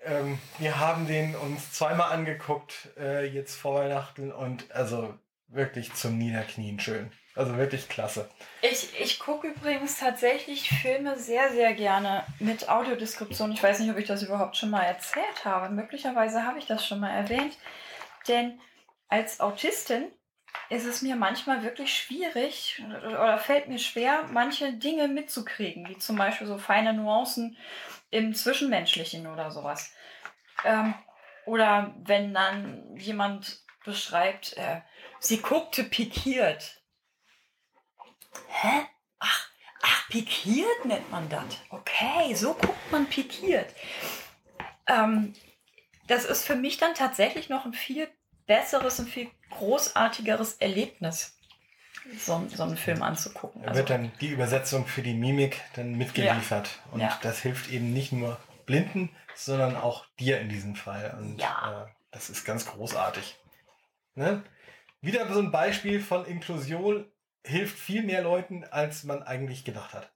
ähm, 0.03 0.37
wir 0.59 0.79
haben 0.79 1.07
den 1.07 1.35
uns 1.35 1.71
zweimal 1.73 2.11
angeguckt 2.11 2.89
äh, 2.97 3.25
jetzt 3.25 3.55
vor 3.55 3.75
Weihnachten 3.79 4.31
und 4.31 4.71
also 4.71 5.17
wirklich 5.47 5.93
zum 5.93 6.17
Niederknien 6.17 6.79
schön. 6.79 7.11
Also 7.35 7.55
wirklich 7.57 7.87
klasse. 7.87 8.27
Ich, 8.63 8.99
ich 8.99 9.19
gucke 9.19 9.47
übrigens 9.47 9.99
tatsächlich 9.99 10.69
Filme 10.69 11.17
sehr, 11.19 11.51
sehr 11.51 11.73
gerne 11.73 12.23
mit 12.39 12.67
Audiodeskription. 12.67 13.51
Ich 13.51 13.61
weiß 13.61 13.79
nicht, 13.79 13.91
ob 13.91 13.97
ich 13.97 14.07
das 14.07 14.23
überhaupt 14.23 14.57
schon 14.57 14.71
mal 14.71 14.81
erzählt 14.81 15.45
habe. 15.45 15.69
Möglicherweise 15.73 16.43
habe 16.43 16.57
ich 16.57 16.65
das 16.65 16.85
schon 16.85 16.99
mal 16.99 17.11
erwähnt. 17.11 17.55
Denn 18.27 18.59
als 19.07 19.39
Autistin 19.39 20.11
ist 20.69 20.85
es 20.85 21.01
mir 21.01 21.15
manchmal 21.15 21.63
wirklich 21.63 21.95
schwierig 21.95 22.83
oder 23.07 23.37
fällt 23.37 23.67
mir 23.67 23.79
schwer, 23.79 24.25
manche 24.31 24.73
Dinge 24.73 25.07
mitzukriegen, 25.07 25.87
wie 25.87 25.97
zum 25.97 26.17
Beispiel 26.17 26.47
so 26.47 26.57
feine 26.57 26.93
Nuancen 26.93 27.57
im 28.09 28.33
Zwischenmenschlichen 28.33 29.27
oder 29.27 29.51
sowas. 29.51 29.93
Ähm, 30.65 30.93
oder 31.45 31.93
wenn 31.99 32.33
dann 32.33 32.97
jemand 32.97 33.61
beschreibt, 33.85 34.57
äh, 34.57 34.81
sie 35.19 35.41
guckte 35.41 35.83
pikiert. 35.83 36.81
Hä? 38.49 38.87
Ach, 39.19 39.49
ach, 39.81 40.09
pikiert 40.09 40.85
nennt 40.85 41.09
man 41.09 41.29
das. 41.29 41.45
Okay, 41.69 42.33
so 42.35 42.53
guckt 42.53 42.91
man 42.91 43.07
pikiert. 43.07 43.73
Ähm, 44.87 45.33
das 46.07 46.25
ist 46.25 46.45
für 46.45 46.55
mich 46.55 46.77
dann 46.77 46.95
tatsächlich 46.95 47.49
noch 47.49 47.65
ein 47.65 47.73
viel 47.73 48.09
besseres 48.47 48.99
und 48.99 49.09
viel 49.09 49.29
großartigeres 49.51 50.53
Erlebnis, 50.55 51.37
so, 52.17 52.47
so 52.47 52.63
einen 52.63 52.77
Film 52.77 53.03
anzugucken. 53.03 53.61
Da 53.61 53.69
Also, 53.69 53.79
wird 53.79 53.89
dann 53.89 54.11
die 54.21 54.29
Übersetzung 54.29 54.87
für 54.87 55.01
die 55.01 55.13
Mimik 55.13 55.61
dann 55.75 55.95
mitgeliefert. 55.95 56.79
Und 56.91 57.01
Ja. 57.01 57.19
das 57.21 57.39
hilft 57.39 57.69
eben 57.69 57.93
nicht 57.93 58.11
nur 58.11 58.39
Blinden, 58.65 59.09
sondern 59.35 59.75
auch 59.75 60.05
dir 60.19 60.39
in 60.39 60.49
diesem 60.49 60.75
Fall. 60.75 61.15
Und 61.19 61.39
Ja. 61.39 61.85
äh, 61.85 61.91
das 62.11 62.29
ist 62.29 62.45
ganz 62.45 62.65
großartig. 62.65 63.37
Ne? 64.15 64.43
Wieder 65.01 65.31
so 65.31 65.39
ein 65.39 65.51
Beispiel 65.51 66.01
von 66.01 66.25
Inklusion 66.25 67.05
hilft 67.45 67.77
viel 67.77 68.03
mehr 68.03 68.21
Leuten, 68.21 68.63
als 68.63 69.03
man 69.03 69.23
eigentlich 69.23 69.63
gedacht 69.63 69.93
hat. 69.93 70.11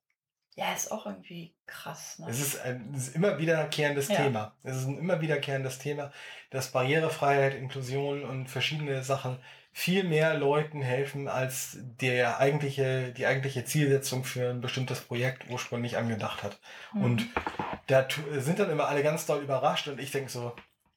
Ja, 0.55 0.73
ist 0.73 0.91
auch 0.91 1.05
irgendwie 1.05 1.53
krass. 1.65 2.19
Ne? 2.19 2.27
Es 2.29 2.39
ist 2.39 2.59
ein 2.61 2.93
es 2.95 3.07
ist 3.09 3.15
immer 3.15 3.37
wiederkehrendes 3.37 4.09
Ja. 4.09 4.15
Thema. 4.17 4.55
Es 4.63 4.77
ist 4.77 4.85
ein 4.85 4.97
immer 4.97 5.21
wiederkehrendes 5.21 5.79
Thema, 5.79 6.11
dass 6.49 6.71
Barrierefreiheit, 6.71 7.55
Inklusion 7.55 8.23
und 8.23 8.47
verschiedene 8.47 9.03
Sachen 9.03 9.39
viel 9.73 10.03
mehr 10.03 10.33
Leuten 10.33 10.81
helfen, 10.81 11.29
als 11.29 11.77
der 11.79 12.39
eigentliche, 12.39 13.13
die 13.13 13.25
eigentliche 13.25 13.63
Zielsetzung 13.63 14.25
für 14.25 14.49
ein 14.49 14.59
bestimmtes 14.59 14.99
Projekt 14.99 15.49
ursprünglich 15.49 15.95
angedacht 15.95 16.43
hat. 16.43 16.59
Mhm. 16.93 17.03
Und 17.03 17.27
da 17.87 18.05
sind 18.37 18.59
dann 18.59 18.69
immer 18.69 18.89
alle 18.89 19.01
ganz 19.03 19.25
doll 19.25 19.41
überrascht 19.41 19.87
und 19.87 19.99
ich 19.99 20.11
denke 20.11 20.29
so, 20.29 20.53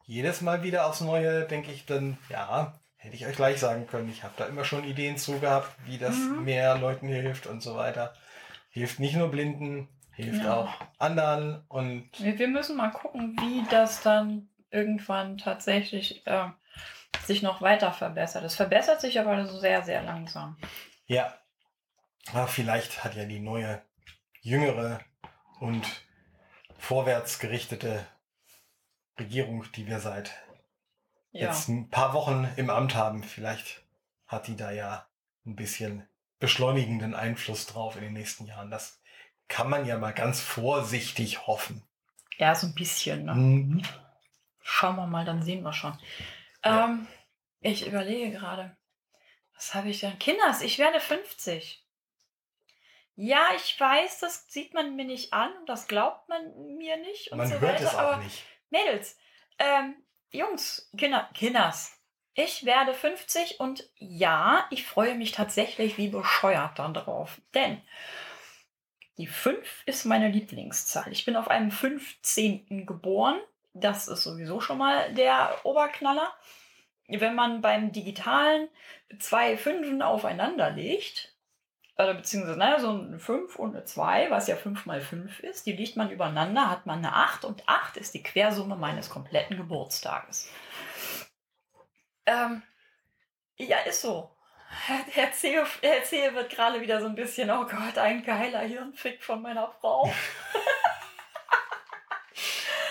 jedes 0.07 0.41
Mal 0.41 0.65
wieder 0.65 0.87
aufs 0.87 1.01
Neue 1.01 1.45
denke 1.47 1.71
ich 1.71 1.87
dann, 1.87 2.19
ja, 2.29 2.75
hätte 2.97 3.15
ich 3.15 3.27
euch 3.27 3.37
gleich 3.37 3.61
sagen 3.61 3.87
können. 3.87 4.11
Ich 4.11 4.25
habe 4.25 4.35
da 4.37 4.47
immer 4.47 4.65
schon 4.65 4.83
Ideen 4.85 5.17
zu 5.19 5.39
gehabt, 5.39 5.71
wie 5.87 5.99
das 5.99 6.17
Mhm. 6.17 6.45
mehr 6.45 6.77
Leuten 6.77 7.07
hilft 7.07 7.47
und 7.47 7.63
so 7.63 7.77
weiter. 7.77 8.13
Hilft 8.75 8.99
nicht 8.99 9.15
nur 9.15 9.31
Blinden, 9.31 9.89
hilft 10.15 10.43
Ja. 10.43 10.57
auch 10.57 10.75
anderen 10.99 11.65
und 11.69 12.11
Wir, 12.19 12.37
wir 12.41 12.49
müssen 12.49 12.77
mal 12.77 12.91
gucken, 12.91 13.37
wie 13.41 13.65
das 13.71 14.03
dann 14.03 14.49
irgendwann 14.71 15.39
tatsächlich 15.39 16.27
äh, 16.27 16.49
sich 17.25 17.41
noch 17.41 17.63
weiter 17.63 17.93
verbessert. 17.93 18.43
Es 18.43 18.57
verbessert 18.57 19.01
sich 19.01 19.21
aber 19.21 19.47
so 19.47 19.59
sehr, 19.61 19.83
sehr 19.85 20.03
langsam. 20.03 20.57
ja, 21.07 21.33
aber 22.33 22.49
vielleicht 22.49 23.05
hat 23.05 23.15
ja 23.15 23.27
die 23.27 23.39
neue, 23.39 23.81
jüngere 24.41 24.99
und 25.61 25.85
vorwärtsgerichtete 26.79 28.05
Regierung, 29.21 29.65
die 29.77 29.87
wir 29.87 30.01
seit 30.01 30.33
Ja. 31.31 31.47
jetzt 31.49 31.69
ein 31.69 31.91
paar 31.91 32.13
Wochen 32.13 32.49
im 32.57 32.71
Amt 32.71 32.97
haben, 32.97 33.23
vielleicht 33.23 33.85
hat 34.27 34.49
die 34.49 34.57
da 34.57 34.73
ja 34.73 35.07
ein 35.47 35.55
bisschen 35.55 36.09
beschleunigenden 36.39 37.15
Einfluss 37.15 37.67
drauf 37.67 37.97
in 37.97 38.03
den 38.03 38.13
nächsten 38.13 38.47
Jahren. 38.47 38.71
Das 38.71 39.01
kann 39.49 39.69
man 39.71 39.87
ja 39.87 39.99
mal 39.99 40.13
ganz 40.13 40.41
vorsichtig 40.41 41.47
hoffen. 41.47 41.83
ja, 42.39 42.55
so 42.55 42.67
ein 42.67 42.75
bisschen. 42.75 43.25
Ne? 43.27 43.35
Mhm. 43.35 43.83
Schauen 44.63 44.97
wir 44.97 45.07
mal, 45.07 45.25
dann 45.25 45.43
sehen 45.43 45.63
wir 45.63 45.73
schon. 45.73 45.99
Ja. 46.65 46.85
Ähm, 46.87 47.07
ich 47.61 47.87
überlege 47.87 48.31
gerade, 48.39 48.77
was 49.55 49.75
habe 49.75 49.89
ich 49.91 50.01
denn? 50.01 50.19
Kinders, 50.19 50.63
ich 50.63 50.79
werde 50.79 51.01
50. 51.01 51.83
Ja, 53.17 53.51
ich 53.55 53.79
weiß, 53.79 54.21
das 54.21 54.51
sieht 54.51 54.75
man 54.75 54.97
mir 54.97 55.05
nicht 55.05 55.33
an 55.33 55.53
und 55.59 55.69
das 55.69 55.87
glaubt 55.87 56.29
man 56.29 56.43
mir 56.77 56.97
nicht 56.97 57.31
und 57.31 57.39
Man 57.39 57.47
so 57.49 57.61
hört 57.61 57.75
weiter. 57.75 57.85
es 57.85 57.95
auch 57.95 57.99
aber 57.99 58.17
nicht. 58.25 58.43
Mädels, 58.71 59.17
ähm, 59.59 59.95
Jungs, 60.31 60.91
Kinder, 60.99 61.31
Kinders, 61.33 61.94
ich 62.35 62.65
werde 62.65 62.95
50 62.95 63.61
und 63.61 63.89
ja, 63.97 64.67
ich 64.71 64.87
freue 64.87 65.15
mich 65.15 65.33
tatsächlich 65.33 65.99
wie 65.99 66.09
bescheuert 66.09 66.79
dann 66.79 66.95
drauf. 66.95 67.41
Denn 67.55 67.81
die 69.17 69.29
5 69.29 69.85
ist 69.87 70.05
meine 70.05 70.29
Lieblingszahl. 70.29 71.11
Ich 71.13 71.25
bin 71.25 71.37
auf 71.37 71.49
einem 71.49 71.71
15. 71.71 72.87
geboren. 72.87 73.41
Das 73.73 74.09
ist 74.09 74.23
sowieso 74.23 74.61
schon 74.61 74.79
mal 74.79 75.15
der 75.15 75.55
Oberknaller. 75.65 76.33
Wenn 77.07 77.35
man 77.35 77.61
beim 77.61 77.93
Digitalen 77.93 78.69
zwei 79.19 79.57
Fünfen 79.57 80.03
aufeinander 80.03 80.71
legt, 80.71 81.35
oder 81.97 82.15
beziehungsweise 82.15 82.59
naja, 82.59 82.81
so 82.81 82.91
eine 82.91 83.19
5 83.21 83.57
und 83.57 83.77
eine 83.77 83.85
2, 83.85 84.31
was 84.31 84.49
ja 84.49 84.57
5 84.57 84.87
mal 84.87 85.01
5 85.01 85.41
ist, 85.41 85.67
die 85.67 85.73
legt 85.73 85.97
man 85.97 86.11
übereinander, 86.11 86.69
hat 86.69 86.87
man 86.87 86.99
eine 86.99 87.15
8 87.15 87.45
und 87.45 87.69
8 87.69 87.97
ist 87.97 88.15
die 88.15 88.23
Quersumme 88.23 88.75
meines 88.75 89.11
kompletten 89.11 89.57
Geburtstages. 89.57 90.51
Ähm, 92.27 92.63
ja, 93.57 93.79
ist 93.81 94.01
so. 94.01 94.31
Herr 94.87 95.33
Zehe, 95.33 95.65
Herr 95.83 96.05
Zehe 96.05 96.35
wird 96.35 96.51
gerade 96.51 96.81
wieder 96.81 97.01
so 97.01 97.07
ein 97.07 97.15
bisschen, 97.15 97.51
oh 97.51 97.65
Gott, 97.65 97.97
ein 97.97 98.25
geiler 98.25 98.61
Hirnfick 98.61 99.23
von 99.23 99.41
meiner 99.41 99.71
Frau. 99.81 100.13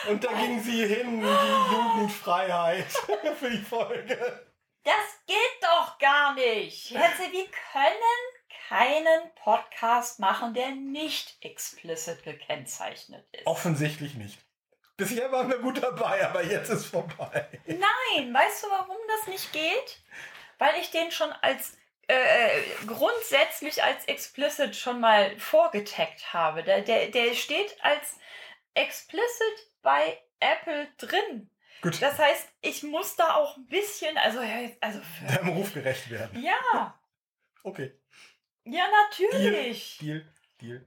Und 0.07 0.23
da 0.23 0.31
ging 0.33 0.61
sie 0.61 0.85
hin, 0.85 1.21
die 1.21 1.73
Jugendfreiheit 1.73 2.91
für 3.39 3.49
die 3.49 3.57
Folge. 3.57 4.47
Das 4.83 5.19
geht 5.25 5.61
doch 5.61 5.97
gar 5.97 6.33
nicht. 6.35 6.91
Herr 6.91 7.15
Zehe, 7.15 7.31
wir 7.31 7.47
können 7.71 8.33
keinen 8.67 9.33
Podcast 9.35 10.19
machen, 10.19 10.53
der 10.53 10.71
nicht 10.71 11.37
explicit 11.41 12.23
gekennzeichnet 12.23 13.25
ist. 13.31 13.45
Offensichtlich 13.45 14.15
nicht. 14.15 14.39
Bisher 15.09 15.31
waren 15.31 15.49
wir 15.49 15.59
gut 15.59 15.81
dabei, 15.81 16.25
aber 16.27 16.43
jetzt 16.43 16.69
ist 16.69 16.85
vorbei. 16.85 17.47
Nein, 17.65 18.33
weißt 18.33 18.63
du, 18.63 18.69
warum 18.69 18.97
das 19.07 19.27
nicht 19.27 19.51
geht? 19.51 20.01
Weil 20.57 20.79
ich 20.79 20.91
den 20.91 21.11
schon 21.11 21.31
als 21.41 21.77
äh, 22.07 22.61
grundsätzlich 22.85 23.83
als 23.83 24.05
explicit 24.05 24.75
schon 24.75 24.99
mal 24.99 25.37
vorgetaggt 25.39 26.33
habe. 26.33 26.63
Der, 26.63 26.81
der, 26.81 27.07
der 27.09 27.33
steht 27.33 27.75
als 27.83 28.17
explicit 28.73 29.71
bei 29.81 30.21
Apple 30.39 30.87
drin. 30.97 31.49
Gut, 31.81 32.01
Das 32.01 32.17
heißt, 32.17 32.47
ich 32.61 32.83
muss 32.83 33.15
da 33.17 33.35
auch 33.35 33.57
ein 33.57 33.67
bisschen, 33.67 34.17
also, 34.17 34.39
also 34.79 34.99
für, 35.01 35.25
deinem 35.33 35.49
Ruf 35.49 35.73
gerecht 35.73 36.09
werden. 36.09 36.41
ja, 36.41 36.97
Okay. 37.63 37.93
ja, 38.65 38.85
natürlich. 39.09 39.97
Deal, 39.99 40.25
Deal. 40.61 40.85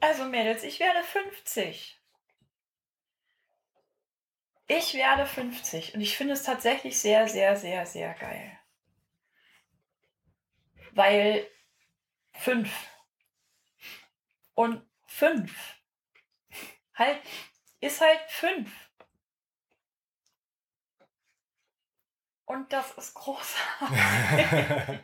Also 0.00 0.24
Mädels, 0.24 0.62
ich 0.62 0.78
werde 0.80 1.02
50. 1.02 1.95
Ich 4.68 4.94
werde 4.94 5.26
50 5.26 5.94
und 5.94 6.00
ich 6.00 6.16
finde 6.16 6.32
es 6.34 6.42
tatsächlich 6.42 7.00
sehr, 7.00 7.28
sehr, 7.28 7.56
sehr, 7.56 7.86
sehr 7.86 8.14
geil. 8.14 8.58
Weil 10.92 11.46
5 12.32 12.68
und 14.54 14.84
5 15.06 15.76
halt 16.94 17.22
ist 17.80 18.00
halt 18.00 18.20
5. 18.28 18.70
Und 22.46 22.72
das 22.72 22.92
ist 22.92 23.14
großartig. 23.14 23.90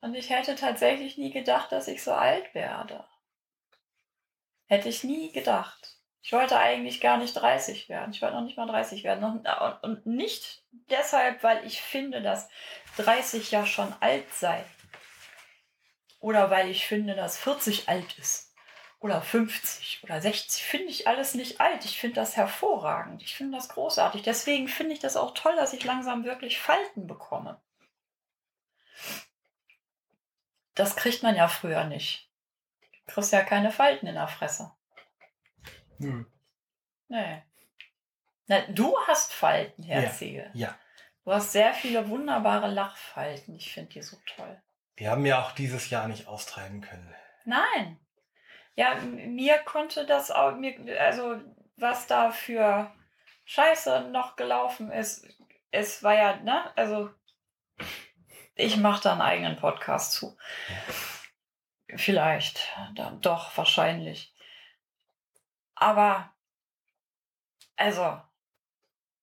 und 0.00 0.14
ich 0.14 0.30
hätte 0.30 0.54
tatsächlich 0.54 1.18
nie 1.18 1.32
gedacht, 1.32 1.72
dass 1.72 1.88
ich 1.88 2.02
so 2.02 2.12
alt 2.12 2.54
werde. 2.54 3.06
Hätte 4.66 4.88
ich 4.88 5.04
nie 5.04 5.32
gedacht. 5.32 5.99
Ich 6.30 6.32
wollte 6.32 6.60
eigentlich 6.60 7.00
gar 7.00 7.16
nicht 7.16 7.34
30 7.34 7.88
werden. 7.88 8.12
Ich 8.12 8.22
wollte 8.22 8.36
noch 8.36 8.44
nicht 8.44 8.56
mal 8.56 8.68
30 8.68 9.02
werden. 9.02 9.42
Und 9.82 10.06
nicht 10.06 10.62
deshalb, 10.88 11.42
weil 11.42 11.66
ich 11.66 11.82
finde, 11.82 12.22
dass 12.22 12.48
30 12.98 13.50
ja 13.50 13.66
schon 13.66 13.92
alt 13.98 14.32
sei. 14.32 14.64
Oder 16.20 16.48
weil 16.48 16.70
ich 16.70 16.86
finde, 16.86 17.16
dass 17.16 17.36
40 17.36 17.88
alt 17.88 18.16
ist. 18.16 18.54
Oder 19.00 19.22
50 19.22 20.04
oder 20.04 20.20
60. 20.20 20.62
Finde 20.62 20.86
ich 20.90 21.08
alles 21.08 21.34
nicht 21.34 21.60
alt. 21.60 21.84
Ich 21.84 21.98
finde 21.98 22.20
das 22.20 22.36
hervorragend. 22.36 23.24
Ich 23.24 23.34
finde 23.34 23.56
das 23.56 23.68
großartig. 23.68 24.22
Deswegen 24.22 24.68
finde 24.68 24.92
ich 24.92 25.00
das 25.00 25.16
auch 25.16 25.34
toll, 25.34 25.56
dass 25.56 25.72
ich 25.72 25.82
langsam 25.82 26.22
wirklich 26.22 26.60
Falten 26.60 27.08
bekomme. 27.08 27.60
Das 30.76 30.94
kriegt 30.94 31.24
man 31.24 31.34
ja 31.34 31.48
früher 31.48 31.82
nicht. 31.86 32.30
Du 33.08 33.14
kriegst 33.14 33.32
ja 33.32 33.42
keine 33.42 33.72
Falten 33.72 34.06
in 34.06 34.14
der 34.14 34.28
Fresse. 34.28 34.70
Nö. 36.00 36.24
Nee. 37.08 37.42
Na, 38.46 38.60
du 38.68 38.96
hast 39.06 39.32
Falten, 39.32 39.82
Herzige. 39.82 40.50
Ja. 40.54 40.68
ja. 40.68 40.78
Du 41.24 41.32
hast 41.32 41.52
sehr 41.52 41.74
viele 41.74 42.08
wunderbare 42.08 42.68
Lachfalten. 42.68 43.54
Ich 43.54 43.72
finde 43.72 43.90
die 43.90 44.02
so 44.02 44.16
toll. 44.36 44.60
Die 44.98 45.08
haben 45.08 45.24
wir 45.24 45.38
auch 45.38 45.52
dieses 45.52 45.90
Jahr 45.90 46.08
nicht 46.08 46.26
austreiben 46.26 46.80
können. 46.80 47.14
Nein. 47.44 47.98
Ja, 48.74 48.94
mir 48.96 49.58
konnte 49.58 50.06
das 50.06 50.30
auch, 50.30 50.56
mir, 50.56 51.00
also 51.00 51.40
was 51.76 52.06
da 52.06 52.30
für 52.30 52.90
Scheiße 53.44 54.08
noch 54.10 54.36
gelaufen 54.36 54.90
ist, 54.90 55.26
es 55.70 56.02
war 56.02 56.14
ja, 56.14 56.36
ne, 56.36 56.76
also 56.76 57.10
ich 58.54 58.76
mache 58.76 59.02
da 59.02 59.12
einen 59.12 59.22
eigenen 59.22 59.56
Podcast 59.56 60.12
zu. 60.12 60.36
Vielleicht, 61.96 62.60
dann 62.94 63.20
doch, 63.20 63.56
wahrscheinlich. 63.56 64.34
Aber, 65.80 66.30
also, 67.76 68.20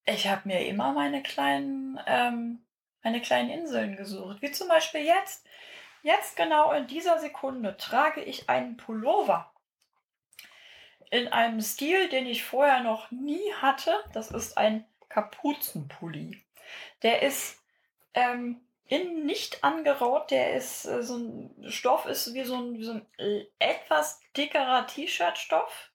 ich 0.06 0.28
habe 0.28 0.48
mir 0.48 0.66
immer 0.66 0.92
meine 0.92 1.22
kleinen, 1.24 2.00
ähm, 2.06 2.66
meine 3.04 3.22
kleinen 3.22 3.50
Inseln 3.50 3.96
gesucht. 3.96 4.42
Wie 4.42 4.52
zum 4.52 4.68
Beispiel 4.68 5.02
jetzt. 5.02 5.46
Jetzt 6.04 6.36
genau 6.36 6.72
in 6.72 6.88
dieser 6.88 7.20
Sekunde 7.20 7.78
trage 7.78 8.22
ich 8.22 8.50
einen 8.50 8.78
Pullover 8.78 9.52
in 11.10 11.28
einem 11.28 11.62
Stil, 11.62 12.10
den 12.10 12.26
ich 12.26 12.44
vorher 12.44 12.82
noch 12.82 13.12
nie 13.12 13.54
hatte. 13.62 13.94
Das 14.14 14.32
ist 14.32 14.58
ein 14.58 14.86
Kapuzenpulli. 15.10 16.44
Der 17.04 17.22
ist 17.22 17.62
ähm, 18.14 18.62
innen 18.88 19.26
nicht 19.26 19.64
angeraut. 19.64 20.32
Der 20.32 20.54
ist 20.54 20.86
äh, 20.86 21.04
so 21.04 21.18
ein 21.18 21.66
Stoff 21.70 22.06
ist 22.06 22.34
wie 22.34 22.44
so 22.44 22.56
ein, 22.56 22.78
wie 22.78 22.84
so 22.84 22.94
ein 22.94 23.06
äh, 23.18 23.46
etwas 23.60 24.20
dickerer 24.36 24.88
T-Shirt-Stoff. 24.88 25.87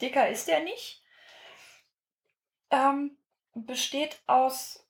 Dicker 0.00 0.28
ist 0.28 0.48
der 0.48 0.60
nicht. 0.60 1.02
Ähm, 2.70 3.16
besteht 3.54 4.20
aus 4.26 4.86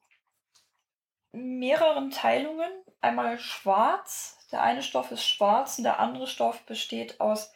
mehreren 1.32 2.10
Teilungen. 2.10 2.70
Einmal 3.00 3.38
schwarz. 3.38 4.38
Der 4.50 4.62
eine 4.62 4.82
Stoff 4.82 5.10
ist 5.12 5.26
schwarz 5.26 5.78
und 5.78 5.84
der 5.84 6.00
andere 6.00 6.26
Stoff 6.26 6.62
besteht 6.62 7.20
aus 7.20 7.52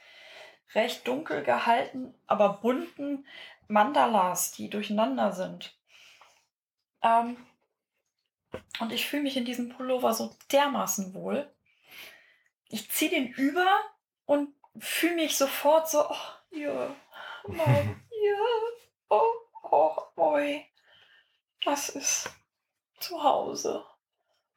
recht 0.75 1.07
dunkel 1.07 1.43
gehalten, 1.43 2.15
aber 2.27 2.55
bunten 2.55 3.27
Mandalas, 3.69 4.53
die 4.53 4.71
durcheinander 4.71 5.33
sind. 5.33 5.75
Ähm, 7.03 7.37
und 8.81 8.93
ich 8.93 9.07
fühle 9.07 9.23
mich 9.23 9.37
in 9.37 9.45
diesem 9.45 9.71
Pullover 9.71 10.13
so 10.15 10.35
dermaßen 10.51 11.15
wohl. 11.15 11.51
Ich 12.69 12.91
ziehe 12.91 13.11
den 13.11 13.29
über 13.29 13.67
und 14.27 14.55
fühle 14.79 15.15
mich 15.17 15.37
sofort 15.37 15.91
so, 15.91 16.09
oh, 16.09 16.17
ja, 16.51 16.95
mein, 17.49 18.05
ja, 18.11 18.37
oh, 19.09 19.23
oh, 19.71 19.97
oi. 20.17 20.65
Das 21.65 21.89
ist 21.89 22.31
zu 22.99 23.23
Hause. 23.23 23.85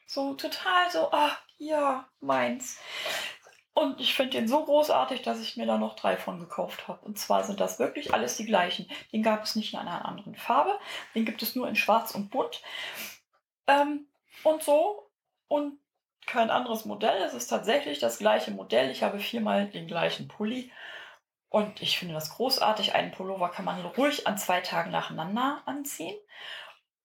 So 0.07 0.33
total 0.33 0.89
so, 0.91 1.09
ach 1.11 1.41
ja, 1.57 2.07
meins. 2.19 2.79
Und 3.73 3.99
ich 3.99 4.15
finde 4.15 4.37
den 4.37 4.47
so 4.47 4.63
großartig, 4.63 5.21
dass 5.23 5.41
ich 5.41 5.57
mir 5.57 5.65
da 5.65 5.77
noch 5.77 5.97
drei 5.97 6.15
von 6.15 6.39
gekauft 6.39 6.87
habe. 6.87 7.05
Und 7.05 7.19
zwar 7.19 7.43
sind 7.43 7.59
das 7.59 7.77
wirklich 7.77 8.13
alles 8.13 8.37
die 8.37 8.45
gleichen. 8.45 8.89
Den 9.11 9.21
gab 9.21 9.43
es 9.43 9.55
nicht 9.55 9.73
in 9.73 9.79
einer 9.79 10.05
anderen 10.05 10.35
Farbe. 10.35 10.79
Den 11.13 11.25
gibt 11.25 11.41
es 11.41 11.55
nur 11.55 11.67
in 11.67 11.75
schwarz 11.75 12.11
und 12.11 12.29
bunt. 12.29 12.61
Ähm, 13.67 14.07
und 14.43 14.63
so. 14.63 15.11
Und 15.49 15.77
kein 16.25 16.49
anderes 16.49 16.85
Modell. 16.85 17.21
Es 17.21 17.33
ist 17.33 17.47
tatsächlich 17.47 17.99
das 17.99 18.17
gleiche 18.17 18.51
Modell. 18.51 18.89
Ich 18.91 19.03
habe 19.03 19.19
viermal 19.19 19.67
den 19.67 19.87
gleichen 19.87 20.29
Pulli. 20.29 20.71
Und 21.49 21.81
ich 21.81 21.97
finde 21.97 22.13
das 22.13 22.31
großartig. 22.31 22.95
Einen 22.95 23.11
Pullover 23.11 23.49
kann 23.49 23.65
man 23.65 23.83
ruhig 23.85 24.27
an 24.27 24.37
zwei 24.37 24.61
Tagen 24.61 24.91
nacheinander 24.91 25.61
anziehen. 25.65 26.17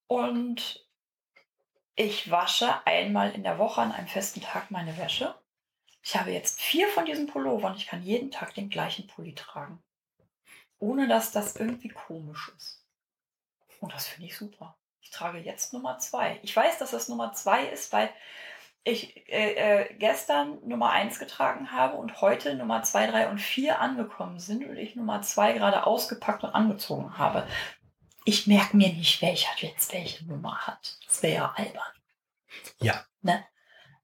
Und 0.06 0.84
ich 1.94 2.30
wasche 2.30 2.86
einmal 2.86 3.32
in 3.32 3.42
der 3.42 3.58
Woche 3.58 3.82
an 3.82 3.92
einem 3.92 4.08
festen 4.08 4.40
Tag 4.40 4.70
meine 4.70 4.96
Wäsche. 4.96 5.34
Ich 6.02 6.16
habe 6.16 6.30
jetzt 6.30 6.60
vier 6.60 6.88
von 6.88 7.04
diesen 7.04 7.26
Pullovern. 7.26 7.76
Ich 7.76 7.86
kann 7.86 8.02
jeden 8.02 8.30
Tag 8.30 8.54
den 8.54 8.70
gleichen 8.70 9.06
Pulli 9.06 9.34
tragen. 9.34 9.82
Ohne 10.78 11.06
dass 11.06 11.30
das 11.30 11.56
irgendwie 11.56 11.90
komisch 11.90 12.50
ist. 12.56 12.84
Und 13.80 13.92
das 13.92 14.08
finde 14.08 14.26
ich 14.26 14.36
super. 14.36 14.76
Ich 15.00 15.10
trage 15.10 15.38
jetzt 15.38 15.72
Nummer 15.72 15.98
zwei. 15.98 16.40
Ich 16.42 16.54
weiß, 16.56 16.78
dass 16.78 16.92
das 16.92 17.08
Nummer 17.08 17.32
zwei 17.34 17.66
ist, 17.66 17.92
weil 17.92 18.10
ich 18.84 19.28
äh, 19.28 19.52
äh, 19.82 19.94
gestern 19.94 20.58
Nummer 20.66 20.90
eins 20.90 21.18
getragen 21.18 21.72
habe 21.72 21.96
und 21.96 22.20
heute 22.20 22.54
Nummer 22.54 22.82
zwei, 22.82 23.06
drei 23.06 23.28
und 23.28 23.38
vier 23.38 23.80
angekommen 23.80 24.38
sind 24.40 24.64
und 24.64 24.76
ich 24.76 24.96
Nummer 24.96 25.22
zwei 25.22 25.52
gerade 25.52 25.86
ausgepackt 25.86 26.44
und 26.44 26.50
angezogen 26.50 27.18
habe. 27.18 27.46
Ich 28.24 28.46
merke 28.46 28.76
mir 28.76 28.88
nicht, 28.92 29.20
welcher 29.22 29.50
jetzt 29.58 29.92
welche 29.92 30.24
Nummer 30.24 30.66
hat. 30.66 30.98
Das 31.06 31.22
wäre 31.22 31.34
ja 31.34 31.52
albern. 31.56 31.92
Ja. 32.80 33.04
Ne? 33.22 33.44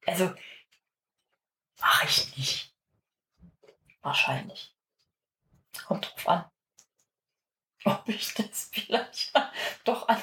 Also, 0.07 0.33
mache 1.81 2.07
ich 2.07 2.37
nicht. 2.37 2.75
Wahrscheinlich. 4.03 4.75
Kommt 5.87 6.07
drauf 6.07 6.29
an. 6.29 6.45
Ob 7.85 8.09
ich 8.09 8.35
das 8.35 8.71
vielleicht 8.73 9.33
doch 9.85 10.09
an 10.09 10.21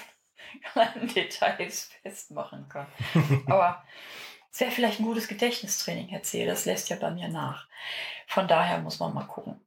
kleinen 0.71 1.07
Details 1.07 1.91
festmachen 2.01 2.67
kann. 2.69 2.87
Aber 3.47 3.83
es 4.53 4.59
wäre 4.59 4.71
vielleicht 4.71 4.99
ein 4.99 5.05
gutes 5.05 5.27
Gedächtnistraining, 5.27 6.09
Herr 6.09 6.21
Zehl. 6.21 6.45
Das 6.45 6.65
lässt 6.65 6.89
ja 6.89 6.95
bei 6.95 7.09
mir 7.09 7.27
nach. 7.27 7.67
Von 8.27 8.47
daher 8.47 8.77
muss 8.77 8.99
man 8.99 9.13
mal 9.13 9.25
gucken. 9.25 9.59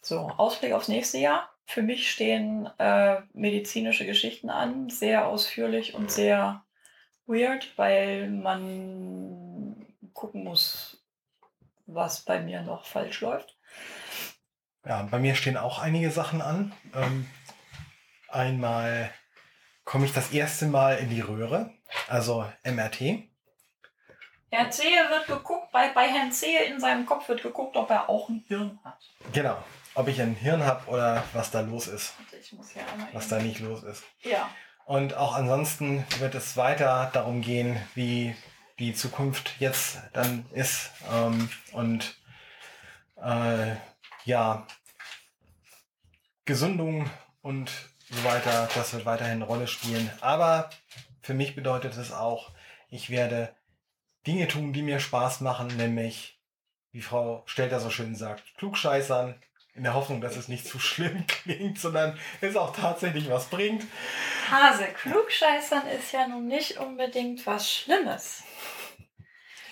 So, 0.00 0.20
Ausblick 0.38 0.72
aufs 0.72 0.88
nächste 0.88 1.18
Jahr. 1.18 1.50
Für 1.66 1.82
mich 1.82 2.10
stehen 2.10 2.68
äh, 2.78 3.20
medizinische 3.34 4.06
Geschichten 4.06 4.48
an, 4.48 4.88
sehr 4.88 5.28
ausführlich 5.28 5.94
und 5.94 6.10
sehr 6.10 6.64
weird, 7.26 7.76
weil 7.76 8.30
man 8.30 9.86
gucken 10.14 10.44
muss, 10.44 11.04
was 11.86 12.22
bei 12.22 12.40
mir 12.40 12.62
noch 12.62 12.86
falsch 12.86 13.20
läuft. 13.20 13.58
Ja, 14.86 15.02
bei 15.02 15.18
mir 15.18 15.34
stehen 15.34 15.58
auch 15.58 15.78
einige 15.78 16.10
Sachen 16.10 16.40
an. 16.40 16.72
Ähm, 16.94 17.28
einmal 18.28 19.10
komme 19.84 20.06
ich 20.06 20.14
das 20.14 20.32
erste 20.32 20.66
Mal 20.66 20.96
in 20.96 21.10
die 21.10 21.20
Röhre, 21.20 21.74
also 22.08 22.50
MRT. 22.64 23.29
Herr 24.50 24.70
Zehe 24.70 25.08
wird 25.10 25.26
geguckt, 25.26 25.70
bei, 25.70 25.88
bei 25.92 26.08
Herrn 26.08 26.32
Zehe 26.32 26.64
in 26.64 26.80
seinem 26.80 27.06
Kopf 27.06 27.28
wird 27.28 27.42
geguckt, 27.42 27.76
ob 27.76 27.88
er 27.90 28.08
auch 28.08 28.28
ein 28.28 28.44
Hirn 28.48 28.78
hat. 28.84 28.98
Genau, 29.32 29.56
ob 29.94 30.08
ich 30.08 30.20
ein 30.20 30.34
Hirn 30.34 30.64
habe 30.64 30.88
oder 30.90 31.22
was 31.32 31.52
da 31.52 31.60
los 31.60 31.86
ist. 31.86 32.14
was 33.12 33.28
da 33.28 33.38
nicht 33.38 33.60
los 33.60 33.84
ist. 33.84 34.02
Ja. 34.22 34.50
Und 34.86 35.14
auch 35.14 35.36
ansonsten 35.36 36.04
wird 36.18 36.34
es 36.34 36.56
weiter 36.56 37.10
darum 37.12 37.42
gehen, 37.42 37.80
wie 37.94 38.34
die 38.80 38.92
Zukunft 38.92 39.54
jetzt 39.60 39.98
dann 40.12 40.44
ist. 40.52 40.90
Ähm, 41.12 41.48
und 41.70 42.16
äh, 43.22 43.76
ja, 44.24 44.66
Gesundung 46.44 47.08
und 47.42 47.70
so 48.10 48.24
weiter, 48.24 48.68
das 48.74 48.92
wird 48.92 49.06
weiterhin 49.06 49.34
eine 49.34 49.44
Rolle 49.44 49.68
spielen. 49.68 50.10
Aber 50.20 50.70
für 51.22 51.34
mich 51.34 51.54
bedeutet 51.54 51.96
es 51.96 52.10
auch, 52.10 52.50
ich 52.88 53.10
werde 53.10 53.54
Dinge 54.26 54.48
tun, 54.48 54.72
die 54.72 54.82
mir 54.82 55.00
Spaß 55.00 55.40
machen, 55.40 55.68
nämlich, 55.76 56.38
wie 56.92 57.02
Frau 57.02 57.42
Stelter 57.46 57.80
so 57.80 57.90
schön 57.90 58.14
sagt, 58.14 58.54
klugscheißern, 58.56 59.40
in 59.74 59.84
der 59.84 59.94
Hoffnung, 59.94 60.20
dass 60.20 60.36
es 60.36 60.48
nicht 60.48 60.66
zu 60.66 60.78
schlimm 60.78 61.26
klingt, 61.28 61.78
sondern 61.78 62.18
es 62.40 62.56
auch 62.56 62.74
tatsächlich 62.74 63.30
was 63.30 63.46
bringt. 63.46 63.84
Hase, 64.50 64.86
klugscheißern 64.86 65.86
ist 65.88 66.12
ja 66.12 66.26
nun 66.26 66.48
nicht 66.48 66.78
unbedingt 66.78 67.46
was 67.46 67.72
Schlimmes. 67.72 68.42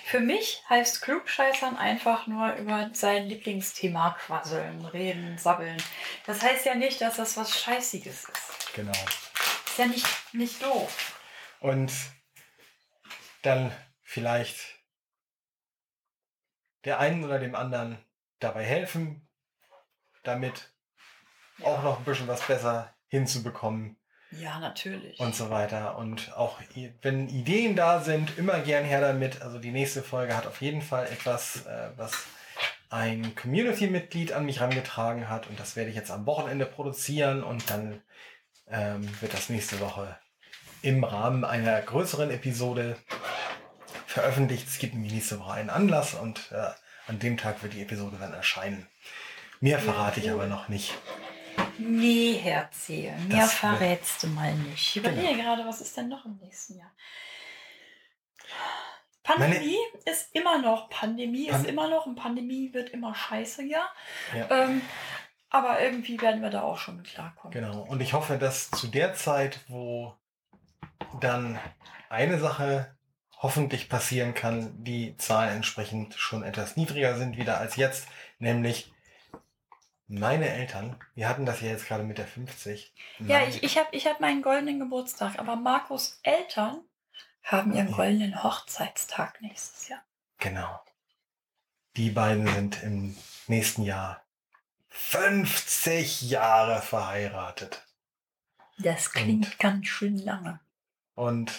Für 0.06 0.20
mich 0.20 0.62
heißt 0.70 1.02
Klugscheißern 1.02 1.76
einfach 1.76 2.26
nur 2.26 2.54
über 2.54 2.88
sein 2.94 3.26
Lieblingsthema 3.28 4.16
quasseln, 4.18 4.82
reden, 4.86 5.36
sabbeln. 5.36 5.76
Das 6.24 6.40
heißt 6.40 6.64
ja 6.64 6.74
nicht, 6.74 7.02
dass 7.02 7.16
das 7.16 7.36
was 7.36 7.60
Scheißiges 7.60 8.24
ist. 8.24 8.74
Genau. 8.74 8.92
Ist 8.92 9.76
ja 9.76 9.84
nicht, 9.84 10.06
nicht 10.32 10.62
doof. 10.62 11.20
Und 11.60 11.92
dann 13.42 13.70
vielleicht 14.08 14.78
der 16.84 16.98
einen 16.98 17.24
oder 17.24 17.38
dem 17.38 17.54
anderen 17.54 17.98
dabei 18.40 18.64
helfen, 18.64 19.28
damit 20.22 20.72
auch 21.62 21.82
noch 21.82 21.98
ein 21.98 22.04
bisschen 22.04 22.26
was 22.26 22.40
besser 22.46 22.94
hinzubekommen 23.08 23.98
Ja, 24.30 24.60
natürlich. 24.60 25.20
und 25.20 25.34
so 25.36 25.50
weiter. 25.50 25.98
Und 25.98 26.34
auch 26.34 26.58
wenn 27.02 27.28
Ideen 27.28 27.76
da 27.76 28.00
sind, 28.00 28.38
immer 28.38 28.60
gern 28.60 28.84
her 28.86 29.02
damit. 29.02 29.42
Also 29.42 29.58
die 29.58 29.72
nächste 29.72 30.02
Folge 30.02 30.34
hat 30.34 30.46
auf 30.46 30.62
jeden 30.62 30.80
Fall 30.80 31.04
etwas, 31.06 31.66
äh, 31.66 31.90
was 31.96 32.12
ein 32.88 33.34
Community-Mitglied 33.34 34.32
an 34.32 34.46
mich 34.46 34.60
herangetragen 34.60 35.28
hat. 35.28 35.48
Und 35.48 35.60
das 35.60 35.76
werde 35.76 35.90
ich 35.90 35.96
jetzt 35.96 36.10
am 36.10 36.24
Wochenende 36.24 36.64
produzieren 36.64 37.42
und 37.42 37.68
dann 37.68 38.00
ähm, 38.68 39.06
wird 39.20 39.34
das 39.34 39.50
nächste 39.50 39.80
Woche 39.80 40.16
im 40.80 41.04
Rahmen 41.04 41.44
einer 41.44 41.82
größeren 41.82 42.30
Episode 42.30 42.96
veröffentlicht. 44.18 44.66
Es 44.68 44.78
gibt 44.78 44.94
nämlich 44.94 45.12
nächste 45.12 45.38
Woche 45.40 45.52
einen 45.52 45.70
Anlass 45.70 46.14
und 46.14 46.50
äh, 46.52 46.70
an 47.06 47.18
dem 47.18 47.36
Tag 47.36 47.62
wird 47.62 47.72
die 47.74 47.82
Episode 47.82 48.16
dann 48.18 48.32
erscheinen. 48.34 48.86
Mehr 49.60 49.78
verrate 49.78 50.20
ich 50.20 50.30
aber 50.30 50.46
noch 50.46 50.68
nicht. 50.68 50.94
Nee, 51.78 52.34
Herzähl, 52.42 53.16
mehr 53.28 53.38
Das 53.42 53.52
verrätst 53.54 54.22
du 54.22 54.26
mal 54.28 54.52
nicht. 54.54 54.74
Ich 54.88 54.96
überlege 54.96 55.28
Genau. 55.32 55.42
gerade, 55.42 55.66
was 55.66 55.80
ist 55.80 55.96
denn 55.96 56.08
noch 56.08 56.24
im 56.24 56.36
nächsten 56.38 56.76
Jahr? 56.78 56.90
Pandemie 59.22 59.76
ist 60.04 60.34
immer 60.34 60.58
noch, 60.58 60.88
Pandemie 60.90 61.48
Pan- 61.48 61.60
ist 61.60 61.68
immer 61.68 61.88
noch 61.88 62.06
und 62.06 62.14
Pandemie 62.16 62.72
wird 62.72 62.90
immer 62.90 63.14
scheiße, 63.14 63.62
ja. 63.64 63.86
Ja. 64.34 64.50
Ähm, 64.50 64.80
aber 65.50 65.80
irgendwie 65.80 66.20
werden 66.20 66.42
wir 66.42 66.50
da 66.50 66.62
auch 66.62 66.78
schon 66.78 66.96
mit 66.96 67.06
klarkommen. 67.06 67.52
Genau. 67.52 67.82
Und 67.82 68.00
ich 68.00 68.12
hoffe, 68.12 68.38
dass 68.38 68.70
zu 68.70 68.86
der 68.88 69.14
Zeit, 69.14 69.60
wo 69.68 70.14
dann 71.20 71.58
eine 72.08 72.38
Sache 72.38 72.96
hoffentlich 73.38 73.88
passieren 73.88 74.34
kann, 74.34 74.84
die 74.84 75.16
Zahlen 75.16 75.56
entsprechend 75.56 76.14
schon 76.14 76.42
etwas 76.42 76.76
niedriger 76.76 77.16
sind 77.16 77.36
wieder 77.36 77.58
als 77.58 77.76
jetzt, 77.76 78.08
nämlich 78.38 78.92
meine 80.08 80.48
Eltern, 80.48 80.96
wir 81.14 81.28
hatten 81.28 81.46
das 81.46 81.60
ja 81.60 81.68
jetzt 81.68 81.86
gerade 81.86 82.02
mit 82.02 82.18
der 82.18 82.26
50. 82.26 82.92
Ja, 83.20 83.46
ich, 83.46 83.62
ich 83.62 83.76
habe 83.76 83.88
ich 83.92 84.06
hab 84.06 84.20
meinen 84.20 84.42
goldenen 84.42 84.80
Geburtstag, 84.80 85.38
aber 85.38 85.54
Markus 85.54 86.18
Eltern 86.22 86.80
haben 87.42 87.74
ihren 87.74 87.92
goldenen 87.92 88.42
Hochzeitstag 88.42 89.40
nächstes 89.40 89.88
Jahr. 89.88 90.02
Genau. 90.38 90.80
Die 91.96 92.10
beiden 92.10 92.46
sind 92.46 92.82
im 92.82 93.16
nächsten 93.46 93.82
Jahr 93.82 94.22
50 94.88 96.22
Jahre 96.22 96.80
verheiratet. 96.80 97.86
Das 98.78 99.12
klingt 99.12 99.58
ganz 99.58 99.86
schön 99.86 100.16
lange. 100.18 100.60
Und 101.14 101.52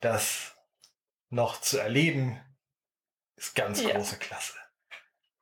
das 0.00 0.51
noch 1.32 1.60
zu 1.60 1.78
erleben, 1.78 2.40
ist 3.36 3.54
ganz 3.54 3.82
Ja. 3.82 3.90
große 3.94 4.18
Klasse. 4.18 4.54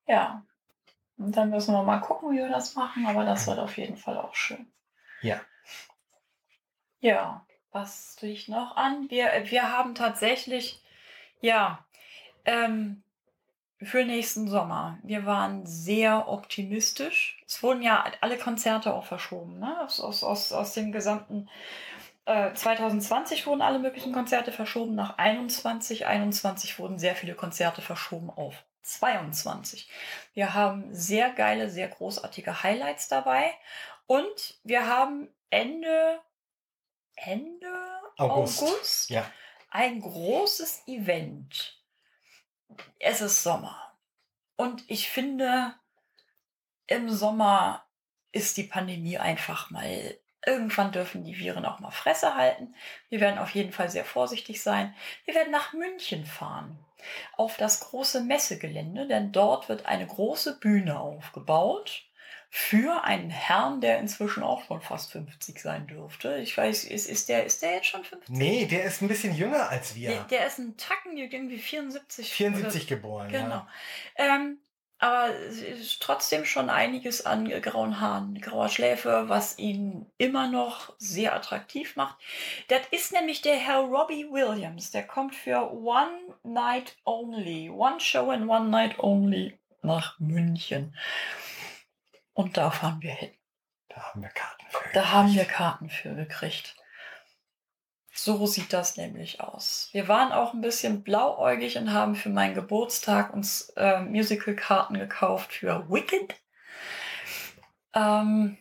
Ja. 0.06 0.44
Und 1.18 1.36
dann 1.36 1.50
müssen 1.50 1.74
wir 1.74 1.82
mal 1.82 1.98
gucken, 1.98 2.30
wie 2.30 2.38
wir 2.38 2.48
das 2.48 2.74
machen, 2.74 3.06
aber 3.06 3.24
das 3.24 3.46
wird 3.46 3.58
auf 3.58 3.76
jeden 3.76 3.96
Fall 3.96 4.16
auch 4.16 4.34
schön. 4.34 4.72
Ja. 5.20 5.40
Ja, 7.00 7.44
was 7.72 8.16
tue 8.16 8.30
ich 8.30 8.48
noch 8.48 8.76
an? 8.76 9.10
Wir, 9.10 9.30
wir 9.46 9.70
haben 9.70 9.94
tatsächlich, 9.94 10.82
ja, 11.40 11.84
ähm, 12.44 13.02
für 13.82 14.04
nächsten 14.04 14.48
Sommer. 14.48 14.98
Wir 15.02 15.24
waren 15.24 15.64
sehr 15.66 16.28
optimistisch. 16.28 17.42
Es 17.46 17.62
wurden 17.62 17.82
ja 17.82 18.04
alle 18.20 18.36
Konzerte 18.36 18.92
auch 18.94 19.06
verschoben, 19.06 19.58
ne? 19.58 19.80
Aus, 19.80 20.00
aus, 20.00 20.22
aus, 20.22 20.52
aus 20.52 20.74
dem 20.74 20.92
gesamten 20.92 21.48
äh, 22.30 22.54
2020 22.54 23.46
wurden 23.46 23.62
alle 23.62 23.78
möglichen 23.78 24.12
Konzerte 24.12 24.52
verschoben 24.52 24.94
nach 24.94 25.18
21. 25.18 26.06
21 26.06 26.78
wurden 26.78 26.98
sehr 26.98 27.16
viele 27.16 27.34
Konzerte 27.34 27.82
verschoben 27.82 28.30
auf 28.30 28.64
22. 28.82 29.90
Wir 30.34 30.54
haben 30.54 30.94
sehr 30.94 31.30
geile, 31.30 31.68
sehr 31.68 31.88
großartige 31.88 32.62
Highlights 32.62 33.08
dabei. 33.08 33.52
Und 34.06 34.60
wir 34.64 34.86
haben 34.86 35.28
Ende, 35.50 36.20
Ende 37.16 38.00
August. 38.16 38.62
August 38.62 39.10
Ja. 39.10 39.30
ein 39.70 40.00
großes 40.00 40.84
Event. 40.86 41.82
Es 42.98 43.20
ist 43.20 43.42
Sommer. 43.42 43.98
Und 44.56 44.84
ich 44.88 45.08
finde, 45.08 45.74
im 46.86 47.10
Sommer 47.10 47.84
ist 48.30 48.56
die 48.56 48.64
Pandemie 48.64 49.18
einfach 49.18 49.70
mal. 49.70 50.19
Irgendwann 50.46 50.92
dürfen 50.92 51.24
die 51.24 51.38
Viren 51.38 51.64
auch 51.66 51.80
mal 51.80 51.90
Fresse 51.90 52.34
halten. 52.34 52.74
Wir 53.08 53.20
werden 53.20 53.38
auf 53.38 53.50
jeden 53.50 53.72
Fall 53.72 53.90
sehr 53.90 54.04
vorsichtig 54.04 54.62
sein. 54.62 54.94
Wir 55.26 55.34
werden 55.34 55.50
nach 55.52 55.72
München 55.72 56.24
fahren. 56.24 56.78
Auf 57.36 57.56
das 57.56 57.80
große 57.80 58.22
Messegelände, 58.22 59.06
denn 59.06 59.32
dort 59.32 59.68
wird 59.68 59.86
eine 59.86 60.06
große 60.06 60.58
Bühne 60.60 60.98
aufgebaut 61.00 62.04
für 62.52 63.04
einen 63.04 63.30
Herrn, 63.30 63.80
der 63.80 64.00
inzwischen 64.00 64.42
auch 64.42 64.64
schon 64.64 64.80
fast 64.80 65.12
50 65.12 65.60
sein 65.60 65.86
dürfte. 65.86 66.36
Ich 66.38 66.56
weiß, 66.56 66.82
ist, 66.84 67.06
ist, 67.06 67.28
der, 67.28 67.44
ist 67.46 67.62
der 67.62 67.74
jetzt 67.74 67.86
schon 67.86 68.02
50? 68.02 68.36
Nee, 68.36 68.66
der 68.66 68.84
ist 68.84 69.00
ein 69.02 69.08
bisschen 69.08 69.34
jünger 69.36 69.68
als 69.68 69.94
Der, 69.94 69.96
wir. 69.96 70.20
der 70.30 70.46
ist 70.48 70.58
ein 70.58 70.76
Tacken, 70.76 71.16
irgendwie 71.16 71.58
74. 71.58 72.32
74 72.32 72.88
geboren. 72.88 73.28
Oder, 73.28 73.38
genau. 73.38 73.54
Ja. 73.54 73.68
Ähm, 74.16 74.58
aber 75.00 75.32
trotzdem 75.98 76.44
schon 76.44 76.68
einiges 76.68 77.24
an 77.24 77.48
grauen 77.62 78.00
Haaren, 78.00 78.38
grauer 78.40 78.68
Schläfe, 78.68 79.24
was 79.28 79.58
ihn 79.58 80.06
immer 80.18 80.48
noch 80.48 80.92
sehr 80.98 81.34
attraktiv 81.34 81.96
macht. 81.96 82.16
Das 82.68 82.82
ist 82.90 83.12
nämlich 83.12 83.40
der 83.40 83.56
Herr 83.56 83.78
Robbie 83.78 84.30
Williams. 84.30 84.90
Der 84.90 85.06
kommt 85.06 85.34
für 85.34 85.72
One 85.72 86.36
Night 86.42 86.96
Only, 87.04 87.70
One 87.70 87.98
Show 87.98 88.30
and 88.30 88.48
One 88.48 88.68
Night 88.68 88.98
Only 88.98 89.58
nach 89.82 90.18
München. 90.20 90.94
Und 92.34 92.58
da 92.58 92.70
fahren 92.70 93.00
wir 93.00 93.12
hin. 93.12 93.32
Da 93.88 93.96
haben 94.02 94.22
wir 94.22 94.28
Karten 94.28 94.66
für. 94.68 94.88
Da 94.92 95.12
haben 95.12 95.34
wir. 95.34 95.44
Karten 95.46 95.88
für 95.88 96.14
gekriegt. 96.14 96.76
So 98.22 98.44
sieht 98.44 98.74
das 98.74 98.98
nämlich 98.98 99.40
aus. 99.40 99.88
Wir 99.92 100.06
waren 100.06 100.30
auch 100.30 100.52
ein 100.52 100.60
bisschen 100.60 101.02
blauäugig 101.02 101.78
und 101.78 101.94
haben 101.94 102.14
für 102.14 102.28
meinen 102.28 102.54
Geburtstag 102.54 103.32
uns 103.32 103.70
äh, 103.76 104.02
Musical-Karten 104.02 104.98
gekauft 104.98 105.54
für 105.54 105.88
Wicked. 105.88 106.34
Ähm, 107.94 108.58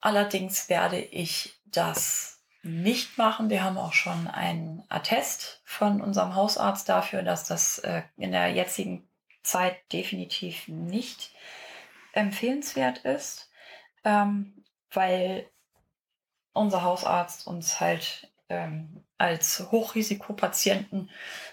allerdings 0.00 0.70
werde 0.70 0.98
ich 0.98 1.54
das 1.66 2.42
nicht 2.62 3.18
machen. 3.18 3.50
Wir 3.50 3.62
haben 3.62 3.76
auch 3.76 3.92
schon 3.92 4.26
einen 4.26 4.82
Attest 4.88 5.60
von 5.66 6.00
unserem 6.00 6.34
Hausarzt 6.34 6.88
dafür, 6.88 7.22
dass 7.22 7.46
das 7.46 7.80
äh, 7.80 8.04
in 8.16 8.32
der 8.32 8.52
jetzigen 8.52 9.06
Zeit 9.42 9.76
definitiv 9.92 10.66
nicht 10.66 11.30
empfehlenswert 12.14 13.00
ist, 13.00 13.50
ähm, 14.02 14.64
weil 14.90 15.46
unser 16.54 16.80
Hausarzt 16.80 17.46
uns 17.46 17.80
halt 17.80 18.30
ähm, 18.48 19.04
als 19.18 19.70
Hochrisikopatienten 19.70 21.10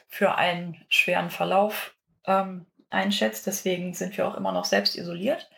für 0.08 0.36
einen 0.36 0.84
schweren 0.90 1.30
Verlauf 1.30 1.96
ähm, 2.26 2.66
einschätzt. 2.90 3.48
Deswegen 3.48 3.94
sind 3.94 4.18
wir 4.18 4.28
auch 4.28 4.36
immer 4.36 4.52
noch 4.52 4.66
selbst 4.66 4.96
isoliert 4.96 5.50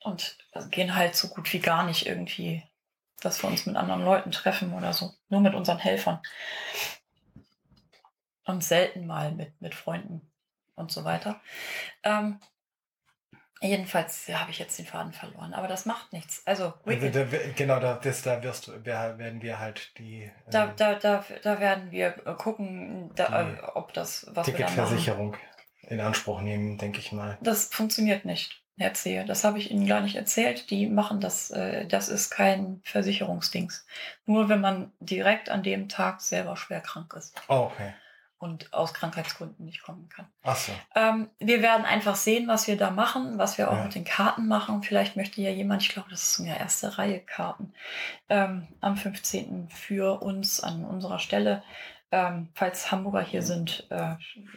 und 0.00 0.36
gehen 0.70 0.94
halt 0.94 1.16
so 1.16 1.28
gut 1.28 1.52
wie 1.52 1.60
gar 1.60 1.84
nicht 1.84 2.06
irgendwie, 2.06 2.62
dass 3.20 3.42
wir 3.42 3.48
uns 3.48 3.66
mit 3.66 3.76
anderen 3.76 4.04
Leuten 4.04 4.30
treffen 4.30 4.74
oder 4.74 4.92
so. 4.92 5.12
Nur 5.28 5.40
mit 5.40 5.54
unseren 5.54 5.78
Helfern. 5.78 6.20
Und 8.44 8.64
selten 8.64 9.06
mal 9.06 9.32
mit, 9.32 9.60
mit 9.60 9.74
Freunden 9.74 10.32
und 10.74 10.90
so 10.90 11.04
weiter. 11.04 11.40
Ähm, 12.02 12.40
jedenfalls 13.62 14.28
habe 14.28 14.50
ich 14.50 14.58
jetzt 14.58 14.78
den 14.78 14.86
Faden 14.86 15.12
verloren, 15.12 15.54
aber 15.54 15.68
das 15.68 15.86
macht 15.86 16.12
nichts. 16.12 16.42
Also, 16.46 16.72
Wicked, 16.84 17.14
da, 17.14 17.24
genau, 17.56 17.80
da, 17.80 17.94
das, 17.94 18.22
da 18.22 18.42
wirst, 18.42 18.84
werden 18.84 19.42
wir 19.42 19.58
halt 19.58 19.96
die 19.98 20.24
äh, 20.24 20.30
da, 20.50 20.66
da, 20.66 20.94
da, 20.94 21.24
da 21.42 21.60
werden 21.60 21.90
wir 21.90 22.14
äh, 22.26 22.34
gucken, 22.34 23.10
da, 23.14 23.50
äh, 23.50 23.62
ob 23.74 23.92
das, 23.92 24.26
was. 24.32 24.46
Ticketversicherung 24.46 25.36
in 25.88 26.00
Anspruch 26.00 26.40
nehmen, 26.40 26.78
denke 26.78 26.98
ich 26.98 27.12
mal. 27.12 27.38
Das 27.40 27.66
funktioniert 27.66 28.24
nicht, 28.24 28.62
Herr 28.78 28.94
Zehe. 28.94 29.24
Das 29.24 29.44
habe 29.44 29.58
ich 29.58 29.70
Ihnen 29.70 29.86
gar 29.86 30.00
nicht 30.00 30.16
erzählt. 30.16 30.70
Die 30.70 30.86
machen 30.86 31.20
das, 31.20 31.50
äh, 31.50 31.86
das 31.86 32.08
ist 32.08 32.30
kein 32.30 32.80
Versicherungsdings. 32.84 33.86
Nur 34.26 34.48
wenn 34.48 34.60
man 34.60 34.92
direkt 35.00 35.50
an 35.50 35.62
dem 35.62 35.88
Tag 35.88 36.20
selber 36.20 36.56
schwer 36.56 36.80
krank 36.80 37.14
ist 37.16 37.34
Oh, 37.48 37.70
okay. 37.72 37.94
Und 38.42 38.72
aus 38.74 38.92
Krankheitsgründen 38.92 39.64
nicht 39.64 39.82
kommen 39.82 40.08
kann. 40.08 40.26
Ach 40.42 40.56
so. 40.56 40.72
Ähm, 40.96 41.30
wir 41.38 41.62
werden 41.62 41.84
einfach 41.86 42.16
sehen, 42.16 42.48
was 42.48 42.66
wir 42.66 42.76
da 42.76 42.90
machen, 42.90 43.38
was 43.38 43.56
wir 43.56 43.70
auch 43.70 43.76
Ja. 43.76 43.84
mit 43.84 43.94
den 43.94 44.04
Karten 44.04 44.48
machen. 44.48 44.82
Vielleicht 44.82 45.14
möchte 45.16 45.40
ja 45.40 45.50
jemand, 45.50 45.82
ich 45.82 45.90
glaube, 45.90 46.10
das 46.10 46.22
ist 46.22 46.34
sogar 46.34 46.56
erste 46.56 46.98
Reihe 46.98 47.20
Karten, 47.20 47.72
ähm, 48.28 48.66
am 48.80 48.96
15. 48.96 49.68
für 49.70 50.20
uns 50.22 50.58
an 50.60 50.84
unserer 50.84 51.20
Stelle. 51.20 51.62
Ähm, 52.10 52.48
falls 52.54 52.90
Hamburger 52.90 53.22
hier 53.22 53.42
sind, 53.42 53.86
äh, 53.90 54.16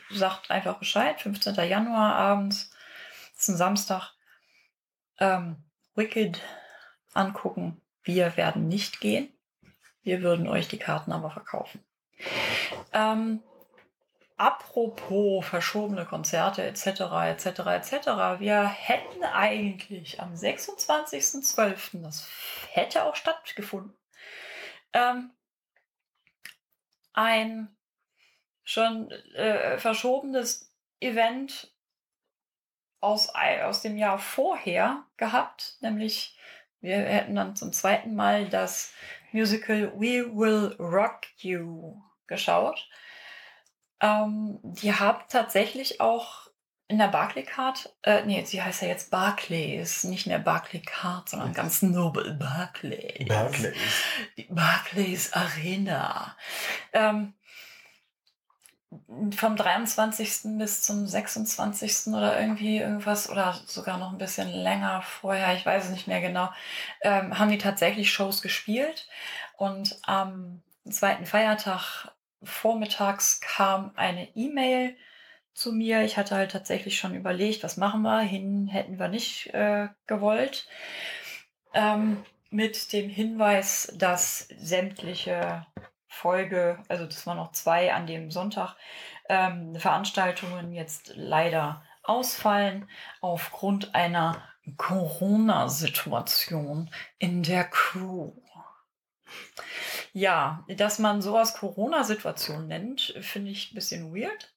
sagt 0.10 0.50
einfach 0.50 0.78
Bescheid. 0.80 1.22
15. 1.22 1.54
Januar 1.70 2.16
abends, 2.16 2.72
ist 3.38 3.48
ein 3.50 3.56
Samstag. 3.58 4.14
Ähm, 5.20 5.58
Wicked 5.94 6.42
angucken. 7.14 7.80
Wir 8.04 8.36
werden 8.36 8.68
nicht 8.68 9.00
gehen. 9.00 9.30
Wir 10.04 10.22
würden 10.24 10.48
euch 10.48 10.68
die 10.68 10.80
Karten 10.80 11.12
aber 11.12 11.30
verkaufen. 11.32 11.84
Ähm, 12.94 13.42
apropos 14.38 15.46
verschobene 15.46 16.06
Konzerte 16.06 16.64
etc. 16.64 16.86
etc. 16.86 17.46
etc. 17.46 18.08
Wir 18.40 18.68
hätten 18.68 19.24
eigentlich 19.24 20.20
am 20.22 20.34
26.12. 20.34 22.02
das 22.04 22.30
hätte 22.72 23.04
auch 23.04 23.16
stattgefunden. 23.16 23.96
Ähm, 24.94 25.32
ein 27.14 27.76
schon 28.64 29.10
äh, 29.12 29.78
verschobenes 29.78 30.72
Event 31.00 31.74
aus, 33.00 33.30
aus 33.30 33.82
dem 33.82 33.98
Jahr 33.98 34.20
vorher 34.20 35.06
gehabt, 35.18 35.78
nämlich 35.82 36.38
wir 36.82 36.98
hätten 36.98 37.36
dann 37.36 37.56
zum 37.56 37.74
zweiten 37.74 38.16
Mal 38.16 38.48
das 38.50 38.94
Musical 39.32 39.92
We 39.96 40.26
Will 40.36 40.76
Rock 40.80 41.22
You 41.38 42.02
geschaut. 42.28 42.88
Ähm, 44.02 44.60
die 44.64 44.94
haben 44.94 45.20
tatsächlich 45.30 46.02
auch 46.02 46.46
in 46.88 47.00
der 47.00 47.08
Barclaycard, 47.08 47.96
äh, 48.04 48.24
nee, 48.26 48.44
sie 48.46 48.62
heißt 48.62 48.84
ja 48.84 48.88
jetzt 48.88 49.10
Barclays, 49.10 50.04
nicht 50.04 50.28
mehr 50.28 50.38
Barclaycard, 50.38 51.30
sondern 51.30 51.54
ganz 51.54 51.82
nobel 51.82 52.34
Barclays. 52.34 53.28
Barclays. 53.28 53.76
Die 54.38 54.48
Barclays 54.50 55.34
Arena. 55.34 56.36
Ähm, 56.94 57.34
vom 59.36 59.56
23. 59.56 60.58
bis 60.58 60.84
zum 60.84 61.08
26. 61.08 62.14
oder 62.14 62.40
irgendwie 62.40 62.78
irgendwas 62.78 63.30
oder 63.30 63.60
sogar 63.66 63.98
noch 63.98 64.12
ein 64.12 64.18
bisschen 64.18 64.50
länger 64.50 65.02
vorher, 65.02 65.56
ich 65.56 65.66
weiß 65.66 65.86
es 65.86 65.90
nicht 65.90 66.08
mehr 66.08 66.22
genau, 66.22 66.50
ähm, 67.02 67.38
haben 67.38 67.50
die 67.50 67.58
tatsächlich 67.58 68.12
Shows 68.12 68.42
gespielt. 68.42 69.08
Und 69.58 69.98
am 70.04 70.62
zweiten 70.90 71.26
Feiertag 71.26 72.12
vormittags 72.46 73.42
kam 73.42 73.92
eine 73.96 74.28
E-Mail 74.36 74.96
zu 75.54 75.72
mir. 75.72 76.04
Ich 76.04 76.18
hatte 76.18 76.36
halt 76.36 76.52
tatsächlich 76.52 76.98
schon 76.98 77.16
überlegt, 77.16 77.64
was 77.64 77.78
machen 77.78 78.02
wir. 78.02 78.22
Hin 78.22 78.68
hätten 78.68 79.00
wir 79.00 79.08
nicht 79.08 79.54
äh, 79.54 79.90
gewollt. 80.08 80.68
Ähm, 81.74 82.24
mit 82.50 82.92
dem 82.94 83.10
Hinweis, 83.10 83.94
dass 83.98 84.48
sämtliche 84.58 85.66
Folge, 86.08 86.80
also 86.88 87.06
das 87.06 87.28
waren 87.28 87.38
noch 87.38 87.52
zwei 87.52 87.94
an 87.94 88.08
dem 88.08 88.32
Sonntag, 88.32 88.76
ähm, 89.28 89.76
Veranstaltungen 89.76 90.72
jetzt 90.72 91.12
leider 91.16 91.84
ausfallen 92.04 92.88
aufgrund 93.22 93.96
einer 93.96 94.42
Corona-Situation 94.78 96.90
in 97.20 97.44
der 97.44 97.66
Crew. 97.66 98.32
Ja, 100.16 100.64
dass 100.70 100.98
man 100.98 101.22
sowas 101.22 101.56
Corona-Situation 101.56 102.70
nennt, 102.70 103.14
finde 103.20 103.52
ich 103.52 103.70
ein 103.70 103.76
bisschen 103.76 104.16
weird. 104.16 104.54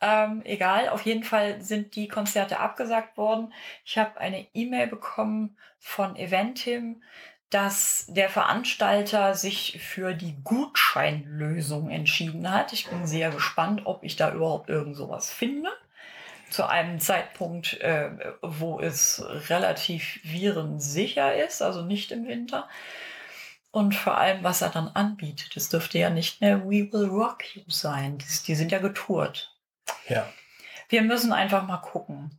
Ähm, 0.00 0.40
egal, 0.46 0.88
auf 0.88 1.02
jeden 1.02 1.24
Fall 1.24 1.60
sind 1.60 1.94
die 1.94 2.08
Konzerte 2.08 2.58
abgesagt 2.58 3.18
worden. 3.18 3.52
Ich 3.84 3.98
habe 3.98 4.18
eine 4.18 4.46
E-Mail 4.54 4.86
bekommen 4.86 5.58
von 5.78 6.16
Eventim, 6.16 7.02
dass 7.50 8.06
der 8.08 8.30
Veranstalter 8.30 9.34
sich 9.34 9.78
für 9.78 10.14
die 10.14 10.42
Gutscheinlösung 10.42 11.90
entschieden 11.90 12.50
hat. 12.50 12.72
Ich 12.72 12.88
bin 12.88 13.06
sehr 13.06 13.28
gespannt, 13.28 13.82
ob 13.84 14.02
ich 14.04 14.16
da 14.16 14.32
überhaupt 14.32 14.70
irgend 14.70 14.96
sowas 14.96 15.30
finde. 15.30 15.68
Zu 16.48 16.66
einem 16.66 16.98
Zeitpunkt, 16.98 17.78
äh, 17.82 18.08
wo 18.40 18.80
es 18.80 19.22
relativ 19.50 20.20
virensicher 20.22 21.34
ist, 21.44 21.60
also 21.60 21.82
nicht 21.82 22.10
im 22.10 22.26
Winter. 22.26 22.66
Und 23.70 23.94
vor 23.94 24.16
allem, 24.16 24.42
was 24.42 24.62
er 24.62 24.70
dann 24.70 24.88
anbietet. 24.88 25.56
Es 25.56 25.68
dürfte 25.68 25.98
ja 25.98 26.10
nicht 26.10 26.40
mehr 26.40 26.64
We 26.64 26.90
Will 26.92 27.08
Rock 27.08 27.54
You 27.54 27.62
sein. 27.68 28.18
Die, 28.18 28.26
die 28.46 28.54
sind 28.54 28.72
ja 28.72 28.78
getourt. 28.78 29.54
Ja. 30.08 30.26
Wir 30.88 31.02
müssen 31.02 31.32
einfach 31.32 31.66
mal 31.66 31.78
gucken, 31.78 32.30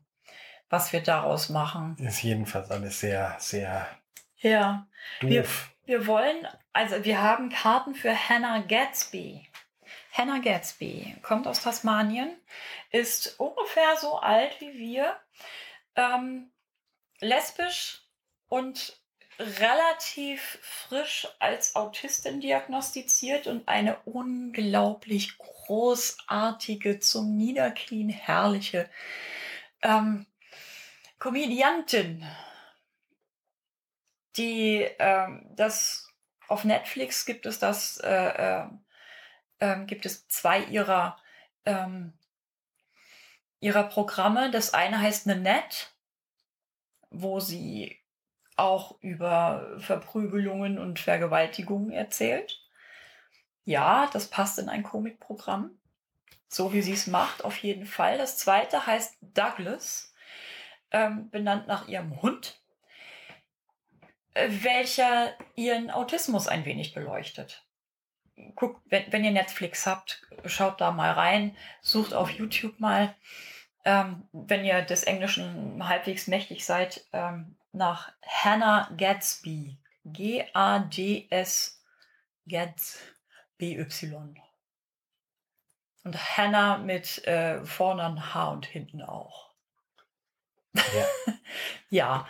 was 0.70 0.92
wir 0.92 1.02
daraus 1.02 1.50
machen. 1.50 1.96
Ist 2.00 2.24
jedenfalls 2.24 2.72
alles 2.72 3.00
sehr, 3.00 3.36
sehr 3.40 3.88
Ja. 4.38 4.88
Wir, 5.20 5.44
doof. 5.44 5.70
wir 5.86 6.08
wollen, 6.08 6.48
also 6.74 7.04
wir 7.06 7.22
haben 7.22 7.50
Karten 7.50 7.94
für 7.94 8.14
Hannah 8.30 8.62
Gatsby. 8.62 9.48
Hannah 10.12 10.40
Gatsby 10.40 11.16
kommt 11.22 11.48
aus 11.48 11.62
Tasmanien, 11.62 12.36
ist 12.92 13.40
ungefähr 13.40 13.96
so 13.98 14.18
alt 14.20 14.60
wie 14.60 14.74
wir, 14.74 15.16
ähm, 15.96 16.52
lesbisch 17.20 18.02
und 18.48 19.00
relativ 19.40 20.60
frisch 20.62 21.28
als 21.40 21.76
Autistin 21.76 22.42
diagnostiziert 22.42 23.48
und 23.48 23.68
eine 23.68 23.98
unglaublich 24.06 25.38
großartige, 25.38 27.00
zum 27.00 27.38
Niederknien 27.38 28.10
herrliche 28.10 28.90
ähm, 29.82 30.26
Komödiantin 31.20 32.26
die 34.40 34.88
ähm, 35.00 35.46
das 35.56 36.08
auf 36.48 36.64
Netflix 36.64 37.26
gibt 37.26 37.46
es 37.46 37.60
das 37.60 37.98
äh, 37.98 38.62
äh, 38.62 38.68
ähm, 39.60 39.88
gibt 39.88 40.06
es 40.06 40.28
zwei 40.28 40.64
ihrer 40.64 41.18
ähm, 41.66 42.14
ihrer 43.60 43.84
Programme. 43.84 44.52
Das 44.52 44.74
eine 44.74 45.02
heißt 45.02 45.28
Nanette, 45.28 45.88
wo 47.10 47.40
sie 47.40 47.99
auch 48.60 49.02
über 49.02 49.76
Verprügelungen 49.80 50.78
und 50.78 51.00
Vergewaltigungen 51.00 51.92
erzählt. 51.92 52.62
Ja, 53.66 54.10
das 54.12 54.28
passt 54.28 54.60
in 54.60 54.70
ein 54.70 54.84
Komikprogramm. 54.84 55.72
So 56.48 56.74
wie 56.74 56.82
sie 56.82 56.94
es 56.94 57.08
macht, 57.08 57.44
auf 57.44 57.58
jeden 57.58 57.86
Fall. 57.86 58.18
Das 58.18 58.38
zweite 58.38 58.88
heißt 58.88 59.18
Douglas, 59.22 60.14
ähm, 60.92 61.30
benannt 61.30 61.68
nach 61.68 61.88
ihrem 61.88 62.22
Hund 62.22 62.60
äh, 64.34 64.50
welcher 64.64 65.34
ihren 65.56 65.92
Autismus 65.92 66.48
ein 66.48 66.66
wenig 66.66 66.94
beleuchtet. 66.94 67.66
Guckt, 68.56 68.82
wenn, 68.90 69.12
wenn 69.12 69.24
ihr 69.24 69.32
Netflix 69.32 69.86
habt, 69.86 70.26
schaut 70.46 70.80
da 70.80 70.92
mal 70.92 71.12
rein, 71.12 71.56
sucht 71.82 72.14
auf 72.14 72.32
YouTube 72.32 72.80
mal, 72.80 73.16
ähm, 73.86 74.28
wenn 74.32 74.64
ihr 74.64 74.82
des 74.82 75.04
Englischen 75.04 75.88
halbwegs 75.88 76.28
mächtig 76.28 76.66
seid, 76.66 77.06
ähm, 77.12 77.56
nach 77.72 78.12
Hannah 78.26 78.90
Gadsby. 78.98 79.78
G-A-D-S 80.06 81.84
Gads 82.48 83.00
B-Y. 83.58 84.36
Und 86.04 86.38
Hannah 86.38 86.78
mit 86.78 87.26
äh, 87.28 87.64
vorne 87.66 88.04
ein 88.06 88.34
H 88.34 88.50
und 88.52 88.66
hinten 88.66 89.02
auch. 89.02 89.54
Ja. 90.74 91.06
Ja, 91.92 92.28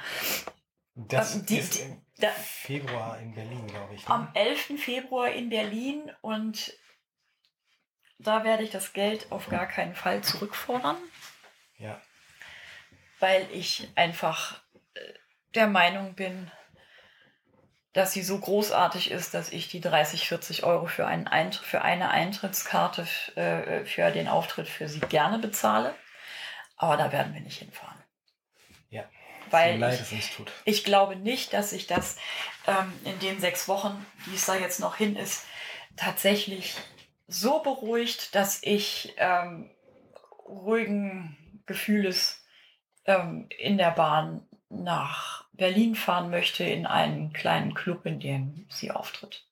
Das 0.96 1.36
Ähm, 1.36 1.46
die- 1.46 1.58
ist 1.60 1.80
im 1.82 2.02
da- 2.18 2.30
Februar 2.32 3.20
in 3.20 3.34
Berlin, 3.36 3.68
glaube 3.68 3.94
ich. 3.96 4.08
Ne? 4.08 4.14
am 4.14 4.32
11. 4.34 4.78
Februar 4.82 5.30
in 5.30 5.50
Berlin 5.50 6.10
und 6.22 6.74
da 8.20 8.44
werde 8.46 8.64
ich 8.64 8.72
das 8.72 8.94
Geld 8.94 9.30
auf 9.34 9.50
gar 9.50 9.66
keinen 9.68 9.96
Fall 9.96 10.24
zurückfordern, 10.24 10.96
Ja. 11.78 12.02
weil 13.20 13.50
ich 13.52 13.90
einfach 13.96 14.62
äh, 14.94 15.14
der 15.56 15.68
Meinung 15.68 16.14
bin, 16.16 16.52
dass 17.93 18.14
sie 18.14 18.22
so 18.22 18.39
großartig 18.39 19.12
ist, 19.12 19.34
dass 19.34 19.52
ich 19.52 19.68
die 19.68 19.82
30, 19.82 20.28
40 20.28 20.64
Euro 20.64 20.86
für, 20.86 21.08
einen 21.08 21.28
Eintr 21.28 21.64
für 21.64 21.82
eine 21.82 22.12
Eintrittskarte 22.12 23.08
äh, 23.36 23.86
für 23.86 24.12
den 24.12 24.28
Auftritt 24.28 24.68
für 24.68 24.88
sie 24.88 25.00
gerne 25.00 25.39
bezahle. 25.39 25.95
Aber 26.78 26.97
da 26.97 27.12
werden 27.12 27.34
wir 27.34 27.41
nicht 27.41 27.60
hinfahren. 27.60 27.97
Ja. 28.89 29.04
Weil 29.50 29.80
leid 29.80 30.00
ich, 30.00 30.20
es 30.20 30.36
tut. 30.36 30.52
Ich 30.66 30.84
glaube 30.84 31.16
nicht, 31.16 31.54
dass 31.54 31.72
sich 31.72 31.88
das 31.88 32.18
ähm, 32.68 32.93
in 33.04 33.20
den 33.20 33.39
sechs 33.39 33.68
Wochen, 33.68 34.06
die 34.28 34.36
es 34.36 34.45
da 34.45 34.56
jetzt 34.56 34.80
noch 34.80 34.95
hin 34.95 35.16
ist, 35.16 35.45
tatsächlich 35.97 36.76
so 37.28 37.60
beruhigt, 37.60 38.36
dass 38.36 38.62
ich 38.64 39.14
ähm, 39.18 39.70
ruhigen 40.47 41.64
Gefühles 41.66 42.45
ähm, 43.06 43.47
in 43.58 43.78
der 43.78 43.91
Bahn 43.91 44.47
nach 44.70 45.45
Berlin 45.53 45.95
fahren 45.95 46.30
möchte, 46.30 46.63
in 46.63 46.86
einen 46.86 47.34
kleinen 47.34 47.74
Club, 47.74 48.05
in 48.05 48.20
dem 48.20 48.65
sie 48.70 48.91
auftritt. 48.91 49.43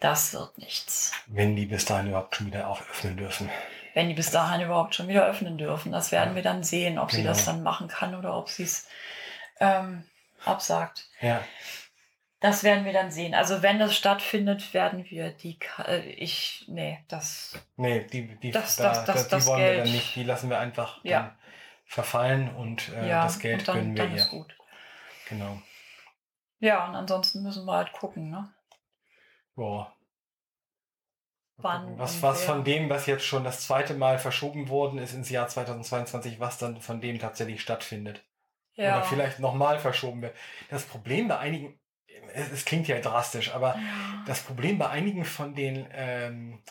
Das 0.00 0.32
wird 0.34 0.58
nichts. 0.58 1.12
Wenn 1.28 1.54
die 1.54 1.66
bis 1.66 1.84
dahin 1.84 2.08
überhaupt 2.08 2.34
schon 2.36 2.46
wieder 2.48 2.68
öffnen 2.70 3.16
dürfen. 3.16 3.48
Wenn 3.94 4.08
die 4.08 4.14
bis 4.14 4.30
dahin 4.30 4.62
überhaupt 4.62 4.94
schon 4.94 5.06
wieder 5.06 5.26
öffnen 5.26 5.58
dürfen. 5.58 5.92
Das 5.92 6.10
werden 6.10 6.30
Ja. 6.30 6.34
wir 6.36 6.42
dann 6.42 6.64
sehen, 6.64 6.98
ob 6.98 7.10
sie 7.10 7.18
Genau. 7.18 7.28
das 7.28 7.44
dann 7.44 7.62
machen 7.62 7.88
kann 7.88 8.14
oder 8.14 8.36
ob 8.36 8.48
sie 8.48 8.64
es 8.64 8.88
ähm, 9.60 10.04
absagt. 10.44 11.08
Ja. 11.20 11.44
Das 12.40 12.64
werden 12.64 12.84
wir 12.84 12.92
dann 12.92 13.12
sehen. 13.12 13.34
Also 13.34 13.62
wenn 13.62 13.78
das 13.78 13.94
stattfindet, 13.94 14.74
werden 14.74 15.04
wir 15.08 15.30
die, 15.30 15.56
äh, 15.86 16.00
ich, 16.10 16.64
nee, 16.66 16.98
das, 17.06 17.54
Nee, 17.76 18.04
die, 18.12 18.26
die, 18.40 18.50
Das- 18.50 18.74
da, 18.76 18.88
das- 18.92 19.04
das- 19.04 19.24
die 19.28 19.30
das 19.30 19.46
wollen 19.46 19.60
wir 19.62 19.76
dann 19.76 19.92
nicht. 19.92 20.16
Die 20.16 20.24
lassen 20.24 20.50
wir 20.50 20.58
einfach 20.58 20.98
Ja. 21.04 21.36
Verfallen 21.92 22.54
und 22.56 22.88
äh, 22.88 23.08
ja, 23.08 23.24
das 23.24 23.38
Geld 23.38 23.68
dann, 23.68 23.76
gönnen 23.76 23.96
wir 23.96 24.02
dann 24.04 24.12
ihr. 24.12 24.16
ist 24.16 24.30
gut. 24.30 24.56
Genau. 25.28 25.60
Ja, 26.58 26.88
und 26.88 26.94
ansonsten 26.94 27.42
müssen 27.42 27.66
wir 27.66 27.74
halt 27.74 27.92
gucken, 27.92 28.30
ne? 28.30 28.50
Boah. 29.54 29.94
Wann 31.58 31.98
Was, 31.98 32.22
was 32.22 32.44
von 32.44 32.64
dem, 32.64 32.88
was 32.88 33.04
jetzt 33.06 33.24
schon 33.26 33.44
das 33.44 33.60
zweite 33.66 33.92
Mal 33.94 34.18
verschoben 34.18 34.70
worden 34.70 34.98
ist 34.98 35.12
ins 35.12 35.28
Jahr 35.28 35.48
2022, 35.48 36.40
was 36.40 36.56
dann 36.56 36.80
von 36.80 37.00
dem 37.02 37.18
tatsächlich 37.18 37.60
stattfindet. 37.60 38.24
Ja. 38.74 38.96
Oder 38.96 39.04
vielleicht 39.04 39.38
nochmal 39.38 39.78
verschoben 39.78 40.22
wird. 40.22 40.34
Das 40.70 40.84
Problem 40.86 41.28
bei 41.28 41.38
einigen, 41.38 41.78
es, 42.32 42.50
es 42.52 42.64
klingt 42.64 42.88
ja 42.88 42.98
drastisch, 43.00 43.52
aber 43.54 43.74
Ja. 43.74 44.24
das 44.26 44.42
Problem 44.42 44.78
bei 44.78 44.88
einigen 44.88 45.26
von 45.26 45.54
den 45.54 45.86
ähm, 45.92 46.62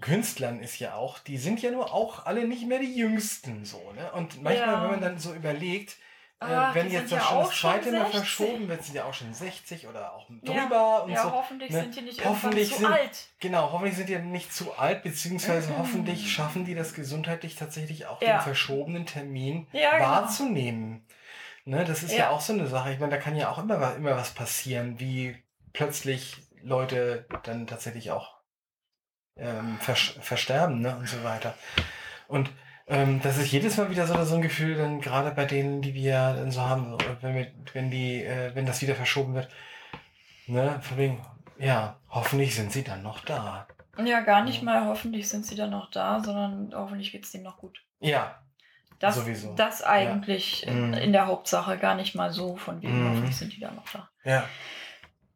Künstlern 0.00 0.60
ist 0.60 0.78
ja 0.78 0.94
auch, 0.94 1.18
die 1.18 1.38
sind 1.38 1.60
ja 1.62 1.70
nur 1.70 1.92
auch 1.92 2.26
alle 2.26 2.46
nicht 2.46 2.66
mehr 2.66 2.78
die 2.78 2.94
Jüngsten 2.96 3.64
so, 3.64 3.92
ne? 3.96 4.12
Und 4.12 4.42
manchmal, 4.42 4.68
Ja. 4.68 4.82
wenn 4.82 4.90
man 4.92 5.00
dann 5.00 5.18
so 5.18 5.34
überlegt, 5.34 5.96
äh, 6.40 6.44
Ach, 6.44 6.72
wenn 6.74 6.88
jetzt 6.88 7.08
sind 7.08 7.18
das 7.18 7.24
ja 7.24 7.28
schon 7.30 7.44
das 7.46 7.56
zweite 7.60 7.90
Mal 7.90 7.98
60. 8.02 8.10
verschoben 8.20 8.68
wird, 8.68 8.84
sind 8.84 8.94
ja 8.94 9.04
auch 9.06 9.14
schon 9.14 9.34
60 9.34 9.88
oder 9.88 10.12
auch 10.12 10.28
Ja. 10.30 10.36
drüber 10.62 11.02
und 11.04 11.10
ja, 11.10 11.22
so. 11.24 11.32
hoffentlich 11.32 11.70
ne? 11.72 11.80
sind 11.80 11.96
die 11.96 12.02
nicht 12.02 12.24
Hoffentlich 12.24 12.70
irgendwann 12.70 12.92
zu 12.92 12.96
sind- 12.96 13.06
alt. 13.08 13.28
Genau, 13.40 13.72
hoffentlich 13.72 13.96
sind 13.96 14.08
die 14.08 14.18
nicht 14.18 14.52
zu 14.54 14.72
alt, 14.78 15.02
beziehungsweise 15.02 15.72
Mhm. 15.72 15.78
hoffentlich 15.78 16.32
schaffen 16.32 16.64
die 16.64 16.76
das 16.76 16.94
gesundheitlich 16.94 17.56
tatsächlich 17.56 18.06
auch 18.06 18.22
Ja. 18.22 18.38
den 18.38 18.42
verschobenen 18.42 19.04
Termin 19.04 19.66
Ja, 19.72 19.96
genau. 19.98 20.10
wahrzunehmen. 20.10 21.04
Ne, 21.64 21.84
das 21.84 22.02
ist 22.04 22.12
ja. 22.12 22.18
Ja. 22.18 22.30
auch 22.30 22.40
so 22.40 22.52
eine 22.52 22.68
Sache. 22.68 22.92
Ich 22.92 23.00
meine, 23.00 23.10
da 23.10 23.18
kann 23.18 23.34
ja 23.36 23.50
auch 23.50 23.58
immer, 23.58 23.96
immer 23.96 24.16
was 24.16 24.30
passieren, 24.30 25.00
wie 25.00 25.36
plötzlich 25.72 26.36
Leute 26.62 27.26
dann 27.42 27.66
tatsächlich 27.66 28.10
auch 28.12 28.37
ähm, 29.38 29.78
vers 29.80 30.16
versterben 30.20 30.80
ne, 30.80 30.96
und 30.96 31.08
so 31.08 31.22
weiter. 31.24 31.54
Und 32.26 32.50
ähm, 32.86 33.20
das 33.22 33.36
ist 33.38 33.50
jedes 33.52 33.76
Mal 33.76 33.90
wieder 33.90 34.06
so, 34.06 34.22
so 34.24 34.34
ein 34.36 34.42
Gefühl, 34.42 34.76
dann 34.76 35.00
gerade 35.00 35.30
bei 35.30 35.44
denen, 35.44 35.82
die 35.82 35.94
wir 35.94 36.12
dann 36.34 36.50
so 36.50 36.62
haben, 36.62 36.96
wenn, 37.20 37.34
wir, 37.34 37.52
wenn, 37.72 37.90
die, 37.90 38.24
äh, 38.24 38.54
wenn 38.54 38.66
das 38.66 38.80
wieder 38.82 38.94
verschoben 38.94 39.34
wird. 39.34 39.48
Ne, 40.46 40.80
von 40.82 40.96
wegen, 40.96 41.24
ja, 41.58 41.96
hoffentlich 42.08 42.54
sind 42.54 42.72
sie 42.72 42.82
dann 42.84 43.02
noch 43.02 43.24
da. 43.24 43.66
Ja, 44.02 44.20
gar 44.20 44.42
nicht 44.44 44.58
Ja. 44.58 44.64
mal 44.64 44.86
hoffentlich 44.86 45.28
sind 45.28 45.44
sie 45.44 45.56
dann 45.56 45.70
noch 45.70 45.90
da, 45.90 46.20
sondern 46.22 46.72
hoffentlich 46.74 47.12
geht 47.12 47.24
es 47.24 47.32
denen 47.32 47.44
noch 47.44 47.58
gut. 47.58 47.82
Ja, 48.00 48.40
Das, 49.00 49.16
Sowieso. 49.16 49.54
das 49.54 49.82
eigentlich 49.82 50.66
in, 50.66 50.88
Mhm. 50.88 50.94
in 50.94 51.12
der 51.12 51.26
Hauptsache 51.26 51.78
gar 51.78 51.94
nicht 51.94 52.14
mal 52.14 52.32
so, 52.32 52.56
von 52.56 52.80
wegen 52.82 53.02
Mhm. 53.04 53.08
hoffentlich 53.10 53.36
sind 53.36 53.52
die 53.54 53.60
dann 53.60 53.76
noch 53.76 53.88
da. 53.90 54.08
ja. 54.24 54.48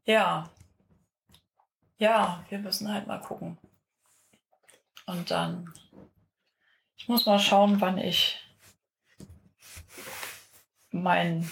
Ja. 0.05 0.49
Ja, 1.99 2.45
wir 2.49 2.59
müssen 2.59 2.93
halt 2.93 3.07
mal 3.07 3.21
gucken. 3.21 3.59
Und 5.07 5.31
dann, 5.31 5.73
ich 6.97 7.09
muss 7.09 7.27
mal 7.27 7.39
schauen, 7.39 7.81
wann 7.81 7.99
ich 7.99 8.39
mein, 10.91 11.51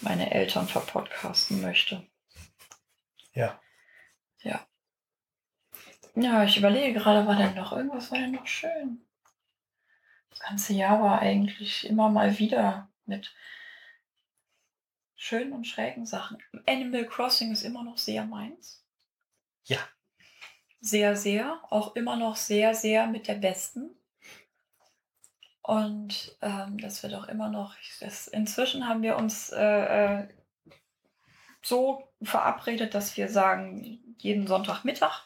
meine 0.00 0.30
Eltern 0.30 0.68
verpodcasten 0.68 1.60
möchte. 1.60 2.06
Ja. 3.32 3.60
Ja. 4.42 4.66
Ja, 6.14 6.44
ich 6.44 6.56
überlege 6.56 7.00
gerade, 7.00 7.26
war 7.26 7.36
denn 7.36 7.54
noch 7.54 7.72
irgendwas, 7.72 8.12
war 8.12 8.18
denn 8.18 8.32
noch 8.32 8.46
schön? 8.46 9.04
Das 10.30 10.38
ganze 10.38 10.72
Jahr 10.74 11.02
war 11.02 11.20
eigentlich 11.20 11.88
immer 11.88 12.08
mal 12.08 12.38
wieder 12.38 12.88
mit 13.06 13.34
schönen 15.16 15.52
und 15.52 15.66
schrägen 15.66 16.06
Sachen. 16.06 16.38
Animal 16.66 17.06
Crossing 17.06 17.50
ist 17.52 17.62
immer 17.62 17.82
noch 17.82 17.98
sehr 17.98 18.24
meins. 18.24 18.84
Ja. 19.64 19.78
Sehr, 20.84 21.16
sehr. 21.16 21.60
Auch 21.70 21.96
immer 21.96 22.16
noch 22.16 22.36
sehr, 22.36 22.74
sehr 22.74 23.06
mit 23.06 23.26
der 23.26 23.36
Besten. 23.36 23.88
Und 25.62 26.36
ähm, 26.42 26.76
das 26.76 27.02
wird 27.02 27.14
auch 27.14 27.26
immer 27.26 27.48
noch. 27.48 27.74
Das, 28.00 28.28
inzwischen 28.28 28.86
haben 28.86 29.00
wir 29.00 29.16
uns 29.16 29.48
äh, 29.48 29.62
äh, 30.18 30.28
so 31.62 32.06
verabredet, 32.22 32.92
dass 32.92 33.16
wir 33.16 33.30
sagen, 33.30 34.14
jeden 34.18 34.46
Sonntagmittag 34.46 35.22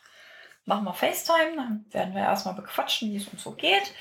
machen 0.64 0.84
wir 0.84 0.94
FaceTime, 0.94 1.56
dann 1.56 1.84
werden 1.90 2.14
wir 2.14 2.22
erstmal 2.22 2.54
bequatschen, 2.54 3.10
wie 3.10 3.16
es 3.16 3.26
uns 3.26 3.42
so 3.42 3.50
geht. 3.50 3.92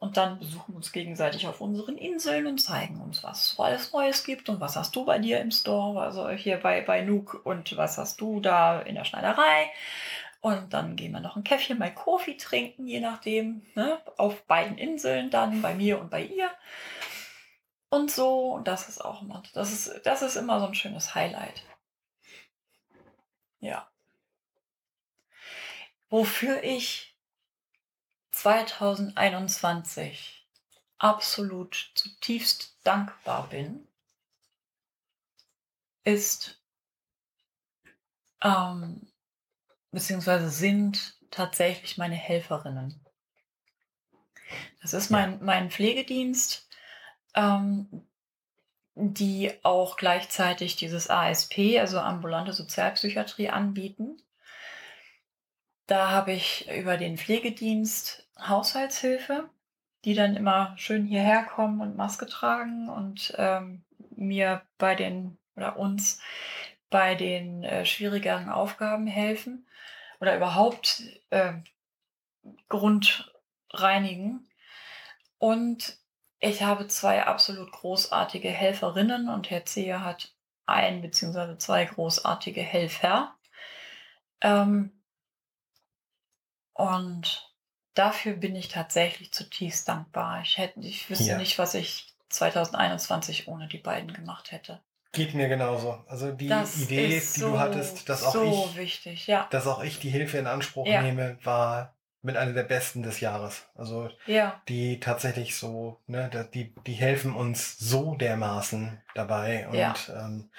Und 0.00 0.16
dann 0.16 0.40
besuchen 0.40 0.72
wir 0.72 0.78
uns 0.78 0.90
gegenseitig 0.90 1.46
auf 1.46 1.60
unseren 1.60 1.96
Inseln 1.96 2.48
und 2.48 2.58
zeigen 2.58 3.00
uns, 3.00 3.22
was 3.22 3.52
es 3.52 3.60
alles 3.60 3.92
Neues 3.92 4.24
gibt 4.24 4.48
und 4.48 4.60
was 4.60 4.74
hast 4.74 4.96
du 4.96 5.04
bei 5.04 5.20
dir 5.20 5.40
im 5.40 5.52
Store, 5.52 6.02
also 6.02 6.28
hier 6.30 6.56
bei, 6.56 6.80
bei 6.80 7.02
Nuke 7.02 7.38
und 7.38 7.76
was 7.76 7.98
hast 7.98 8.20
du 8.20 8.40
da 8.40 8.80
in 8.80 8.96
der 8.96 9.04
Schneiderei. 9.04 9.70
Und 10.40 10.72
dann 10.72 10.96
gehen 10.96 11.12
wir 11.12 11.20
noch 11.20 11.36
ein 11.36 11.44
Käffchen 11.44 11.78
bei 11.78 11.90
Kofi 11.90 12.36
trinken, 12.36 12.86
je 12.86 13.00
nachdem, 13.00 13.66
ne? 13.74 14.00
auf 14.16 14.44
beiden 14.46 14.78
Inseln 14.78 15.30
dann, 15.30 15.62
bei 15.62 15.74
mir 15.74 16.00
und 16.00 16.10
bei 16.10 16.22
ihr. 16.22 16.50
Und 17.90 18.10
so, 18.10 18.52
und 18.52 18.68
das 18.68 18.88
ist 18.88 19.04
auch 19.04 19.22
immer, 19.22 19.42
das 19.54 19.72
ist, 19.72 20.06
das 20.06 20.22
ist 20.22 20.36
immer 20.36 20.60
so 20.60 20.66
ein 20.66 20.74
schönes 20.74 21.14
Highlight. 21.14 21.62
Ja. 23.60 23.90
Wofür 26.08 26.62
ich 26.62 27.16
2021 28.30 30.46
absolut 30.98 31.90
zutiefst 31.94 32.76
dankbar 32.84 33.48
bin, 33.48 33.88
ist, 36.04 36.60
ähm, 38.42 39.10
beziehungsweise 39.90 40.48
sind 40.50 41.16
tatsächlich 41.30 41.98
meine 41.98 42.14
Helferinnen. 42.14 43.00
Das 44.82 44.94
ist 44.94 45.10
mein, 45.10 45.44
mein 45.44 45.70
Pflegedienst, 45.70 46.68
ähm, 47.34 48.06
die 48.94 49.52
auch 49.62 49.96
gleichzeitig 49.96 50.76
dieses 50.76 51.08
ASP, 51.08 51.78
also 51.78 52.00
ambulante 52.00 52.52
Sozialpsychiatrie, 52.52 53.48
anbieten. 53.50 54.20
Da 55.86 56.10
habe 56.10 56.32
ich 56.32 56.68
über 56.70 56.96
den 56.96 57.16
Pflegedienst 57.16 58.28
Haushaltshilfe, 58.38 59.48
die 60.04 60.14
dann 60.14 60.36
immer 60.36 60.74
schön 60.76 61.06
hierher 61.06 61.44
kommen 61.44 61.80
und 61.80 61.96
Maske 61.96 62.26
tragen 62.26 62.88
und 62.88 63.34
ähm, 63.36 63.84
mir 64.16 64.62
bei 64.78 64.94
den 64.94 65.38
oder 65.56 65.76
uns 65.76 66.20
bei 66.90 67.14
den 67.14 67.64
äh, 67.64 67.84
schwierigeren 67.84 68.48
Aufgaben 68.48 69.06
helfen 69.06 69.66
oder 70.20 70.36
überhaupt 70.36 71.02
äh, 71.30 71.54
Grund 72.68 73.32
reinigen. 73.70 74.48
Und 75.38 75.98
ich 76.40 76.62
habe 76.62 76.88
zwei 76.88 77.24
absolut 77.24 77.72
großartige 77.72 78.48
Helferinnen 78.48 79.28
und 79.28 79.50
Herr 79.50 79.64
Zehe 79.64 80.04
hat 80.04 80.32
ein 80.66 81.00
beziehungsweise 81.02 81.58
zwei 81.58 81.84
großartige 81.84 82.60
Helfer. 82.60 83.34
Ähm, 84.40 84.92
und 86.74 87.52
dafür 87.94 88.34
bin 88.34 88.54
ich 88.54 88.68
tatsächlich 88.68 89.32
zutiefst 89.32 89.88
dankbar. 89.88 90.42
Ich, 90.42 90.58
hätte, 90.58 90.80
ich 90.80 91.10
wüsste 91.10 91.30
Ja. 91.30 91.38
nicht, 91.38 91.58
was 91.58 91.74
ich 91.74 92.14
2021 92.28 93.48
ohne 93.48 93.66
die 93.68 93.78
beiden 93.78 94.12
gemacht 94.12 94.52
hätte. 94.52 94.80
Geht 95.12 95.34
mir 95.34 95.48
genauso. 95.48 96.04
Also 96.06 96.32
die 96.32 96.48
Das 96.48 96.76
Idee, 96.82 97.20
die 97.20 97.40
so, 97.40 97.52
du 97.52 97.58
hattest, 97.58 98.08
dass 98.08 98.24
auch 98.24 98.32
so 98.32 98.70
ich, 98.72 98.76
wichtig, 98.76 99.26
ja. 99.26 99.46
dass 99.50 99.66
auch 99.66 99.82
ich 99.82 99.98
die 100.00 100.10
Hilfe 100.10 100.38
in 100.38 100.46
Anspruch 100.46 100.86
Ja. 100.86 101.02
nehme, 101.02 101.38
war 101.44 101.94
mit 102.20 102.36
einer 102.36 102.52
der 102.52 102.64
besten 102.64 103.02
des 103.02 103.20
Jahres. 103.20 103.66
Also 103.74 104.10
Ja, 104.26 104.60
die 104.68 105.00
tatsächlich 105.00 105.56
so, 105.56 105.98
ne, 106.06 106.28
die, 106.52 106.74
die 106.86 106.92
helfen 106.94 107.32
uns 107.34 107.78
so 107.78 108.16
dermaßen 108.16 109.00
dabei. 109.14 109.66
Und 109.68 109.78
Ja. 109.78 109.94
ähm, 110.10 110.50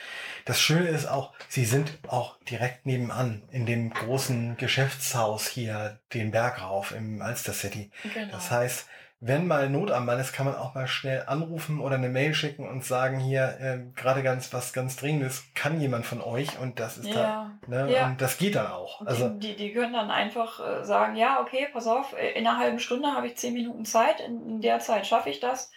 das 0.46 0.60
Schöne 0.60 0.88
ist 0.88 1.06
auch, 1.06 1.34
sie 1.48 1.66
sind 1.66 2.00
auch 2.08 2.40
direkt 2.46 2.86
nebenan 2.86 3.44
in 3.52 3.66
dem 3.66 3.92
großen 3.92 4.58
Geschäftshaus 4.58 5.48
hier 5.48 6.00
den 6.14 6.32
Berg 6.32 6.62
rauf 6.62 6.92
im 6.92 7.22
Alster 7.22 7.54
City. 7.54 7.92
genau. 8.14 8.32
Das 8.32 8.50
heißt, 8.50 8.88
wenn 9.22 9.48
mal 9.48 9.70
Not 9.70 9.92
am 9.92 10.06
Mann 10.06 10.20
ist, 10.20 10.32
kann 10.32 10.46
man 10.46 10.56
auch 10.56 10.76
mal 10.76 10.88
schnell 10.88 11.24
anrufen 11.28 11.82
oder 11.82 11.96
eine 11.96 12.08
Mail 12.10 12.34
schicken 12.34 12.68
und 12.68 12.86
sagen, 12.86 13.20
hier, 13.20 13.58
ähm, 13.60 13.94
gerade 13.96 14.24
ganz 14.24 14.54
was 14.54 14.72
ganz 14.72 14.96
Dringendes, 14.96 15.44
kann 15.56 15.82
jemand 15.82 16.06
von 16.06 16.22
euch 16.22 16.58
und 16.60 16.80
das 16.80 16.98
ist 16.98 17.14
da, 17.14 17.20
ja. 17.20 17.52
ne, 17.68 17.92
Ja. 17.92 18.06
und 18.08 18.22
das 18.22 18.38
geht 18.38 18.56
dann 18.56 18.68
auch. 18.68 19.02
Also, 19.06 19.28
die, 19.30 19.50
die, 19.50 19.56
die 19.58 19.74
können 19.74 19.92
dann 19.94 20.10
einfach 20.10 20.60
äh, 20.66 20.86
sagen, 20.86 21.16
ja, 21.18 21.42
okay, 21.42 21.68
pass 21.74 21.86
auf, 21.88 22.14
äh, 22.14 22.32
in 22.32 22.48
einer 22.48 22.58
halben 22.58 22.80
Stunde 22.80 23.10
habe 23.14 23.28
ich 23.28 23.36
zehn 23.36 23.54
Minuten 23.54 23.84
Zeit, 23.86 24.22
in, 24.22 24.48
in 24.48 24.62
der 24.62 24.80
Zeit 24.80 25.06
schaffe 25.06 25.30
ich 25.30 25.40
das. 25.40 25.70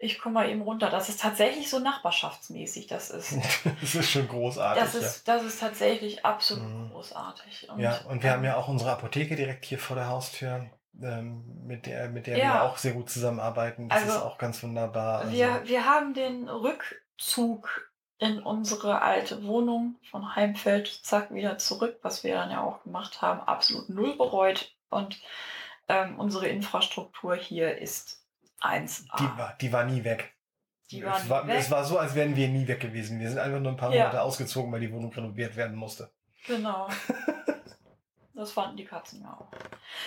Ich 0.00 0.20
komme 0.20 0.34
mal 0.34 0.48
eben 0.48 0.62
runter. 0.62 0.90
Das 0.90 1.08
ist 1.08 1.20
tatsächlich 1.20 1.68
so 1.68 1.80
nachbarschaftsmäßig. 1.80 2.86
Das 2.86 3.10
ist, 3.10 3.34
das 3.80 3.94
ist 3.96 4.10
schon 4.10 4.28
großartig. 4.28 4.80
das 4.82 4.94
ist, 4.94 5.26
das 5.28 5.42
ist 5.42 5.60
tatsächlich 5.60 6.24
absolut 6.24 6.62
Mhm. 6.68 6.90
großartig. 6.92 7.68
ja. 7.76 7.78
ja, 7.78 8.00
und 8.08 8.22
wir 8.22 8.30
haben 8.30 8.38
ähm, 8.40 8.44
ja 8.46 8.56
auch 8.56 8.68
unsere 8.68 8.92
Apotheke 8.92 9.34
direkt 9.36 9.64
hier 9.64 9.78
vor 9.80 9.96
der 9.96 10.06
Haustür, 10.08 10.66
mit 10.98 11.86
der, 11.86 12.08
mit 12.08 12.26
der 12.26 12.36
Ja. 12.38 12.54
wir 12.54 12.62
auch 12.64 12.76
sehr 12.76 12.92
gut 12.92 13.08
zusammenarbeiten. 13.08 13.88
Das 13.88 14.02
Also, 14.02 14.16
ist 14.16 14.22
auch 14.22 14.38
ganz 14.38 14.62
wunderbar. 14.62 15.20
Also, 15.20 15.32
Wir, 15.32 15.62
wir 15.64 15.84
haben 15.86 16.14
den 16.14 16.48
Rückzug 16.48 17.90
in 18.18 18.40
unsere 18.42 19.00
alte 19.02 19.44
Wohnung 19.44 19.96
von 20.10 20.34
Heimfeld, 20.34 20.88
zack, 20.88 21.32
wieder 21.32 21.56
zurück, 21.58 21.98
was 22.02 22.24
wir 22.24 22.34
dann 22.34 22.50
ja 22.50 22.62
auch 22.62 22.82
gemacht 22.82 23.22
haben, 23.22 23.40
absolut 23.40 23.88
null 23.88 24.16
bereut. 24.16 24.74
Und 24.90 25.20
ähm, 25.88 26.18
unsere 26.18 26.48
Infrastruktur 26.48 27.36
hier 27.36 27.78
ist 27.78 28.24
1A. 28.60 29.04
die, 29.18 29.38
war, 29.38 29.54
die 29.60 29.72
war 29.72 29.84
nie 29.84 30.02
weg. 30.02 30.34
Die 30.90 31.04
waren 31.04 31.22
es, 31.22 31.28
war, 31.28 31.46
weg. 31.46 31.56
es 31.58 31.70
war 31.70 31.84
so, 31.84 31.98
als 31.98 32.14
wären 32.16 32.34
wir 32.34 32.48
nie 32.48 32.66
weg 32.66 32.80
gewesen. 32.80 33.20
Wir 33.20 33.28
sind 33.28 33.38
einfach 33.38 33.60
nur 33.60 33.70
ein 33.72 33.76
paar 33.76 33.92
Ja. 33.94 34.06
Monate 34.06 34.22
ausgezogen, 34.22 34.72
weil 34.72 34.80
die 34.80 34.92
Wohnung 34.92 35.12
renoviert 35.12 35.54
werden 35.54 35.76
musste. 35.76 36.10
Genau. 36.46 36.88
Das 38.38 38.52
fanden 38.52 38.76
die 38.76 38.84
Katzen 38.84 39.20
ja 39.20 39.32
auch. 39.32 39.48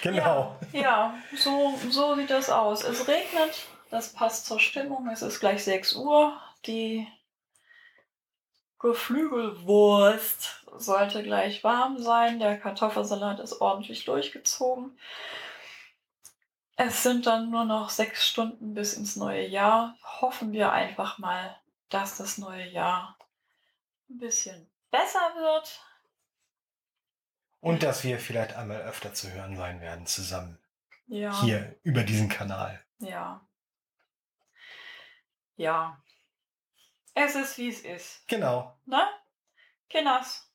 Genau. 0.02 0.56
Ja, 0.72 0.82
ja 0.82 1.16
so, 1.36 1.78
so 1.90 2.16
sieht 2.16 2.30
das 2.30 2.50
aus. 2.50 2.82
Es 2.82 3.06
regnet, 3.06 3.68
das 3.90 4.14
passt 4.14 4.46
zur 4.46 4.58
Stimmung. 4.58 5.10
Es 5.10 5.22
ist 5.22 5.42
gleich 5.42 5.66
6 5.66 5.96
Uhr. 5.96 6.40
Die 6.66 7.06
Geflügelwurst 8.80 10.64
sollte 10.78 11.24
gleich 11.24 11.66
warm 11.66 11.98
sein. 11.98 12.40
Der 12.40 12.58
Kartoffelsalat 12.58 13.42
ist 13.42 13.60
ordentlich 13.60 14.06
durchgezogen. 14.06 14.98
Es 16.78 17.04
sind 17.04 17.26
dann 17.26 17.50
nur 17.50 17.66
noch 17.66 17.90
sechs 17.90 18.26
Stunden 18.26 18.74
bis 18.74 18.94
ins 18.94 19.18
neue 19.18 19.46
Jahr. 19.46 19.98
Hoffen 20.22 20.54
wir 20.54 20.72
einfach 20.72 21.18
mal, 21.18 21.58
dass 21.90 22.16
das 22.16 22.38
neue 22.38 22.70
Jahr 22.70 23.18
ein 24.10 24.20
bisschen 24.20 24.72
besser 24.90 25.34
wird. 25.36 25.82
Und 27.62 27.84
dass 27.84 28.04
wir 28.04 28.20
vielleicht 28.20 28.56
einmal 28.56 28.82
öfter 28.82 29.14
zu 29.14 29.32
hören 29.32 29.56
sein 29.56 29.80
werden, 29.82 30.06
zusammen. 30.06 30.58
Ja. 31.08 31.42
Hier, 31.42 31.76
über 31.84 32.04
diesen 32.04 32.28
Kanal. 32.30 32.84
Ja. 33.00 33.46
Ja. 35.56 36.02
Es 37.14 37.36
ist, 37.36 37.58
wie 37.58 37.70
es 37.70 37.82
ist. 37.82 38.28
Genau. 38.28 38.76
Ne? 38.86 39.02
Kinders. 39.90 40.48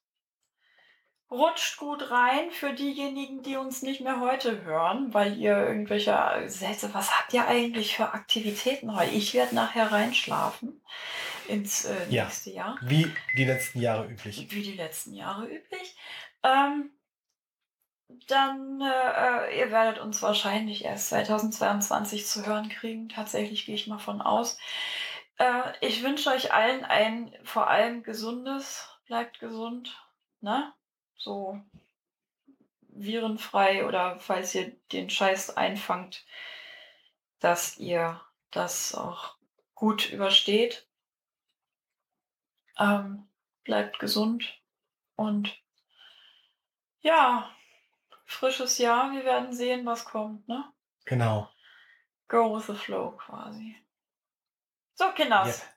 Rutscht 1.31 1.77
gut 1.79 2.11
rein 2.11 2.51
für 2.53 2.73
diejenigen, 2.73 3.43
die 3.43 3.57
uns 3.57 3.83
nicht 3.83 4.01
mehr 4.01 4.21
heute 4.21 4.63
hören, 4.63 5.13
weil 5.13 5.37
ihr 5.37 5.57
irgendwelche 5.57 6.45
Sätze, 6.47 6.95
was 6.95 7.11
habt 7.19 7.33
ihr 7.35 7.47
eigentlich 7.47 7.97
für 7.97 8.13
Aktivitäten 8.13 8.95
heute? 8.97 9.11
Ich 9.11 9.35
werde 9.35 9.55
nachher 9.55 9.91
reinschlafen 9.91 10.81
ins 11.49 11.85
äh, 11.85 12.07
Ja. 12.11 12.25
nächste 12.25 12.51
Jahr, 12.51 12.79
Wie 12.81 13.13
die 13.37 13.45
letzten 13.45 13.81
Jahre 13.81 14.07
üblich. 14.09 14.47
wie 14.51 14.63
die 14.63 14.75
letzten 14.75 15.15
Jahre 15.15 15.47
üblich. 15.47 15.97
Ähm, 16.45 16.93
dann, 18.09 18.81
äh, 18.81 18.87
äh, 19.49 19.59
ihr 19.59 19.71
werdet 19.71 19.99
uns 19.99 20.23
wahrscheinlich 20.23 20.85
erst 20.85 21.09
2022 21.11 22.27
zu 22.27 22.47
hören 22.47 22.69
kriegen. 22.69 23.09
Tatsächlich 23.09 23.67
gehe 23.67 23.75
ich 23.75 23.87
mal 23.87 23.99
von 23.99 24.21
aus. 24.23 24.59
Äh, 25.39 25.73
ich 25.81 26.03
wünsche 26.03 26.31
euch 26.31 26.53
allen 26.53 26.85
ein 26.85 27.37
vor 27.45 27.69
allem 27.69 28.03
gesundes, 28.03 28.89
bleibt 29.07 29.41
gesund, 29.41 29.97
ne? 30.41 30.73
So 31.17 31.61
virenfrei 32.89 33.87
oder 33.87 34.19
falls 34.21 34.55
ihr 34.55 34.77
den 34.93 35.11
Scheiß 35.11 35.57
einfangt, 35.57 36.25
dass 37.41 37.77
ihr 37.77 38.21
das 38.51 38.95
auch 38.95 39.37
gut 39.75 40.11
übersteht. 40.11 40.87
Ähm, 42.79 43.29
bleibt 43.65 43.99
gesund 43.99 44.61
und 45.17 45.57
ja, 47.01 47.56
frisches 48.27 48.79
Jahr. 48.79 49.12
Wir 49.12 49.24
werden 49.24 49.53
sehen, 49.53 49.87
was 49.87 50.05
kommt, 50.05 50.47
ne? 50.49 50.64
Genau. 51.05 51.49
Go 52.29 52.57
with 52.57 52.66
the 52.66 52.74
flow 52.74 53.12
quasi. 53.12 53.77
So, 54.95 55.11
Kinders. 55.12 55.61
Yep. 55.61 55.68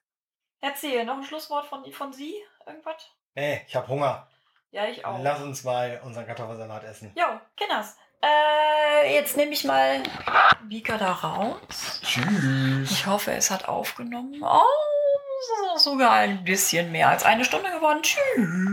Erzähl, 0.62 1.06
noch 1.06 1.18
ein 1.18 1.24
Schlusswort 1.24 1.66
von, 1.66 1.90
von 1.94 2.12
Sie? 2.12 2.36
Irgendwas? 2.66 3.10
Ey, 3.36 3.62
ich 3.68 3.76
hab 3.76 3.88
Hunger. 3.88 4.28
Ja, 4.72 4.86
ich 4.86 5.06
auch. 5.06 5.20
Lass 5.22 5.42
uns 5.42 5.64
mal 5.64 6.02
unseren 6.04 6.26
Kartoffelsalat 6.26 6.84
essen. 6.84 7.12
Jo, 7.16 7.40
Kinders. 7.56 7.98
Äh, 8.22 9.14
jetzt 9.14 9.38
nehme 9.38 9.52
ich 9.54 9.64
mal 9.64 10.04
Bika 10.64 10.98
da 10.98 11.14
raus. 11.14 12.02
Tschüss. 12.04 12.92
Ich 12.92 13.06
hoffe, 13.06 13.32
es 13.32 13.50
hat 13.50 13.68
aufgenommen. 13.68 14.44
Oh, 14.44 14.62
es 15.40 15.78
ist 15.78 15.84
sogar 15.86 16.12
ein 16.12 16.44
bisschen 16.44 16.92
mehr 16.92 17.10
als 17.10 17.24
eine 17.24 17.46
Stunde 17.46 17.72
geworden. 17.72 18.02
Tschüss. 18.02 18.69